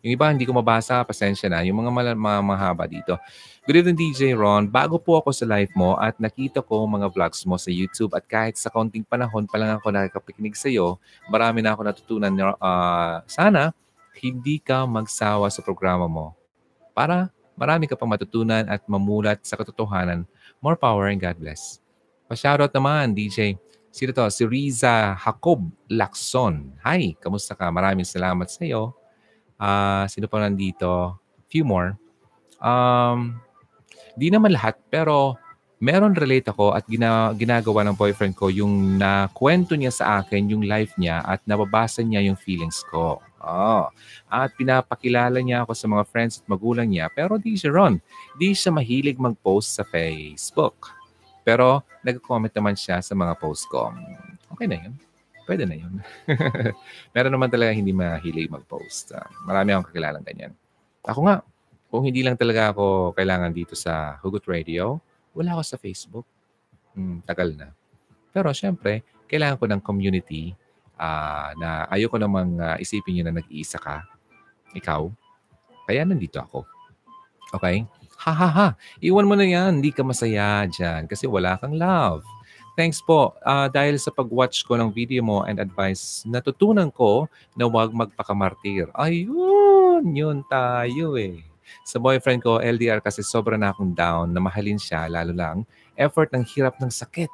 [0.06, 1.66] Yung iba hindi ko mabasa, pasensya na.
[1.66, 3.18] Yung mga, mal- mga mahaba dito.
[3.66, 4.70] Good evening, DJ Ron.
[4.70, 8.22] Bago po ako sa live mo at nakita ko mga vlogs mo sa YouTube at
[8.30, 12.30] kahit sa kaunting panahon pa lang ako nakakapikinig sa iyo, marami na ako natutunan.
[12.38, 13.74] Uh, sana
[14.22, 16.38] hindi ka magsawa sa programa mo
[16.94, 20.30] para marami ka pang matutunan at mamulat sa katotohanan.
[20.62, 21.82] More power and God bless.
[22.30, 23.58] Pa-shoutout naman, DJ.
[23.90, 24.30] Sino to?
[24.30, 26.78] Si Riza Jacob Lacson.
[26.86, 27.74] Hi, kamusta ka?
[27.74, 28.94] Maraming salamat sa iyo.
[29.56, 31.20] Uh, sino pa nandito?
[31.48, 31.96] Few more.
[32.60, 33.40] Um,
[34.16, 35.36] Di naman lahat, pero
[35.84, 40.64] meron relate ako at gina, ginagawa ng boyfriend ko yung nakwento niya sa akin yung
[40.64, 43.20] life niya at nababasa niya yung feelings ko.
[43.44, 43.92] Oh.
[44.32, 47.12] At pinapakilala niya ako sa mga friends at magulang niya.
[47.12, 48.00] Pero di siya ron.
[48.40, 50.96] Di siya mahilig mag-post sa Facebook.
[51.46, 53.94] Pero nag-comment naman siya sa mga post ko.
[54.50, 54.96] Okay na yun.
[55.46, 56.02] Pwede na yun.
[57.16, 59.14] Meron naman talaga hindi mahilig mag-post.
[59.14, 60.54] Uh, marami akong kakilalang ganyan.
[61.06, 61.46] Ako nga,
[61.94, 64.98] kung hindi lang talaga ako kailangan dito sa Hugot Radio,
[65.38, 66.26] wala ako sa Facebook.
[66.98, 67.72] Hmm, tagal na.
[68.34, 70.58] Pero syempre, kailangan ko ng community
[70.98, 74.02] uh, na ayoko namang uh, isipin nyo na nag-iisa ka.
[74.74, 75.08] Ikaw.
[75.86, 76.66] Kaya nandito ako.
[77.54, 77.86] Okay?
[78.26, 78.68] Ha ha ha.
[79.04, 79.80] Iwan mo na yan.
[79.80, 82.26] Hindi ka masaya dyan kasi wala kang love.
[82.76, 83.32] Thanks po.
[83.40, 88.92] Uh, dahil sa pag-watch ko ng video mo and advice, natutunan ko na huwag magpakamartir.
[88.92, 91.40] Ayun, yun tayo eh.
[91.88, 95.64] Sa boyfriend ko, LDR kasi sobra na akong down na mahalin siya, lalo lang.
[95.96, 97.32] Effort ng hirap ng sakit.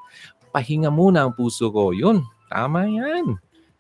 [0.53, 1.89] Pahinga muna ang puso ko.
[1.89, 3.33] Yun, tama yan.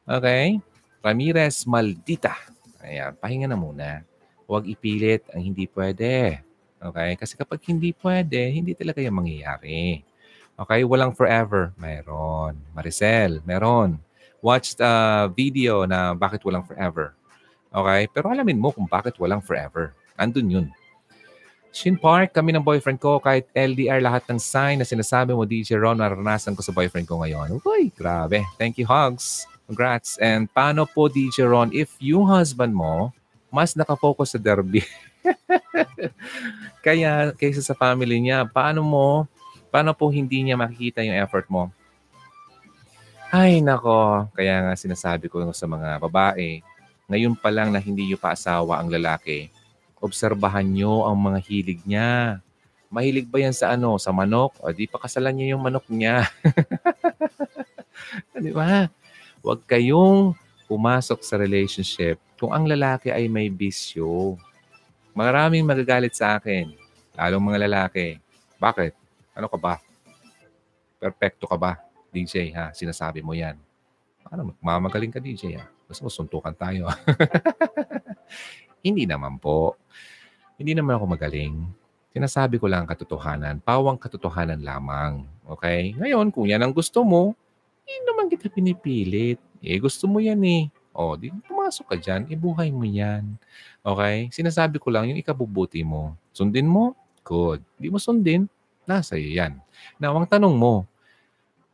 [0.09, 0.57] Okay?
[1.05, 2.41] Ramirez Maldita.
[2.81, 4.01] Ayan, pahinga na muna.
[4.49, 6.41] Huwag ipilit ang hindi pwede.
[6.81, 7.11] Okay?
[7.21, 10.01] Kasi kapag hindi pwede, hindi talaga yung mangyayari.
[10.57, 10.83] Okay?
[10.83, 11.71] Walang forever.
[11.77, 12.59] Meron.
[12.75, 13.99] Maricel, meron.
[14.41, 17.13] Watch the video na bakit walang forever.
[17.71, 18.09] Okay?
[18.11, 19.93] Pero alamin mo kung bakit walang forever.
[20.17, 20.67] Andun yun.
[21.71, 25.79] Shin Park, kami ng boyfriend ko, kahit LDR lahat ng sign na sinasabi mo, DJ
[25.79, 27.63] Ron, naranasan ko sa boyfriend ko ngayon.
[27.63, 28.43] Uy, grabe.
[28.59, 29.47] Thank you, Hugs.
[29.71, 30.19] Congrats.
[30.19, 33.15] And paano po, DJ Ron, if yung husband mo,
[33.47, 34.83] mas nakafocus sa derby,
[36.85, 39.07] kaya kaysa sa family niya, paano mo,
[39.71, 41.71] paano po hindi niya makikita yung effort mo?
[43.31, 44.27] Ay, nako.
[44.35, 46.59] Kaya nga sinasabi ko sa mga babae,
[47.07, 49.47] ngayon pa lang na hindi niyo pa asawa ang lalaki,
[50.03, 52.43] obserbahan niyo ang mga hilig niya.
[52.91, 53.95] Mahilig ba yan sa ano?
[53.95, 54.59] Sa manok?
[54.59, 56.27] O di pa kasalan niya yung manok niya.
[58.43, 58.91] di ba?
[59.39, 60.35] Huwag kayong
[60.67, 64.35] pumasok sa relationship kung ang lalaki ay may bisyo.
[65.15, 66.71] Maraming magagalit sa akin,
[67.15, 68.19] lalong mga lalaki.
[68.59, 69.00] Bakit?
[69.31, 69.79] Ano ka ba?
[70.99, 71.79] Perfecto ka ba?
[72.11, 73.55] DJ ha, sinasabi mo yan.
[74.27, 75.65] Ano, mamagaling ka DJ ha.
[75.99, 76.87] Mo suntukan tayo.
[78.85, 79.75] Hindi naman po.
[80.55, 81.67] Hindi naman ako magaling.
[82.11, 83.59] Sinasabi ko lang katotohanan.
[83.63, 85.27] Pawang katotohanan lamang.
[85.47, 85.95] Okay?
[85.95, 87.35] Ngayon, kung yan ang gusto mo,
[87.83, 89.39] hindi naman kita pinipilit.
[89.59, 90.63] Eh, gusto mo yan eh.
[90.91, 92.27] O, di pumasok ka dyan.
[92.27, 93.35] Ibuhay mo yan.
[93.83, 94.27] Okay?
[94.31, 96.15] Sinasabi ko lang yung ikabubuti mo.
[96.35, 96.95] Sundin mo?
[97.23, 97.63] Good.
[97.79, 98.47] Di mo sundin?
[98.85, 99.61] Nasa iyo yan.
[100.01, 100.89] Now, ang tanong mo,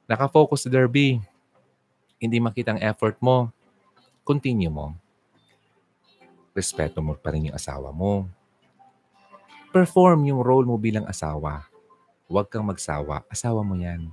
[0.07, 1.19] nakafocus sa derby,
[2.17, 3.51] hindi makita ang effort mo,
[4.27, 4.95] continue mo.
[6.57, 8.25] Respeto mo pa rin yung asawa mo.
[9.69, 11.69] Perform yung role mo bilang asawa.
[12.25, 13.23] Huwag kang magsawa.
[13.29, 14.09] Asawa mo yan.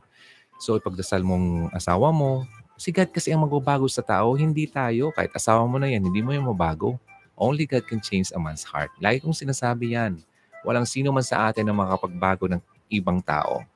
[0.60, 2.46] So, ipagdasal mong asawa mo,
[2.76, 5.10] si God kasi ang magbabago sa tao, hindi tayo.
[5.14, 7.00] Kahit asawa mo na yan, hindi mo yung mabago.
[7.34, 8.94] Only God can change a man's heart.
[9.02, 10.22] Lagi kong sinasabi yan.
[10.62, 12.62] Walang sino man sa atin na makapagbago ng
[12.94, 13.66] ibang tao.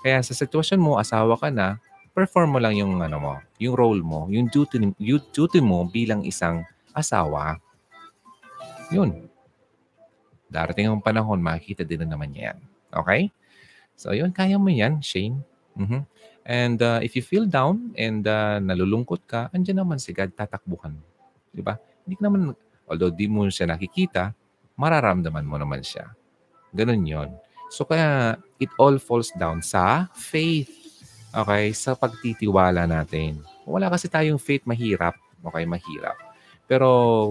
[0.00, 1.80] Kaya sa sitwasyon mo, asawa ka na,
[2.16, 6.24] perform mo lang yung ano mo, yung role mo, yung duty, yung duty mo bilang
[6.24, 7.60] isang asawa.
[8.90, 9.28] Yun.
[10.50, 12.58] Darating ang panahon, makikita din na naman niya yan.
[12.90, 13.22] Okay?
[13.94, 15.46] So, yun, kaya mo yan, Shane.
[15.78, 16.02] Mm-hmm.
[16.50, 20.98] And uh, if you feel down and uh, nalulungkot ka, andyan naman si God, tatakbuhan.
[21.54, 21.78] Di ba?
[22.02, 22.56] Hindi naman,
[22.90, 24.34] although di mo siya nakikita,
[24.74, 26.10] mararamdaman mo naman siya.
[26.74, 27.30] Ganun yon.
[27.70, 30.68] So kaya it all falls down sa faith.
[31.30, 31.70] Okay?
[31.70, 33.40] Sa pagtitiwala natin.
[33.62, 35.14] Wala kasi tayong faith mahirap.
[35.46, 35.64] Okay?
[35.64, 36.18] Mahirap.
[36.66, 36.88] Pero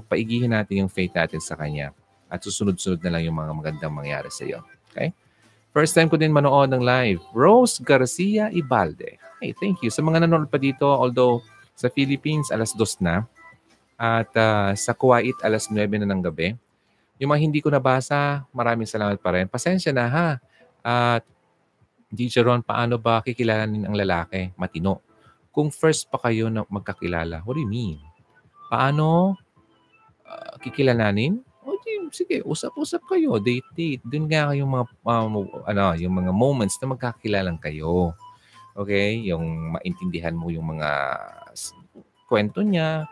[0.08, 1.92] paigihin natin yung faith natin sa Kanya.
[2.32, 4.64] At susunod-sunod na lang yung mga magandang mangyari sa iyo.
[4.92, 5.12] Okay?
[5.76, 7.22] First time ko din manood ng live.
[7.36, 9.20] Rose Garcia Ibalde.
[9.38, 9.92] Hey, thank you.
[9.92, 11.44] Sa mga nanonood pa dito, although
[11.78, 13.24] sa Philippines, alas dos na.
[14.00, 16.56] At uh, sa Kuwait, alas 9 na ng gabi.
[17.20, 19.46] Yung mga hindi ko nabasa, maraming salamat pa rin.
[19.52, 20.28] Pasensya na ha.
[20.80, 21.28] At
[22.10, 24.56] DJ Ron, paano ba kikilalanin ang lalaki?
[24.56, 25.04] Matino.
[25.52, 28.00] Kung first pa kayo na magkakilala, what do you mean?
[28.72, 29.36] Paano
[30.24, 31.44] uh, kikilalanin?
[31.68, 34.02] O di, sige, usap-usap kayo, date-date.
[34.08, 35.36] Doon nga yung mga um,
[35.68, 38.16] ano, yung mga moments na magkakilalang kayo.
[38.80, 39.20] Okay?
[39.28, 40.90] Yung maintindihan mo yung mga
[42.32, 43.10] kwento niya.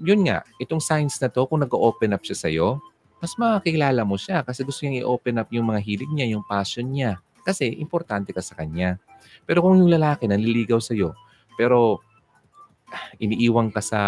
[0.00, 2.80] Yun nga, itong signs na to, kung nag-open up siya sa'yo,
[3.20, 6.88] mas makakilala mo siya kasi gusto niyang i-open up yung mga hilig niya, yung passion
[6.88, 7.20] niya.
[7.44, 8.96] Kasi importante ka sa kanya.
[9.44, 11.12] Pero kung yung lalaki nanliligaw sa iyo,
[11.56, 12.00] pero
[13.20, 14.02] iniiwang ka sa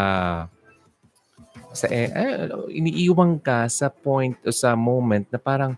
[1.72, 5.76] sa eh, eh, iniiwang ka sa point o sa moment na parang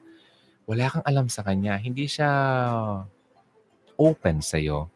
[0.66, 2.31] wala kang alam sa kanya, hindi siya
[3.98, 4.90] open sa iyo.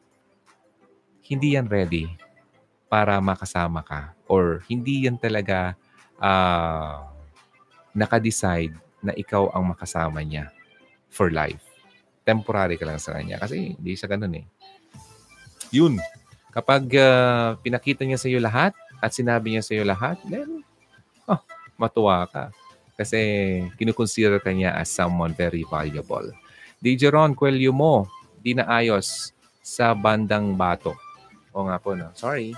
[1.28, 2.08] Hindi yan ready
[2.88, 5.76] para makasama ka or hindi yan talaga
[6.16, 7.17] uh,
[7.98, 10.54] nakadecide na ikaw ang makasama niya
[11.10, 11.62] for life.
[12.22, 13.42] Temporary ka lang sa kanya.
[13.42, 14.46] Kasi hindi siya ganun eh.
[15.74, 15.98] Yun.
[16.54, 18.72] Kapag uh, pinakita niya sa iyo lahat
[19.02, 20.62] at sinabi niya sa iyo lahat, then,
[21.26, 21.40] oh,
[21.76, 22.54] matuwa ka.
[22.98, 23.18] Kasi
[23.78, 26.26] kinukonsider ka niya as someone very valuable.
[26.82, 28.10] DJ Ron, kwelyo mo,
[28.42, 30.94] di na ayos sa bandang bato.
[31.54, 32.10] O nga po, no?
[32.14, 32.54] Sorry.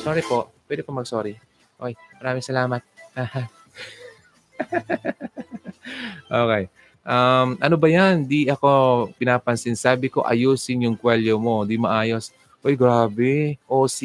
[0.00, 0.52] Sorry po.
[0.64, 1.36] Pwede po mag-sorry.
[1.76, 2.82] Okay, maraming salamat.
[6.44, 6.70] okay.
[7.04, 8.24] Um, ano ba yan?
[8.24, 9.76] Di ako pinapansin.
[9.76, 11.68] Sabi ko, ayusin yung kwelyo mo.
[11.68, 12.32] Di maayos.
[12.64, 13.60] Uy, grabe.
[13.68, 14.00] OC.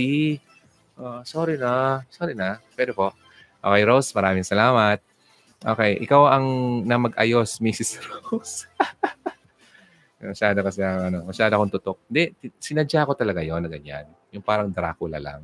[1.00, 2.04] Uh, sorry na.
[2.12, 2.60] Sorry na.
[2.76, 3.16] Pero po.
[3.60, 5.00] Okay, Rose, maraming salamat.
[5.60, 6.48] Okay, ikaw ang
[6.88, 8.00] na mag-ayos, Mrs.
[8.04, 8.68] Rose.
[10.20, 12.00] masyado kasi, ano, masyado akong tutok.
[12.08, 14.08] Hindi, sinadya ko talaga yon na ganyan.
[14.36, 15.44] Yung parang Dracula lang.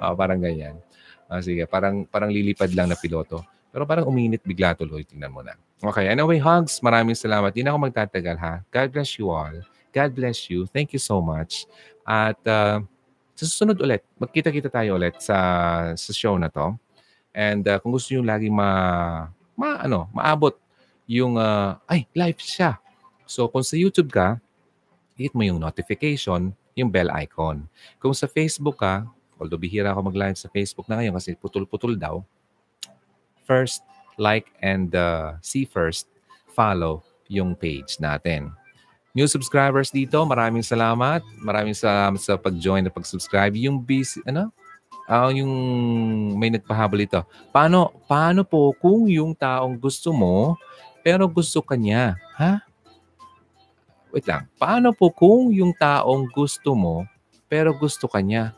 [0.00, 0.76] oh, parang ganyan.
[1.32, 3.40] Ah, sige, parang parang lilipad lang na piloto.
[3.72, 5.00] Pero parang uminit bigla tuloy.
[5.00, 5.56] Tingnan mo na.
[5.80, 6.12] Okay.
[6.12, 6.84] Anyway, hugs.
[6.84, 7.56] Maraming salamat.
[7.56, 8.54] Hindi na ako magtatagal ha.
[8.68, 9.56] God bless you all.
[9.96, 10.68] God bless you.
[10.68, 11.64] Thank you so much.
[12.04, 12.84] At uh,
[13.32, 15.38] sa susunod ulit, magkita-kita tayo ulit sa,
[15.96, 16.76] sa show na to.
[17.32, 18.68] And uh, kung gusto nyo lagi ma,
[19.56, 20.52] ma ano, maabot
[21.08, 22.76] yung, uh, ay, live siya.
[23.24, 24.36] So kung sa YouTube ka,
[25.16, 27.64] hit mo yung notification, yung bell icon.
[27.96, 29.08] Kung sa Facebook ka,
[29.42, 32.22] although bihira ako mag-live sa Facebook na ngayon kasi putol-putol daw,
[33.42, 33.82] first,
[34.16, 36.06] like, and uh, see first,
[36.54, 38.54] follow yung page natin.
[39.12, 41.20] New subscribers dito, maraming salamat.
[41.36, 43.52] Maraming salamat sa pag-join at pag-subscribe.
[43.60, 44.48] Yung busy, ano?
[45.04, 45.52] Uh, yung
[46.40, 47.20] may nagpahabol ito.
[47.52, 50.56] Paano, paano po kung yung taong gusto mo,
[51.04, 52.16] pero gusto ka niya?
[52.40, 52.64] Ha?
[54.14, 54.48] Wait lang.
[54.56, 57.04] Paano po kung yung taong gusto mo,
[57.52, 58.56] pero gusto ka niya?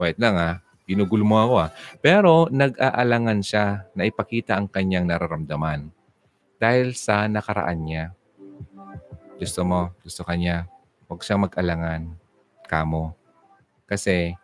[0.00, 0.50] Wait lang ha.
[0.88, 1.70] Ginugulo mo ako ah.
[2.02, 5.92] Pero nag-aalangan siya na ipakita ang kanyang nararamdaman
[6.60, 8.04] dahil sa nakaraan niya.
[9.40, 10.68] Gusto mo, gusto kanya,
[11.08, 12.12] huwag siyang mag-alangan,
[12.68, 13.16] kamo.
[13.88, 14.36] Kasi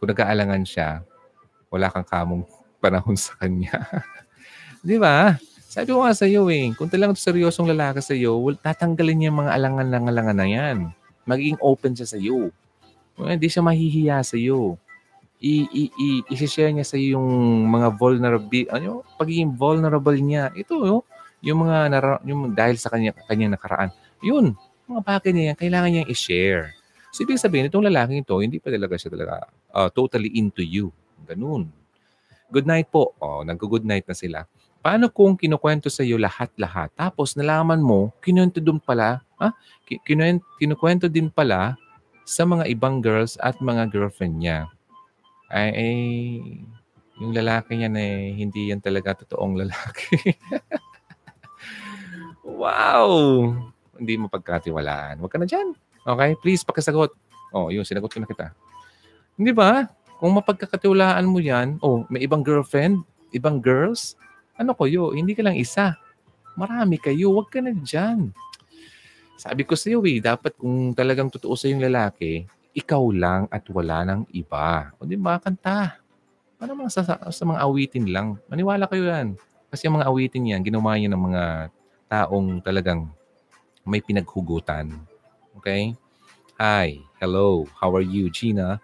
[0.00, 1.04] kung nag-aalangan siya,
[1.68, 2.44] wala kang kamong
[2.82, 3.84] panahon sa kanya.
[4.88, 5.36] Di ba?
[5.68, 9.52] Sabi ko nga sa iyo eh, kung talagang seryosong lalaki sa iyo, tatanggalin niya mga
[9.52, 10.78] alangan-alangan na yan.
[11.28, 12.48] Magiging open siya sa iyo.
[13.18, 14.78] Hindi siya mahihiya sa iyo
[15.38, 17.26] i, i, i, i-share niya sa yung
[17.70, 20.50] mga vulnerable, ano, pagiging vulnerable niya.
[20.54, 21.02] Ito, oh,
[21.42, 23.90] yung mga, nara, yung dahil sa kanya, kanyang nakaraan.
[24.18, 24.58] Yun,
[24.90, 26.74] mga bagay niya, kailangan niyang i-share.
[27.14, 30.90] So, ibig sabihin, itong lalaking ito, hindi pa talaga siya talaga uh, totally into you.
[31.24, 31.70] Ganun.
[32.50, 33.14] Good night po.
[33.22, 34.38] Oh, nag-good night na sila.
[34.82, 39.54] Paano kung kinukwento sa iyo lahat-lahat, tapos nalaman mo, kinuwento din pala, ha?
[39.86, 41.78] Kinuwento, kinukwento din pala
[42.28, 44.68] sa mga ibang girls at mga girlfriend niya
[45.48, 45.94] ay, ay
[47.18, 50.14] yung lalaki niyan eh, hindi yan talaga totoong lalaki.
[52.60, 53.10] wow!
[53.96, 55.18] Hindi mo pagkatiwalaan.
[55.18, 55.74] Huwag ka na dyan.
[56.06, 56.38] Okay?
[56.38, 57.10] Please, pakisagot.
[57.50, 58.54] Oh, yun, sinagot ko na kita.
[59.34, 59.90] Hindi ba?
[60.22, 63.02] Kung mapagkakatiwalaan mo yan, oh, may ibang girlfriend,
[63.34, 64.14] ibang girls,
[64.54, 65.98] ano ko yo, hindi ka lang isa.
[66.54, 68.30] Marami kayo, huwag ka na dyan.
[69.38, 72.42] Sabi ko sa iyo eh, dapat kung talagang totoo sa yung lalaki,
[72.74, 74.90] ikaw lang at wala ng iba.
[74.98, 75.94] O di ba, kanta.
[76.58, 78.34] Ano mga sa, sa mga awitin lang.
[78.50, 79.38] Maniwala kayo yan.
[79.70, 81.44] Kasi yung mga awitin yan, ginawa niya ng mga
[82.10, 83.06] taong talagang
[83.86, 84.90] may pinaghugutan.
[85.54, 85.94] Okay?
[86.58, 88.82] Hi, hello, how are you, Gina?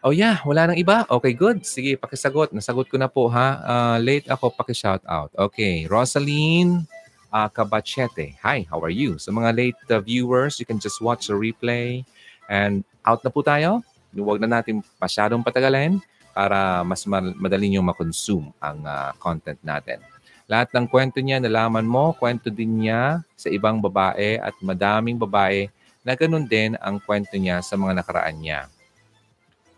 [0.00, 1.04] Oh yeah, wala nang iba?
[1.12, 1.60] Okay, good.
[1.68, 2.56] Sige, pakisagot.
[2.56, 3.60] Nasagot ko na po ha.
[3.60, 5.28] Uh, late ako, paki-shout out.
[5.36, 6.88] Okay, Rosaline
[7.32, 8.36] uh, Cabachete.
[8.42, 9.16] Hi, how are you?
[9.16, 12.02] Sa mga late uh, viewers, you can just watch the replay.
[12.50, 13.82] And out na po tayo.
[14.10, 16.02] Huwag na natin masyadong patagalin
[16.34, 20.02] para mas madali nyo makonsume ang uh, content natin.
[20.50, 25.70] Lahat ng kwento niya, nalaman mo, kwento din niya sa ibang babae at madaming babae
[26.02, 28.66] na ganun din ang kwento niya sa mga nakaraan niya.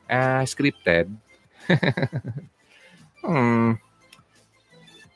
[0.08, 1.12] Uh, scripted.
[3.24, 3.76] hmm.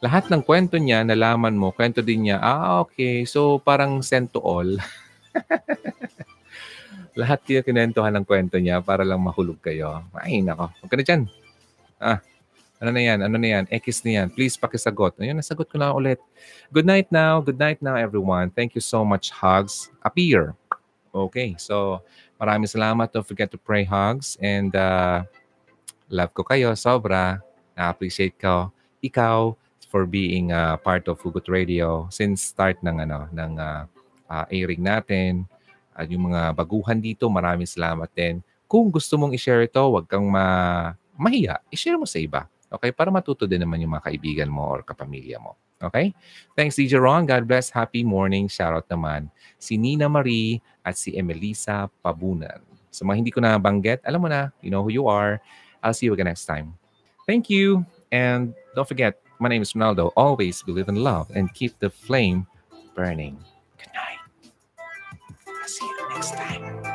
[0.04, 4.40] Lahat ng kwento niya, nalaman mo, kwento din niya, ah, okay, so parang sent to
[4.44, 4.68] all.
[7.16, 10.04] lahat kayo kinentuhan ng kwento niya para lang mahulog kayo.
[10.12, 10.68] Ay, nako.
[10.68, 11.22] Huwag ka na dyan.
[11.96, 12.20] Ah,
[12.76, 13.18] ano na yan?
[13.24, 13.64] Ano na yan?
[13.72, 14.28] X na yan.
[14.28, 15.16] Please pakisagot.
[15.16, 16.20] Ayun, nasagot ko na ulit.
[16.68, 17.40] Good night now.
[17.40, 18.52] Good night now, everyone.
[18.52, 19.88] Thank you so much, Hugs.
[20.04, 20.52] Appear.
[21.08, 22.04] Okay, so
[22.36, 23.08] maraming salamat.
[23.08, 24.36] Don't forget to pray hugs.
[24.44, 25.24] And uh,
[26.12, 26.76] love ko kayo.
[26.76, 27.40] Sobra.
[27.72, 28.68] Na-appreciate ko.
[29.00, 29.56] Ikaw
[29.96, 33.88] for being uh, part of Hugot Radio since start ng ano ng uh,
[34.28, 35.48] uh, airing natin
[35.96, 38.44] at yung mga baguhan dito, maraming salamat din.
[38.68, 41.64] Kung gusto mong i-share ito, huwag kang ma mahiya.
[41.72, 42.44] I-share mo sa iba.
[42.68, 42.92] Okay?
[42.92, 45.56] Para matuto din naman yung mga kaibigan mo or kapamilya mo.
[45.80, 46.12] Okay?
[46.52, 47.24] Thanks, DJ Ron.
[47.24, 47.72] God bless.
[47.72, 48.44] Happy morning.
[48.52, 49.32] Shoutout naman.
[49.56, 52.60] Si Nina Marie at si Emelisa Pabunan.
[52.92, 55.40] Sa mga hindi ko na banggit, alam mo na, you know who you are.
[55.80, 56.76] I'll see you again next time.
[57.24, 57.88] Thank you.
[58.12, 60.12] And don't forget, my name is Ronaldo.
[60.16, 62.46] Always believe in love and keep the flame
[62.94, 63.38] burning.
[63.78, 64.18] Good night.
[65.66, 66.85] See you next time.